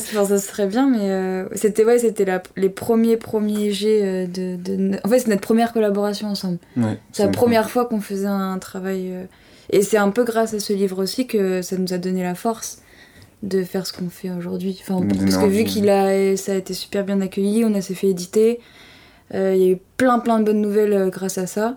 ça 0.00 0.38
serait 0.38 0.66
bien, 0.68 0.88
mais 0.88 0.98
euh, 1.10 1.44
c'était 1.54 1.84
ouais, 1.84 1.98
c'était 1.98 2.24
les 2.56 2.70
premiers 2.70 3.18
premiers 3.18 3.72
jets 3.72 4.26
de, 4.26 4.56
de- 4.56 4.98
En 5.04 5.08
fait, 5.10 5.18
c'est 5.20 5.28
notre 5.28 5.42
première 5.42 5.72
collaboration 5.74 6.28
ensemble. 6.28 6.58
Ouais, 6.78 6.98
C'est 7.12 7.24
la 7.24 7.28
première 7.28 7.68
fois 7.70 7.84
qu'on 7.84 8.00
faisait 8.00 8.26
un 8.26 8.58
travail. 8.58 9.10
euh, 9.12 9.24
Et 9.70 9.82
c'est 9.82 9.96
un 9.96 10.10
peu 10.10 10.24
grâce 10.24 10.54
à 10.54 10.60
ce 10.60 10.72
livre 10.72 11.02
aussi 11.02 11.26
que 11.26 11.62
ça 11.62 11.76
nous 11.76 11.92
a 11.92 11.98
donné 11.98 12.22
la 12.22 12.34
force 12.34 12.82
de 13.42 13.62
faire 13.62 13.86
ce 13.86 13.92
qu'on 13.92 14.10
fait 14.10 14.30
aujourd'hui. 14.30 14.78
Enfin, 14.82 15.06
parce 15.06 15.36
que 15.36 15.46
vu 15.46 15.64
qu'il 15.64 15.88
a, 15.88 16.36
ça 16.36 16.52
a 16.52 16.56
été 16.56 16.74
super 16.74 17.04
bien 17.04 17.20
accueilli, 17.20 17.64
on 17.64 17.74
a 17.74 17.80
s'est 17.80 17.94
fait 17.94 18.08
éditer. 18.08 18.60
Il 19.32 19.38
y 19.38 19.64
a 19.64 19.68
eu 19.68 19.78
plein 19.96 20.18
plein 20.18 20.40
de 20.40 20.44
bonnes 20.44 20.60
nouvelles 20.60 21.08
grâce 21.10 21.38
à 21.38 21.46
ça. 21.46 21.76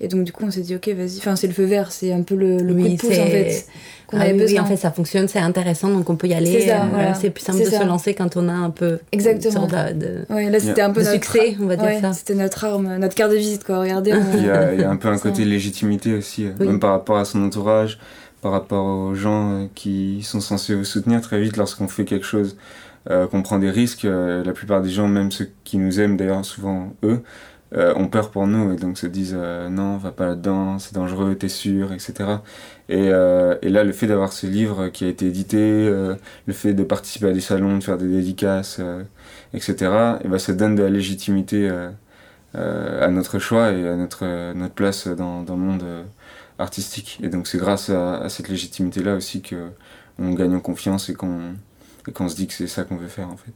Et 0.00 0.08
donc, 0.08 0.24
du 0.24 0.32
coup, 0.32 0.44
on 0.44 0.50
s'est 0.50 0.62
dit, 0.62 0.74
ok, 0.74 0.88
vas-y. 0.88 1.18
Enfin, 1.18 1.36
c'est 1.36 1.46
le 1.46 1.52
feu 1.52 1.64
vert, 1.64 1.92
c'est 1.92 2.12
un 2.12 2.22
peu 2.22 2.34
le, 2.34 2.58
le 2.58 2.74
coup 2.74 2.88
de 2.88 2.96
pouce, 2.96 3.18
en 3.18 3.26
fait. 3.26 3.66
Qu'on 4.14 4.20
ah, 4.20 4.26
oui, 4.32 4.60
en 4.60 4.64
fait, 4.64 4.76
ça 4.76 4.90
fonctionne, 4.90 5.28
c'est 5.28 5.38
intéressant, 5.40 5.88
donc 5.88 6.08
on 6.08 6.16
peut 6.16 6.28
y 6.28 6.34
aller. 6.34 6.70
C'est 7.18 7.30
plus 7.30 7.44
simple 7.44 7.60
de 7.60 7.64
se 7.64 7.84
lancer 7.84 8.14
quand 8.14 8.36
on 8.36 8.48
a 8.48 8.52
un 8.52 8.70
peu. 8.70 8.98
Exactement. 9.12 9.66
de, 9.66 10.24
ouais, 10.32 10.50
là, 10.50 10.60
c'était 10.60 10.82
un 10.82 10.90
peu 10.90 11.00
notre 11.00 11.12
succès, 11.12 11.56
on 11.60 11.66
va 11.66 11.76
dire 11.76 12.00
ça. 12.00 12.12
C'était 12.12 12.34
notre 12.34 12.64
arme, 12.64 12.96
notre 12.98 13.14
carte 13.14 13.32
de 13.32 13.36
visite, 13.36 13.64
quoi. 13.64 13.80
Regardez. 13.80 14.12
Il, 14.34 14.44
y 14.44 14.50
a, 14.50 14.72
il, 14.72 14.80
y 14.80 14.84
a, 14.84 14.90
un 14.90 14.96
peu 14.96 15.08
un 15.08 15.18
côté 15.18 15.44
légitimité 15.44 16.14
aussi, 16.14 16.46
euh, 16.46 16.52
même 16.64 16.80
par 16.80 16.90
rapport 16.90 17.16
à 17.16 17.24
son 17.24 17.42
entourage, 17.42 17.98
par 18.40 18.52
rapport 18.52 18.84
aux 18.84 19.14
gens 19.14 19.52
euh, 19.52 19.66
qui 19.74 20.22
sont 20.22 20.40
censés 20.40 20.74
vous 20.74 20.84
soutenir 20.84 21.20
très 21.20 21.40
vite 21.40 21.56
lorsqu'on 21.56 21.88
fait 21.88 22.04
quelque 22.04 22.26
chose. 22.26 22.56
Euh, 23.10 23.26
qu'on 23.26 23.42
prend 23.42 23.58
des 23.58 23.68
risques, 23.68 24.04
la 24.04 24.52
plupart 24.54 24.80
des 24.80 24.88
gens, 24.88 25.08
même 25.08 25.30
ceux 25.30 25.50
qui 25.64 25.76
nous 25.76 26.00
aiment 26.00 26.16
d'ailleurs, 26.16 26.42
souvent 26.42 26.94
eux, 27.02 27.20
euh, 27.76 27.92
ont 27.96 28.06
peur 28.06 28.30
pour 28.30 28.46
nous 28.46 28.72
et 28.72 28.76
donc 28.76 28.98
se 28.98 29.06
disent 29.08 29.34
euh, 29.36 29.68
non, 29.68 29.96
va 29.96 30.12
pas 30.12 30.26
là-dedans, 30.26 30.78
c'est 30.78 30.94
dangereux, 30.94 31.34
t'es 31.34 31.48
sûr, 31.48 31.92
etc. 31.92 32.36
Et, 32.88 33.08
euh, 33.08 33.56
et, 33.62 33.70
là, 33.70 33.82
le 33.84 33.92
fait 33.92 34.06
d'avoir 34.06 34.32
ce 34.32 34.46
livre 34.46 34.88
qui 34.88 35.04
a 35.04 35.08
été 35.08 35.26
édité, 35.26 35.88
le 35.88 36.52
fait 36.52 36.74
de 36.74 36.84
participer 36.84 37.28
à 37.28 37.32
des 37.32 37.40
salons, 37.40 37.78
de 37.78 37.84
faire 37.84 37.98
des 37.98 38.08
dédicaces, 38.08 38.80
etc., 39.54 39.74
et 40.22 40.28
ben, 40.28 40.38
ça 40.38 40.52
donne 40.52 40.74
de 40.74 40.82
la 40.82 40.90
légitimité 40.90 41.70
à 42.54 43.08
notre 43.08 43.38
choix 43.38 43.72
et 43.72 43.88
à 43.88 43.96
notre, 43.96 44.52
notre 44.54 44.74
place 44.74 45.08
dans, 45.08 45.42
dans 45.42 45.56
le 45.56 45.62
monde 45.62 45.84
artistique. 46.58 47.18
Et 47.22 47.28
donc 47.28 47.46
c'est 47.46 47.58
grâce 47.58 47.90
à, 47.90 48.28
cette 48.28 48.48
légitimité-là 48.48 49.14
aussi 49.16 49.42
qu'on 49.42 50.34
gagne 50.34 50.54
en 50.54 50.60
confiance 50.60 51.08
et 51.08 51.14
qu'on 51.14 51.54
qu'on 52.12 52.28
se 52.28 52.36
dit 52.36 52.46
que 52.46 52.52
c'est 52.52 52.66
ça 52.66 52.84
qu'on 52.84 52.96
veut 52.96 53.08
faire 53.08 53.30
en 53.30 53.36
fait. 53.38 53.52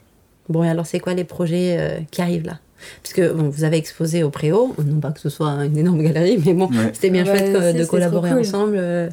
Bon, 0.49 0.65
et 0.65 0.71
alors 0.71 0.87
c'est 0.87 1.01
quoi 1.01 1.13
les 1.13 1.25
projets 1.25 2.07
qui 2.11 2.23
arrivent 2.23 2.47
là? 2.47 2.59
Puisque 3.03 3.21
vous 3.21 3.65
avez 3.65 3.77
exposé 3.77 4.23
au 4.23 4.31
Préau, 4.31 4.75
non 4.85 5.01
pas 5.01 5.11
que 5.11 5.21
ce 5.21 5.29
soit 5.29 5.65
une 5.65 5.79
énorme 5.79 6.03
galerie, 6.03 6.39
mais 6.45 6.55
bon, 6.55 6.69
c'était 6.93 7.11
bien 7.11 7.25
chouette 7.25 7.55
euh, 7.55 7.73
de 7.73 7.85
collaborer 7.85 8.33
ensemble. 8.33 8.77
Euh, 8.79 9.09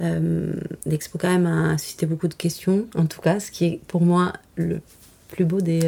euh, 0.00 0.52
l'expo, 0.84 1.18
quand 1.18 1.30
même, 1.30 1.46
a 1.46 1.78
suscité 1.78 2.06
beaucoup 2.06 2.28
de 2.28 2.34
questions, 2.34 2.86
en 2.96 3.06
tout 3.06 3.20
cas, 3.20 3.40
ce 3.40 3.50
qui 3.50 3.64
est 3.66 3.80
pour 3.88 4.02
moi 4.02 4.32
le 4.56 4.80
plus 5.28 5.44
beau 5.44 5.60
des, 5.60 5.80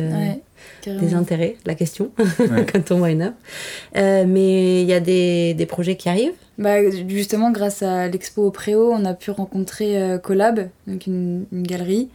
des 0.84 1.14
intérêts, 1.14 1.56
la 1.64 1.74
question, 1.74 2.10
quand 2.72 2.90
on 2.90 2.98
voit 2.98 3.10
une 3.10 3.22
œuvre. 3.22 4.26
mais 4.26 4.82
il 4.82 4.88
y 4.88 4.92
a 4.92 5.00
des, 5.00 5.54
des, 5.54 5.66
projets 5.66 5.96
qui 5.96 6.08
arrivent. 6.08 6.32
Bah, 6.58 6.78
justement, 7.08 7.52
grâce 7.52 7.82
à 7.82 8.08
l'expo 8.08 8.46
au 8.46 8.50
Préau, 8.50 8.90
on 8.92 9.04
a 9.04 9.14
pu 9.14 9.30
rencontrer 9.30 10.18
Collab, 10.22 10.68
donc 10.86 11.06
une, 11.06 11.44
une 11.52 11.62
galerie 11.62 12.08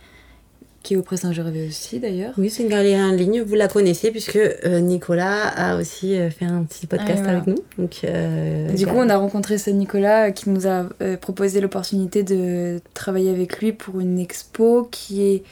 qui 0.83 0.93
est 0.93 0.97
au 0.97 1.01
Presse 1.01 1.21
Saint-Gervais 1.21 1.65
aussi 1.65 1.99
d'ailleurs. 1.99 2.33
Oui, 2.37 2.49
c'est 2.49 2.63
une 2.63 2.69
galerie 2.69 3.01
en 3.01 3.11
ligne, 3.11 3.41
vous 3.41 3.55
la 3.55 3.69
connaissez 3.69 4.11
puisque 4.11 4.35
euh, 4.35 4.79
Nicolas 4.81 5.47
a 5.47 5.77
aussi 5.77 6.15
euh, 6.15 6.29
fait 6.29 6.45
un 6.45 6.63
petit 6.63 6.85
podcast 6.85 7.25
avec 7.25 7.47
nous. 7.47 7.55
Donc, 7.77 8.01
euh, 8.03 8.69
du 8.73 8.85
coup, 8.85 8.97
on 8.97 9.09
a 9.09 9.15
rencontré 9.15 9.57
ce 9.57 9.69
Nicolas 9.69 10.31
qui 10.31 10.49
nous 10.49 10.67
a 10.67 10.85
proposé 11.21 11.61
l'opportunité 11.61 12.23
de 12.23 12.81
travailler 12.93 13.31
avec 13.31 13.59
lui 13.59 13.71
pour 13.71 13.99
une 14.01 14.19
expo 14.19 14.87
qui 14.91 15.23
est 15.23 15.43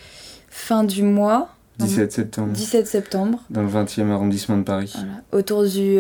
fin 0.50 0.84
du 0.84 1.04
mois. 1.04 1.50
17 1.80 2.12
septembre. 2.12 2.52
17 2.52 2.86
septembre. 2.86 3.40
Dans 3.50 3.64
le 3.64 3.70
20e 3.70 4.12
arrondissement 4.12 4.58
de 4.58 4.64
Paris. 4.64 4.94
Voilà. 4.94 5.14
Autour 5.32 5.64
du. 5.64 5.98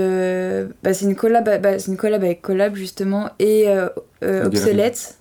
Bah, 0.84 0.94
c'est 0.94 1.06
une 1.06 1.16
collab, 1.16 1.62
bah, 1.62 1.78
une 1.88 1.98
collab 1.98 2.24
avec 2.24 2.42
Collab 2.42 2.76
justement 2.76 3.30
et 3.40 3.68
Obsolète. 4.22 5.18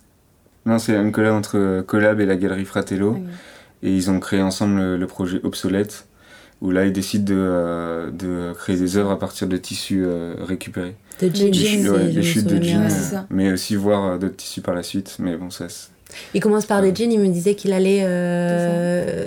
Non, 0.65 0.77
c'est 0.77 0.93
une 0.95 1.11
collab 1.11 1.33
entre 1.33 1.81
Collab 1.87 2.19
et 2.19 2.25
la 2.25 2.35
galerie 2.35 2.65
Fratello. 2.65 3.15
Ah 3.17 3.29
et 3.83 3.95
ils 3.95 4.09
ont 4.09 4.19
créé 4.19 4.41
ensemble 4.41 4.95
le, 4.95 5.07
projet 5.07 5.39
Obsolète, 5.43 6.05
où 6.61 6.71
là 6.71 6.85
ils 6.85 6.93
décident 6.93 7.25
de, 7.25 7.37
euh, 7.37 8.11
de 8.11 8.53
créer 8.53 8.77
des 8.77 8.97
œuvres 8.97 9.11
à 9.11 9.19
partir 9.19 9.47
de 9.47 9.57
tissus 9.57 10.03
euh, 10.05 10.35
récupérés. 10.39 10.95
De 11.21 11.29
jeans, 11.33 11.51
des, 12.11 12.23
chutes 12.23 12.47
de 12.47 12.61
jeans, 12.61 12.87
mais 13.29 13.51
aussi 13.51 13.75
voir 13.75 14.05
euh, 14.05 14.17
d'autres 14.17 14.37
tissus 14.37 14.61
par 14.61 14.73
la 14.73 14.83
suite. 14.83 15.17
Mais 15.19 15.35
bon, 15.35 15.49
ça. 15.49 15.67
Il 16.33 16.41
commence 16.41 16.65
par 16.65 16.81
des 16.81 16.93
jeans, 16.93 17.11
il 17.11 17.19
me 17.19 17.27
disait 17.27 17.55
qu'il 17.55 17.71
allait 17.71 18.03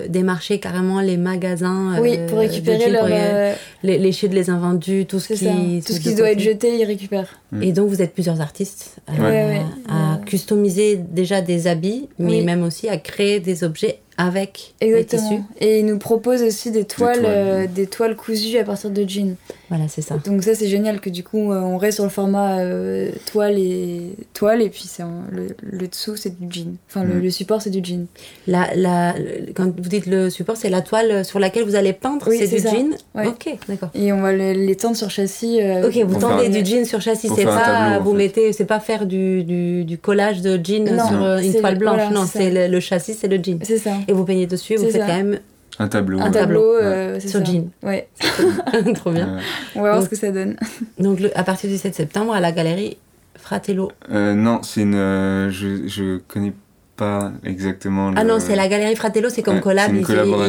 démarcher 0.07 0.59
carrément 0.59 1.01
les 1.01 1.17
magasins. 1.17 1.99
oui, 1.99 2.19
pour 2.27 2.39
récupérer 2.39 2.91
leur, 2.91 3.07
les, 3.07 3.97
les 3.97 4.11
chutes, 4.11 4.33
les 4.33 4.49
invendus, 4.49 5.05
tout 5.07 5.19
ce 5.19 5.33
qui, 5.33 5.81
tout 5.85 5.93
ce 5.93 5.99
qui 5.99 6.15
doit 6.15 6.31
être 6.31 6.39
jeté, 6.39 6.77
il 6.77 6.85
récupère. 6.85 7.27
Mm. 7.51 7.63
Et 7.63 7.71
donc 7.71 7.89
vous 7.89 8.01
êtes 8.01 8.13
plusieurs 8.13 8.39
artistes 8.39 8.97
à, 9.07 10.14
customiser 10.25 10.97
déjà 10.97 11.41
des 11.41 11.67
habits, 11.67 12.09
mais 12.19 12.41
même 12.41 12.63
aussi 12.63 12.89
à 12.89 12.97
créer 12.97 13.39
des 13.39 13.63
objets 13.63 13.99
avec 14.17 14.75
Exactement. 14.79 15.21
tissus. 15.29 15.41
Et 15.59 15.79
il 15.79 15.85
nous 15.85 15.97
propose 15.97 16.41
aussi 16.41 16.71
des 16.71 16.85
toiles, 16.85 17.25
euh, 17.25 17.67
des 17.67 17.87
toiles, 17.87 18.15
cousues 18.15 18.57
à 18.57 18.63
partir 18.63 18.89
de 18.89 19.03
jeans. 19.07 19.35
Voilà, 19.69 19.87
c'est 19.87 20.01
ça. 20.01 20.17
Donc 20.23 20.43
ça 20.43 20.55
c'est 20.55 20.67
génial 20.67 21.01
que 21.01 21.09
du 21.09 21.23
coup 21.23 21.51
euh, 21.51 21.59
on 21.59 21.77
reste 21.77 21.95
sur 21.95 22.03
le 22.03 22.09
format 22.09 22.59
euh, 22.59 23.11
toile 23.25 23.57
et 23.57 24.15
toile 24.33 24.61
et 24.61 24.69
puis 24.69 24.89
le, 25.31 25.47
le, 25.63 25.87
dessous 25.87 26.15
c'est 26.15 26.39
du 26.39 26.47
jean. 26.49 26.75
Enfin 26.87 27.03
le, 27.03 27.15
mm. 27.15 27.31
support 27.31 27.61
c'est 27.61 27.71
du 27.71 27.83
jean. 27.83 28.05
La, 28.47 28.69
la, 28.75 29.15
quand 29.55 29.65
vous 29.65 29.89
dites 29.89 30.05
le 30.05 30.29
support 30.29 30.55
c'est 30.55 30.69
la 30.69 30.81
toile 30.81 31.25
sur 31.25 31.39
laquelle 31.39 31.63
vous 31.63 31.75
allez 31.75 31.93
peindre, 31.93 32.29
c'est 32.29 32.47
du 32.47 32.59
jean. 32.59 32.95
Ok, 33.15 33.57
d'accord. 33.67 33.89
Et 33.95 34.13
on 34.13 34.21
va 34.21 34.31
les, 34.31 34.75
tendre 34.75 34.95
sur 34.95 35.09
châssis. 35.09 35.59
ok, 35.83 35.97
vous 36.05 36.19
tendez 36.19 36.49
du 36.49 36.63
jean 36.63 36.85
sur 36.85 37.01
châssis, 37.01 37.29
c'est 37.35 37.45
pas 37.45 37.99
vous 37.99 38.13
mettez, 38.13 38.53
c'est 38.53 38.65
pas 38.65 38.79
faire 38.79 39.05
du, 39.05 39.43
du, 39.43 39.83
du, 39.83 39.97
collage 39.97 40.14
de 40.15 40.59
jean 40.63 40.87
sur 41.07 41.37
une 41.37 41.59
toile 41.59 41.77
blanche, 41.77 42.11
non, 42.11 42.25
c'est 42.25 42.67
le, 42.67 42.79
châssis 42.79 43.13
c'est 43.13 43.27
le 43.27 43.37
jean. 43.37 43.59
C'est 43.63 43.77
ça 43.77 43.91
et 44.07 44.13
vous 44.13 44.25
peignez 44.25 44.47
dessus, 44.47 44.75
vous 44.75 44.89
faites 44.89 45.01
quand 45.01 45.07
même 45.07 45.39
un 45.77 45.87
tableau. 45.87 46.19
Un 46.21 46.31
tableau, 46.31 46.75
euh, 46.75 47.19
sur 47.19 47.43
jean. 47.43 47.69
Ouais. 47.83 48.07
Trop 48.95 49.11
bien. 49.11 49.37
On 49.75 49.81
va 49.81 49.91
voir 49.91 50.03
ce 50.03 50.09
que 50.09 50.15
ça 50.15 50.31
donne. 50.31 50.55
Donc 50.99 51.19
à 51.35 51.43
partir 51.43 51.69
du 51.69 51.77
7 51.77 51.93
septembre 51.93 52.33
à 52.33 52.39
la 52.39 52.51
galerie 52.51 52.97
Fratello. 53.35 53.91
Euh, 54.11 54.33
non, 54.33 54.61
c'est 54.63 54.81
une. 54.81 54.95
Euh, 54.95 55.51
je, 55.51 55.87
je 55.87 56.19
connais 56.27 56.53
pas 56.95 57.31
exactement. 57.43 58.11
Ah 58.15 58.23
non, 58.23 58.39
c'est 58.39 58.55
la 58.55 58.67
galerie 58.67 58.95
Fratello, 58.95 59.29
c'est 59.29 59.41
comme 59.41 59.59
collab. 59.59 59.93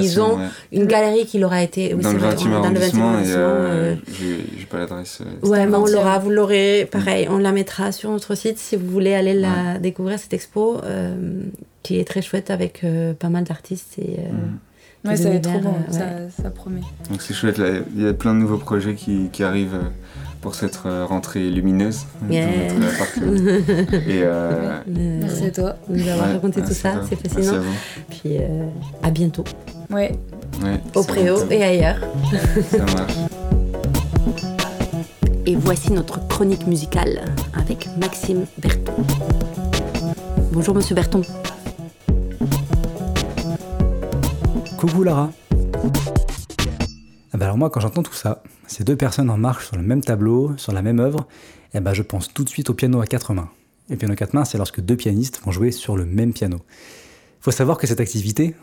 Ils, 0.00 0.20
ont 0.20 0.38
une 0.72 0.86
galerie 0.86 1.26
qui 1.26 1.38
leur 1.38 1.52
a 1.52 1.62
été. 1.62 1.94
dans, 1.94 2.12
le 2.12 2.18
20e 2.18 2.52
arrondissement. 2.52 3.18
Et 3.20 3.24
j'ai 4.58 4.66
pas 4.66 4.78
l'adresse. 4.78 5.22
ouais, 5.42 5.66
mais 5.66 5.76
on 5.76 5.86
l'aura, 5.86 6.18
vous 6.18 6.30
l'aurez. 6.30 6.88
Pareil, 6.90 7.28
on 7.30 7.38
la 7.38 7.52
mettra 7.52 7.92
sur 7.92 8.10
notre 8.10 8.34
site 8.34 8.58
si 8.58 8.76
vous 8.76 8.86
voulez 8.86 9.14
aller 9.14 9.34
la 9.34 9.78
découvrir 9.78 10.18
cette 10.18 10.32
expo 10.32 10.80
qui 11.86 12.00
est 12.00 12.04
très 12.04 12.20
chouette 12.20 12.50
avec 12.50 12.82
euh, 12.82 13.14
pas 13.14 13.28
mal 13.28 13.44
d'artistes. 13.44 13.96
Et, 13.98 14.16
euh, 14.18 15.08
ouais, 15.08 15.16
ça 15.16 15.28
va 15.28 15.36
être 15.36 15.48
trop 15.48 15.60
bon, 15.60 15.74
euh, 15.88 15.92
ça, 15.92 16.42
ça, 16.42 16.50
promet. 16.50 16.80
Donc 17.10 17.22
c'est 17.22 17.32
chouette, 17.32 17.62
il 17.94 18.02
y 18.02 18.08
a 18.08 18.12
plein 18.12 18.34
de 18.34 18.40
nouveaux 18.40 18.58
projets 18.58 18.94
qui, 18.94 19.28
qui 19.30 19.44
arrivent 19.44 19.78
pour 20.46 20.54
cette 20.54 20.76
rentrée 20.76 21.50
lumineuse 21.50 22.06
yeah. 22.30 22.46
et 24.06 24.22
Merci 24.86 25.46
à 25.46 25.50
toi 25.50 25.74
de 25.88 25.96
nous 25.96 26.08
avoir 26.08 26.28
raconté 26.28 26.62
tout 26.62 26.72
ça, 26.72 27.00
c'est 27.08 27.16
fascinant. 27.16 27.64
Puis 28.10 28.36
à 29.02 29.10
bientôt. 29.10 29.42
Ouais. 29.90 30.12
ouais 30.62 30.80
Au 30.94 31.02
Préau 31.02 31.38
et 31.50 31.64
ailleurs. 31.64 31.98
ça 32.70 32.78
marche. 32.78 33.12
Et 35.46 35.56
voici 35.56 35.92
notre 35.92 36.24
chronique 36.28 36.64
musicale 36.68 37.24
avec 37.52 37.88
Maxime 37.98 38.44
Berton. 38.58 38.92
Bonjour 40.52 40.76
Monsieur 40.76 40.94
Berton. 40.94 41.22
Coucou 44.76 45.02
Lara 45.02 45.28
ah 47.36 47.38
bah 47.38 47.44
Alors 47.44 47.58
moi 47.58 47.68
quand 47.68 47.80
j'entends 47.80 48.02
tout 48.02 48.14
ça, 48.14 48.42
ces 48.66 48.82
deux 48.82 48.96
personnes 48.96 49.28
en 49.28 49.36
marche 49.36 49.66
sur 49.66 49.76
le 49.76 49.82
même 49.82 50.00
tableau, 50.00 50.56
sur 50.56 50.72
la 50.72 50.80
même 50.80 51.00
œuvre, 51.00 51.28
eh 51.74 51.80
ben 51.80 51.92
je 51.92 52.00
pense 52.00 52.32
tout 52.32 52.44
de 52.44 52.48
suite 52.48 52.70
au 52.70 52.72
piano 52.72 52.98
à 53.02 53.06
quatre 53.06 53.34
mains. 53.34 53.50
Et 53.90 53.96
piano 53.96 54.14
à 54.14 54.16
quatre 54.16 54.32
mains, 54.32 54.46
c'est 54.46 54.56
lorsque 54.56 54.80
deux 54.80 54.96
pianistes 54.96 55.42
vont 55.44 55.50
jouer 55.50 55.70
sur 55.70 55.98
le 55.98 56.06
même 56.06 56.32
piano. 56.32 56.56
Il 56.56 57.42
faut 57.42 57.50
savoir 57.50 57.76
que 57.76 57.86
cette 57.86 58.00
activité, 58.00 58.54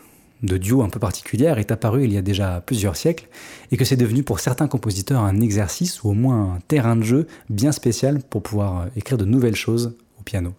de 0.42 0.56
duo 0.56 0.82
un 0.82 0.88
peu 0.88 0.98
particulière, 0.98 1.58
est 1.58 1.70
apparue 1.70 2.02
il 2.02 2.12
y 2.12 2.16
a 2.16 2.22
déjà 2.22 2.64
plusieurs 2.66 2.96
siècles, 2.96 3.28
et 3.70 3.76
que 3.76 3.84
c'est 3.84 3.94
devenu 3.94 4.24
pour 4.24 4.40
certains 4.40 4.66
compositeurs 4.66 5.20
un 5.20 5.40
exercice 5.40 6.02
ou 6.02 6.08
au 6.08 6.14
moins 6.14 6.56
un 6.56 6.58
terrain 6.66 6.96
de 6.96 7.04
jeu 7.04 7.28
bien 7.50 7.70
spécial 7.70 8.24
pour 8.28 8.42
pouvoir 8.42 8.86
écrire 8.96 9.18
de 9.18 9.24
nouvelles 9.24 9.54
choses 9.54 9.94
au 10.18 10.24
piano. 10.24 10.52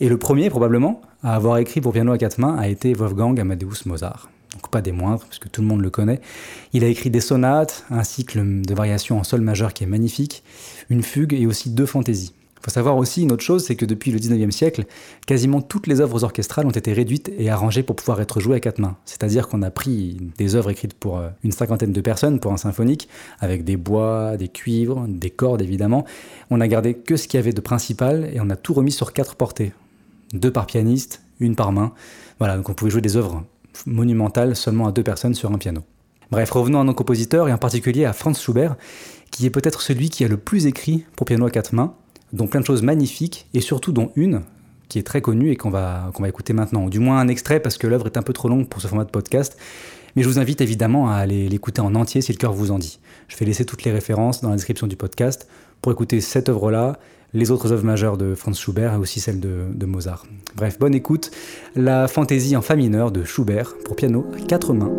Et 0.00 0.08
le 0.08 0.16
premier, 0.16 0.50
probablement, 0.50 1.02
à 1.22 1.34
avoir 1.34 1.58
écrit 1.58 1.80
pour 1.80 1.92
piano 1.92 2.12
à 2.12 2.18
quatre 2.18 2.38
mains 2.38 2.56
a 2.56 2.68
été 2.68 2.94
Wolfgang 2.94 3.38
Amadeus 3.38 3.84
Mozart 3.86 4.30
donc 4.52 4.68
pas 4.68 4.82
des 4.82 4.92
moindres, 4.92 5.24
parce 5.24 5.38
que 5.38 5.48
tout 5.48 5.60
le 5.60 5.68
monde 5.68 5.80
le 5.80 5.90
connaît. 5.90 6.20
Il 6.72 6.84
a 6.84 6.88
écrit 6.88 7.10
des 7.10 7.20
sonates, 7.20 7.84
un 7.90 8.02
cycle 8.02 8.62
de 8.62 8.74
variations 8.74 9.18
en 9.18 9.24
sol 9.24 9.40
majeur 9.40 9.72
qui 9.72 9.84
est 9.84 9.86
magnifique, 9.86 10.42
une 10.88 11.02
fugue 11.02 11.34
et 11.34 11.46
aussi 11.46 11.70
deux 11.70 11.86
fantaisies. 11.86 12.34
Il 12.60 12.64
faut 12.64 12.70
savoir 12.70 12.98
aussi 12.98 13.22
une 13.22 13.32
autre 13.32 13.42
chose, 13.42 13.64
c'est 13.64 13.74
que 13.74 13.86
depuis 13.86 14.10
le 14.10 14.18
19e 14.18 14.50
siècle, 14.50 14.84
quasiment 15.26 15.62
toutes 15.62 15.86
les 15.86 16.02
œuvres 16.02 16.24
orchestrales 16.24 16.66
ont 16.66 16.72
été 16.72 16.92
réduites 16.92 17.30
et 17.38 17.48
arrangées 17.48 17.82
pour 17.82 17.96
pouvoir 17.96 18.20
être 18.20 18.38
jouées 18.38 18.56
à 18.56 18.60
quatre 18.60 18.80
mains. 18.80 18.98
C'est-à-dire 19.06 19.48
qu'on 19.48 19.62
a 19.62 19.70
pris 19.70 20.18
des 20.36 20.56
œuvres 20.56 20.68
écrites 20.68 20.92
pour 20.92 21.18
euh, 21.18 21.30
une 21.42 21.52
cinquantaine 21.52 21.92
de 21.92 22.00
personnes 22.02 22.38
pour 22.38 22.52
un 22.52 22.58
symphonique, 22.58 23.08
avec 23.38 23.64
des 23.64 23.78
bois, 23.78 24.36
des 24.36 24.48
cuivres, 24.48 25.06
des 25.08 25.30
cordes 25.30 25.62
évidemment. 25.62 26.04
On 26.50 26.60
a 26.60 26.68
gardé 26.68 26.92
que 26.92 27.16
ce 27.16 27.28
qu'il 27.28 27.38
y 27.38 27.42
avait 27.42 27.54
de 27.54 27.62
principal 27.62 28.28
et 28.34 28.40
on 28.40 28.50
a 28.50 28.56
tout 28.56 28.74
remis 28.74 28.92
sur 28.92 29.14
quatre 29.14 29.36
portées. 29.36 29.72
Deux 30.32 30.52
par 30.52 30.66
pianiste, 30.66 31.22
une 31.40 31.56
par 31.56 31.72
main. 31.72 31.92
Voilà, 32.38 32.56
donc 32.56 32.68
on 32.68 32.74
pouvait 32.74 32.90
jouer 32.90 33.00
des 33.00 33.16
œuvres 33.16 33.44
monumentales 33.86 34.56
seulement 34.56 34.86
à 34.86 34.92
deux 34.92 35.02
personnes 35.02 35.34
sur 35.34 35.52
un 35.52 35.58
piano. 35.58 35.82
Bref, 36.30 36.50
revenons 36.52 36.80
à 36.80 36.84
nos 36.84 36.94
compositeurs 36.94 37.48
et 37.48 37.52
en 37.52 37.58
particulier 37.58 38.04
à 38.04 38.12
Franz 38.12 38.40
Schubert, 38.40 38.76
qui 39.30 39.46
est 39.46 39.50
peut-être 39.50 39.82
celui 39.82 40.10
qui 40.10 40.24
a 40.24 40.28
le 40.28 40.36
plus 40.36 40.66
écrit 40.66 41.04
pour 41.16 41.24
piano 41.24 41.44
à 41.46 41.50
quatre 41.50 41.74
mains, 41.74 41.94
dont 42.32 42.46
plein 42.46 42.60
de 42.60 42.66
choses 42.66 42.82
magnifiques 42.82 43.46
et 43.54 43.60
surtout 43.60 43.92
dont 43.92 44.12
une 44.14 44.42
qui 44.88 44.98
est 44.98 45.02
très 45.02 45.20
connue 45.22 45.50
et 45.50 45.56
qu'on 45.56 45.70
va, 45.70 46.10
écouter 46.26 46.52
maintenant. 46.52 46.88
Du 46.88 46.98
moins 46.98 47.18
un 47.18 47.28
extrait 47.28 47.60
parce 47.60 47.78
que 47.78 47.86
l'œuvre 47.86 48.06
est 48.06 48.16
un 48.16 48.22
peu 48.22 48.32
trop 48.32 48.48
longue 48.48 48.68
pour 48.68 48.82
ce 48.82 48.88
format 48.88 49.04
de 49.04 49.10
podcast. 49.10 49.56
Mais 50.16 50.22
je 50.22 50.28
vous 50.28 50.40
invite 50.40 50.60
évidemment 50.60 51.10
à 51.10 51.14
aller 51.14 51.48
l'écouter 51.48 51.80
en 51.80 51.94
entier 51.94 52.20
si 52.20 52.32
le 52.32 52.38
cœur 52.38 52.52
vous 52.52 52.72
en 52.72 52.78
dit. 52.78 52.98
Je 53.28 53.36
vais 53.36 53.46
laisser 53.46 53.64
toutes 53.64 53.84
les 53.84 53.92
références 53.92 54.40
dans 54.40 54.50
la 54.50 54.56
description 54.56 54.88
du 54.88 54.96
podcast 54.96 55.48
pour 55.80 55.92
écouter 55.92 56.20
cette 56.20 56.48
œuvre-là, 56.48 56.98
les 57.32 57.50
autres 57.50 57.72
œuvres 57.72 57.84
majeures 57.84 58.16
de 58.16 58.34
Franz 58.34 58.58
Schubert 58.58 58.94
et 58.94 58.96
aussi 58.96 59.20
celles 59.20 59.40
de, 59.40 59.66
de 59.72 59.86
Mozart. 59.86 60.26
Bref, 60.56 60.78
bonne 60.78 60.94
écoute. 60.94 61.30
La 61.76 62.08
fantaisie 62.08 62.56
en 62.56 62.62
fa 62.62 62.76
mineur 62.76 63.10
de 63.12 63.24
Schubert 63.24 63.74
pour 63.84 63.96
piano 63.96 64.26
à 64.36 64.40
quatre 64.40 64.72
mains. 64.72 64.92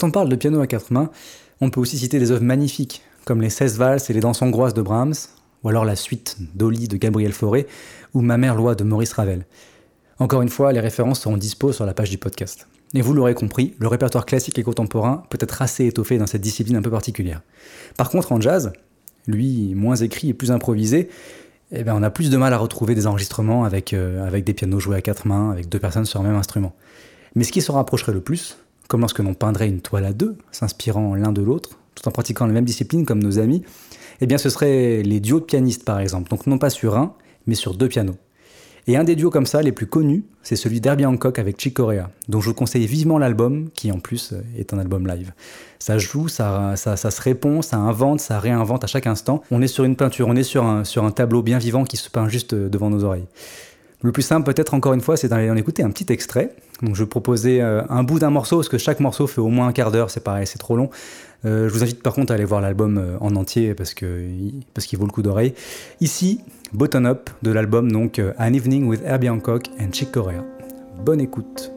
Quand 0.00 0.06
on 0.06 0.10
parle 0.12 0.30
de 0.30 0.36
piano 0.36 0.58
à 0.62 0.66
quatre 0.66 0.92
mains, 0.92 1.10
on 1.60 1.68
peut 1.68 1.78
aussi 1.78 1.98
citer 1.98 2.18
des 2.18 2.30
œuvres 2.30 2.42
magnifiques, 2.42 3.02
comme 3.26 3.42
les 3.42 3.50
16 3.50 3.76
valses 3.76 4.08
et 4.08 4.14
les 4.14 4.20
danses 4.20 4.40
hongroises 4.40 4.72
de 4.72 4.80
Brahms, 4.80 5.12
ou 5.62 5.68
alors 5.68 5.84
la 5.84 5.94
suite 5.94 6.38
d'Oli 6.54 6.88
de 6.88 6.96
Gabriel 6.96 7.34
Fauré, 7.34 7.66
ou 8.14 8.22
Ma 8.22 8.38
mère 8.38 8.54
loi 8.54 8.74
de 8.74 8.82
Maurice 8.82 9.12
Ravel. 9.12 9.44
Encore 10.18 10.40
une 10.40 10.48
fois, 10.48 10.72
les 10.72 10.80
références 10.80 11.20
seront 11.20 11.36
dispo 11.36 11.72
sur 11.72 11.84
la 11.84 11.92
page 11.92 12.08
du 12.08 12.16
podcast. 12.16 12.66
Et 12.94 13.02
vous 13.02 13.12
l'aurez 13.12 13.34
compris, 13.34 13.74
le 13.78 13.88
répertoire 13.88 14.24
classique 14.24 14.58
et 14.58 14.62
contemporain 14.62 15.24
peut 15.28 15.36
être 15.38 15.60
assez 15.60 15.84
étoffé 15.84 16.16
dans 16.16 16.26
cette 16.26 16.40
discipline 16.40 16.76
un 16.76 16.82
peu 16.82 16.90
particulière. 16.90 17.42
Par 17.98 18.08
contre, 18.08 18.32
en 18.32 18.40
jazz, 18.40 18.72
lui, 19.26 19.74
moins 19.74 19.96
écrit 19.96 20.30
et 20.30 20.34
plus 20.34 20.50
improvisé, 20.50 21.10
eh 21.72 21.84
bien, 21.84 21.94
on 21.94 22.02
a 22.02 22.08
plus 22.08 22.30
de 22.30 22.38
mal 22.38 22.54
à 22.54 22.56
retrouver 22.56 22.94
des 22.94 23.06
enregistrements 23.06 23.66
euh, 23.66 24.26
avec 24.26 24.44
des 24.44 24.54
pianos 24.54 24.80
joués 24.80 24.96
à 24.96 25.02
quatre 25.02 25.26
mains, 25.26 25.50
avec 25.50 25.68
deux 25.68 25.78
personnes 25.78 26.06
sur 26.06 26.20
un 26.20 26.24
même 26.24 26.36
instrument. 26.36 26.74
Mais 27.34 27.44
ce 27.44 27.52
qui 27.52 27.60
se 27.60 27.70
rapprocherait 27.70 28.12
le 28.12 28.22
plus, 28.22 28.56
comme 28.90 29.02
lorsque 29.02 29.20
l'on 29.20 29.34
peindrait 29.34 29.68
une 29.68 29.80
toile 29.80 30.04
à 30.04 30.12
deux, 30.12 30.36
s'inspirant 30.50 31.14
l'un 31.14 31.30
de 31.30 31.40
l'autre, 31.40 31.78
tout 31.94 32.08
en 32.08 32.10
pratiquant 32.10 32.44
la 32.46 32.52
même 32.52 32.64
discipline 32.64 33.06
comme 33.06 33.22
nos 33.22 33.38
amis, 33.38 33.62
eh 34.20 34.26
bien 34.26 34.36
ce 34.36 34.50
seraient 34.50 35.02
les 35.04 35.20
duos 35.20 35.38
de 35.38 35.44
pianistes 35.44 35.84
par 35.84 36.00
exemple, 36.00 36.28
donc 36.28 36.48
non 36.48 36.58
pas 36.58 36.70
sur 36.70 36.96
un, 36.96 37.14
mais 37.46 37.54
sur 37.54 37.74
deux 37.74 37.88
pianos. 37.88 38.16
Et 38.88 38.96
un 38.96 39.04
des 39.04 39.14
duos 39.14 39.30
comme 39.30 39.46
ça, 39.46 39.62
les 39.62 39.70
plus 39.70 39.86
connus, 39.86 40.24
c'est 40.42 40.56
celui 40.56 40.80
d'Herbie 40.80 41.06
Hancock 41.06 41.38
avec 41.38 41.60
Chick 41.60 41.74
Corea, 41.74 42.10
dont 42.28 42.40
je 42.40 42.48
vous 42.48 42.54
conseille 42.54 42.86
vivement 42.86 43.18
l'album, 43.18 43.68
qui 43.74 43.92
en 43.92 44.00
plus 44.00 44.34
est 44.58 44.74
un 44.74 44.80
album 44.80 45.06
live. 45.06 45.32
Ça 45.78 45.98
joue, 45.98 46.26
ça, 46.26 46.74
ça, 46.74 46.96
se 46.96 47.22
répond, 47.22 47.62
ça 47.62 47.76
invente, 47.76 48.18
ça 48.18 48.40
réinvente 48.40 48.82
à 48.82 48.88
chaque 48.88 49.06
instant. 49.06 49.42
On 49.52 49.62
est 49.62 49.68
sur 49.68 49.84
une 49.84 49.94
peinture, 49.94 50.26
on 50.26 50.34
est 50.34 50.42
sur 50.42 50.64
un, 50.64 50.82
sur 50.82 51.04
un 51.04 51.12
tableau 51.12 51.42
bien 51.42 51.58
vivant 51.58 51.84
qui 51.84 51.96
se 51.96 52.10
peint 52.10 52.28
juste 52.28 52.56
devant 52.56 52.90
nos 52.90 53.04
oreilles. 53.04 53.26
Le 54.02 54.12
plus 54.12 54.22
simple, 54.22 54.50
peut-être 54.50 54.74
encore 54.74 54.94
une 54.94 55.00
fois, 55.00 55.16
c'est 55.16 55.28
d'aller 55.28 55.50
en 55.50 55.56
écouter 55.56 55.82
un 55.82 55.90
petit 55.90 56.10
extrait. 56.12 56.54
Je 56.92 57.04
proposer 57.04 57.60
euh, 57.60 57.82
un 57.90 58.02
bout 58.02 58.18
d'un 58.18 58.30
morceau, 58.30 58.56
parce 58.56 58.68
que 58.68 58.78
chaque 58.78 59.00
morceau 59.00 59.26
fait 59.26 59.40
au 59.40 59.48
moins 59.48 59.66
un 59.68 59.72
quart 59.72 59.90
d'heure, 59.90 60.10
c'est 60.10 60.24
pareil, 60.24 60.46
c'est 60.46 60.58
trop 60.58 60.76
long. 60.76 60.90
je 61.44 61.68
vous 61.68 61.82
invite 61.82 62.02
par 62.02 62.14
contre 62.14 62.32
à 62.32 62.34
aller 62.34 62.44
voir 62.44 62.60
l'album 62.60 63.18
en 63.20 63.34
entier, 63.36 63.74
parce 63.74 63.94
qu'il 63.94 64.62
parce 64.74 64.86
qu'il 64.86 64.98
vaut 64.98 65.06
le 65.06 65.12
coup 65.12 65.22
d'oreille. 65.22 65.54
Ici, 66.00 66.40
Button 66.72 67.04
Up 67.04 67.30
de 67.42 67.50
l'album 67.50 67.90
donc 67.90 68.18
euh, 68.18 68.32
An 68.38 68.52
Evening 68.52 68.86
with 68.86 69.02
Herbie 69.04 69.28
Hancock 69.28 69.68
and 69.80 69.92
Chick 69.92 70.12
Corea. 70.12 70.44
Bonne 71.04 71.20
écoute. 71.20 71.72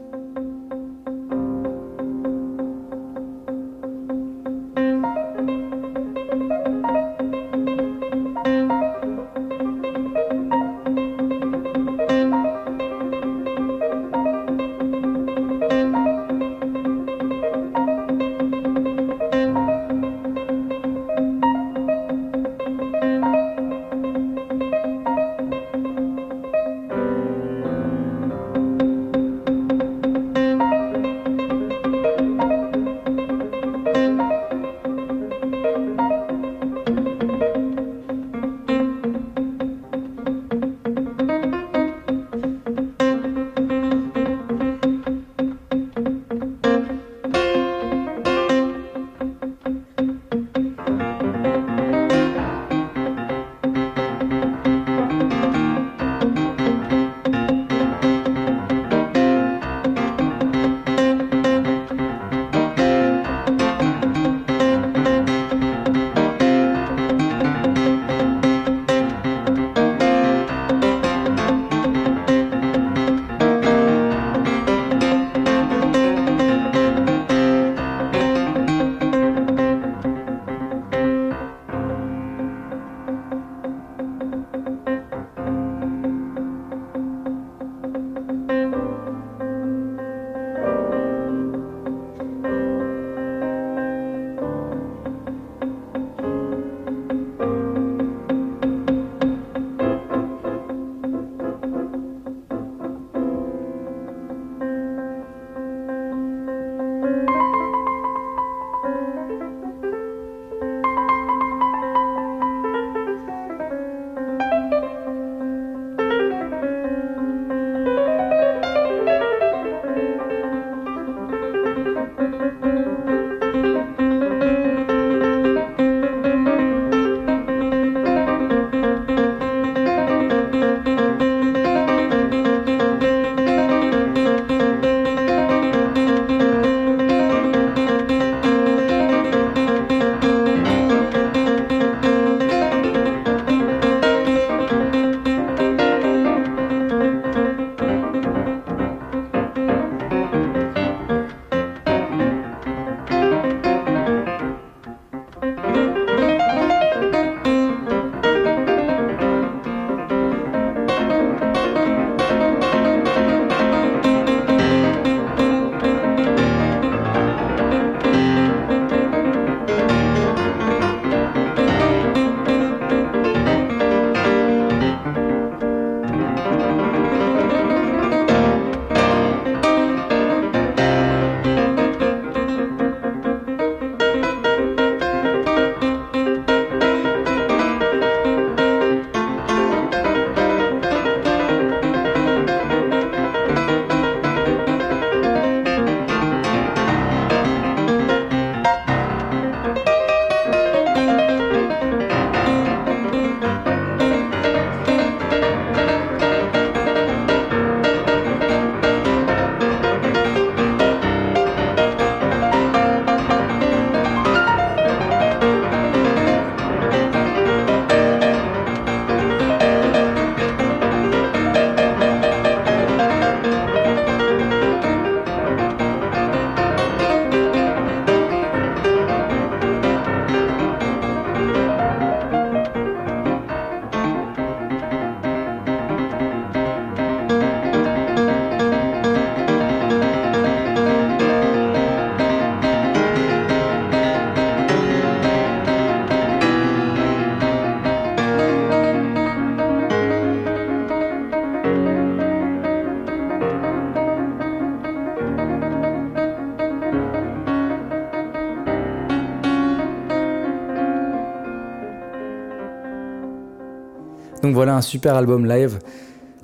Voilà 264.64 264.78
un 264.78 264.82
super 264.82 265.16
album 265.16 265.46
live 265.46 265.80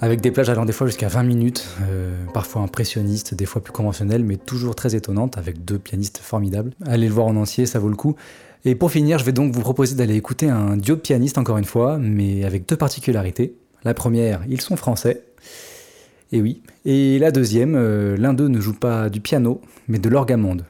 avec 0.02 0.20
des 0.20 0.30
plages 0.32 0.50
allant 0.50 0.66
des 0.66 0.74
fois 0.74 0.88
jusqu'à 0.88 1.08
20 1.08 1.24
minutes, 1.24 1.66
euh, 1.84 2.12
parfois 2.34 2.62
impressionnistes, 2.64 3.34
des 3.34 3.46
fois 3.46 3.64
plus 3.64 3.72
conventionnelles, 3.72 4.26
mais 4.26 4.36
toujours 4.36 4.76
très 4.76 4.94
étonnantes, 4.94 5.38
avec 5.38 5.64
deux 5.64 5.80
pianistes 5.80 6.18
formidables. 6.18 6.74
Allez 6.86 7.08
le 7.08 7.14
voir 7.14 7.28
en 7.28 7.38
entier, 7.38 7.66
ça 7.66 7.80
vaut 7.80 7.88
le 7.88 7.96
coup. 7.96 8.18
Et 8.66 8.76
pour 8.76 8.92
finir, 8.92 9.20
je 9.20 9.24
vais 9.24 9.32
donc 9.32 9.54
vous 9.54 9.62
proposer 9.62 9.96
d'aller 9.96 10.18
écouter 10.18 10.50
un 10.50 10.76
duo 10.76 10.96
de 10.96 11.00
pianistes 11.00 11.38
encore 11.38 11.58
une 11.58 11.64
fois, 11.64 11.98
mais 11.98 12.44
avec 12.44 12.68
deux 12.68 12.76
particularités. 12.76 13.56
La 13.86 13.94
première, 13.94 14.42
ils 14.50 14.60
sont 14.60 14.76
français. 14.76 15.24
Et 16.34 16.42
oui. 16.42 16.62
Et 16.84 17.20
la 17.20 17.32
deuxième, 17.32 17.76
euh, 17.78 18.18
l'un 18.18 18.34
d'eux 18.34 18.50
ne 18.50 18.60
joue 18.60 18.76
pas 18.76 19.10
du 19.10 19.22
piano, 19.22 19.62
mais 19.88 19.98
de 19.98 20.10
l'orgamonde. 20.10 20.66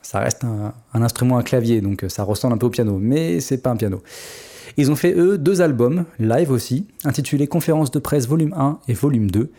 Ça 0.00 0.20
reste 0.20 0.44
un, 0.44 0.72
un, 0.92 1.02
instrument 1.02 1.38
à 1.38 1.42
clavier, 1.42 1.80
donc 1.80 2.04
ça 2.06 2.22
ressemble 2.22 2.54
un 2.54 2.58
peu 2.58 2.66
au 2.66 2.70
piano, 2.70 2.98
mais 3.00 3.40
c'est 3.40 3.58
pas 3.58 3.70
un 3.70 3.76
piano. 3.76 4.00
Ils 4.76 4.90
ont 4.90 4.96
fait, 4.96 5.14
eux, 5.16 5.38
deux 5.38 5.60
albums, 5.60 6.04
live 6.18 6.50
aussi, 6.50 6.86
intitulés 7.04 7.46
Conférence 7.46 7.90
de 7.92 8.00
presse 8.00 8.26
volume 8.26 8.52
1 8.56 8.80
et 8.88 8.94
volume 8.94 9.30
2. 9.30 9.50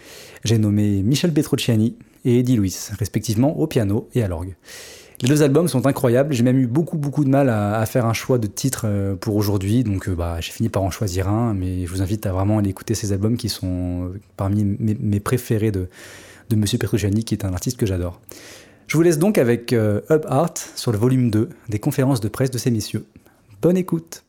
J'ai 0.43 0.57
nommé 0.57 1.01
Michel 1.03 1.33
Petrucciani 1.33 1.95
et 2.25 2.39
Eddie 2.39 2.57
Louis, 2.57 2.75
respectivement 2.99 3.57
au 3.57 3.67
piano 3.67 4.09
et 4.13 4.23
à 4.23 4.27
l'orgue. 4.27 4.55
Les 5.21 5.29
deux 5.29 5.41
albums 5.43 5.69
sont 5.69 5.87
incroyables, 5.87 6.33
j'ai 6.33 6.43
même 6.43 6.59
eu 6.59 6.67
beaucoup 6.67 6.97
beaucoup 6.97 7.23
de 7.23 7.29
mal 7.29 7.49
à, 7.49 7.85
faire 7.85 8.05
un 8.05 8.13
choix 8.13 8.37
de 8.37 8.47
titre 8.47 8.81
euh, 8.83 9.15
pour 9.15 9.37
aujourd'hui, 9.37 9.85
donc 9.85 10.09
euh, 10.09 10.15
bah, 10.15 10.41
j'ai 10.41 10.51
fini 10.51 10.67
par 10.67 10.83
en 10.83 10.91
choisir 10.91 11.29
un, 11.29 11.53
mais 11.53 11.85
je 11.85 11.91
vous 11.91 12.01
invite 12.01 12.25
à 12.25 12.33
vraiment 12.33 12.57
aller 12.57 12.69
écouter 12.69 12.95
ces 12.95 13.13
albums 13.13 13.37
qui 13.37 13.47
sont 13.47 14.11
parmi 14.35 14.65
mes, 14.65 15.19
préférés 15.21 15.71
de, 15.71 15.87
Monsieur 16.53 16.77
Petrucciani, 16.77 17.23
qui 17.23 17.33
est 17.33 17.45
un 17.45 17.53
artiste 17.53 17.77
que 17.77 17.85
j'adore. 17.85 18.19
Je 18.87 18.97
vous 18.97 19.03
laisse 19.03 19.17
donc 19.17 19.37
avec 19.37 19.71
euh, 19.71 20.01
Up 20.11 20.25
Art 20.27 20.53
sur 20.75 20.91
le 20.91 20.97
volume 20.97 21.31
2 21.31 21.49
des 21.69 21.79
conférences 21.79 22.19
de 22.19 22.27
presse 22.27 22.51
de 22.51 22.57
ces 22.57 22.69
messieurs. 22.69 23.05
Bonne 23.61 23.77
écoute! 23.77 24.24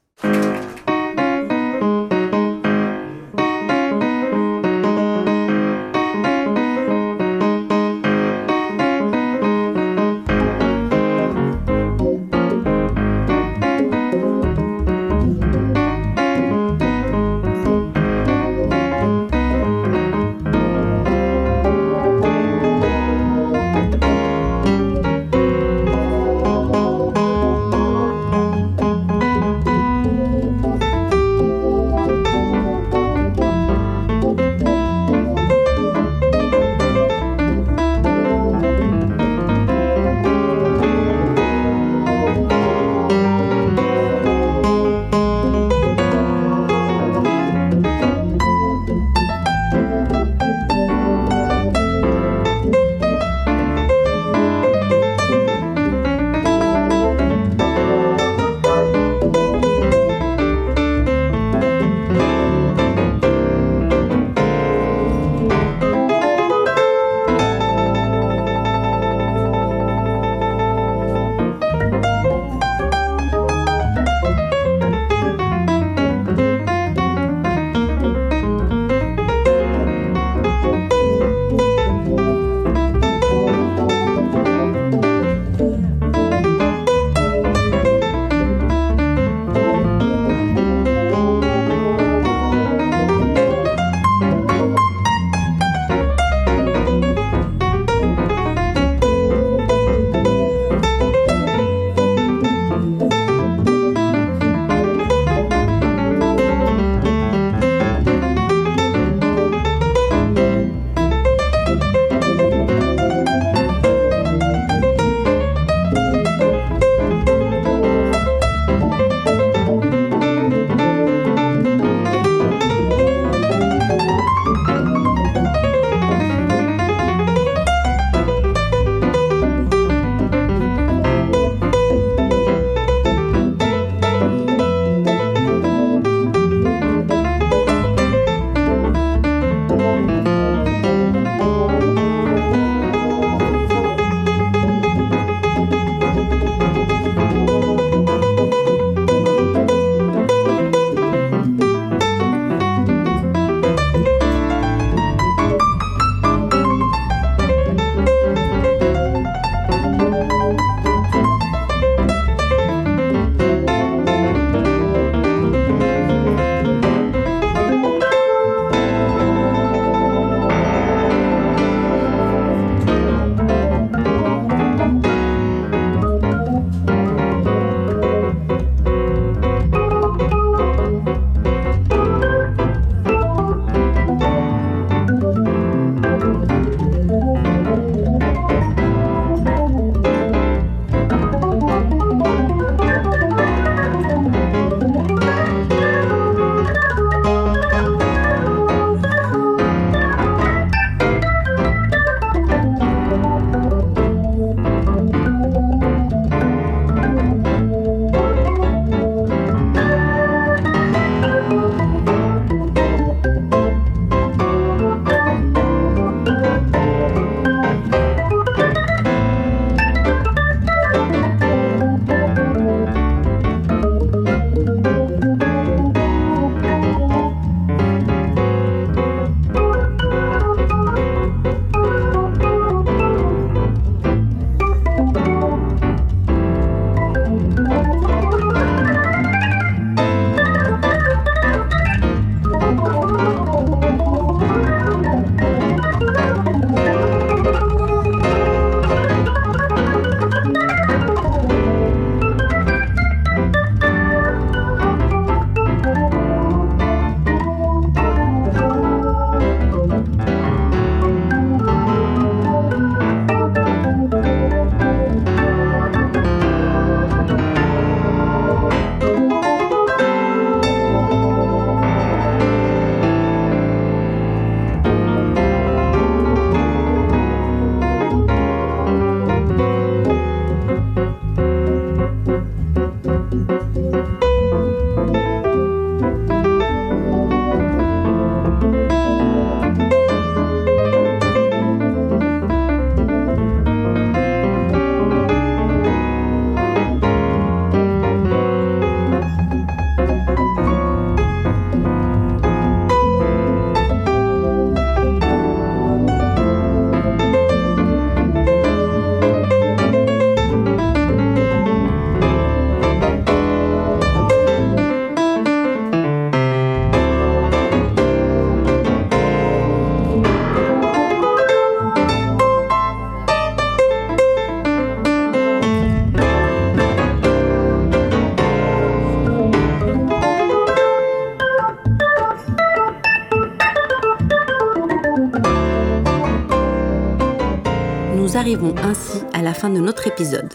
Fin 339.56 339.70
de 339.70 339.80
notre 339.80 340.06
épisode. 340.06 340.52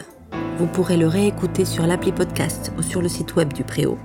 Vous 0.59 0.67
pourrez 0.67 0.95
le 0.95 1.07
réécouter 1.07 1.65
sur 1.65 1.87
l'appli 1.87 2.11
podcast 2.11 2.71
ou 2.77 2.83
sur 2.83 3.01
le 3.01 3.09
site 3.09 3.35
web 3.35 3.51
du 3.51 3.63
Préau. 3.63 3.97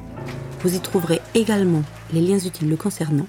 Vous 0.61 0.75
y 0.75 0.81
trouverez 0.81 1.21
également 1.35 1.83
les 2.15 2.23
liens 2.23 2.39
utiles 2.39 2.71
le 2.71 2.77
concernant. 2.77 3.27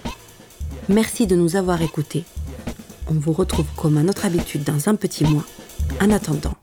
Merci 0.87 1.27
de 1.27 1.35
nous 1.35 1.57
avoir 1.57 1.81
écoutés. 1.81 2.23
On 3.09 3.15
vous 3.15 3.33
retrouve 3.33 3.67
comme 3.75 3.97
à 3.97 4.03
notre 4.03 4.25
habitude 4.25 4.63
dans 4.63 4.87
un 4.87 4.95
petit 4.95 5.25
mois. 5.25 5.45
En 6.01 6.09
attendant, 6.09 6.53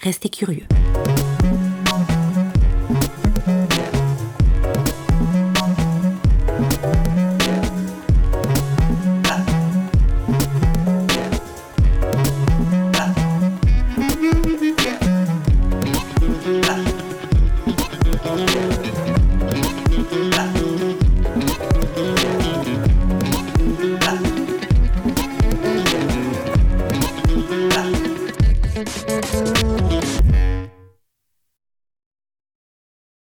restez 0.00 0.28
curieux. 0.28 0.66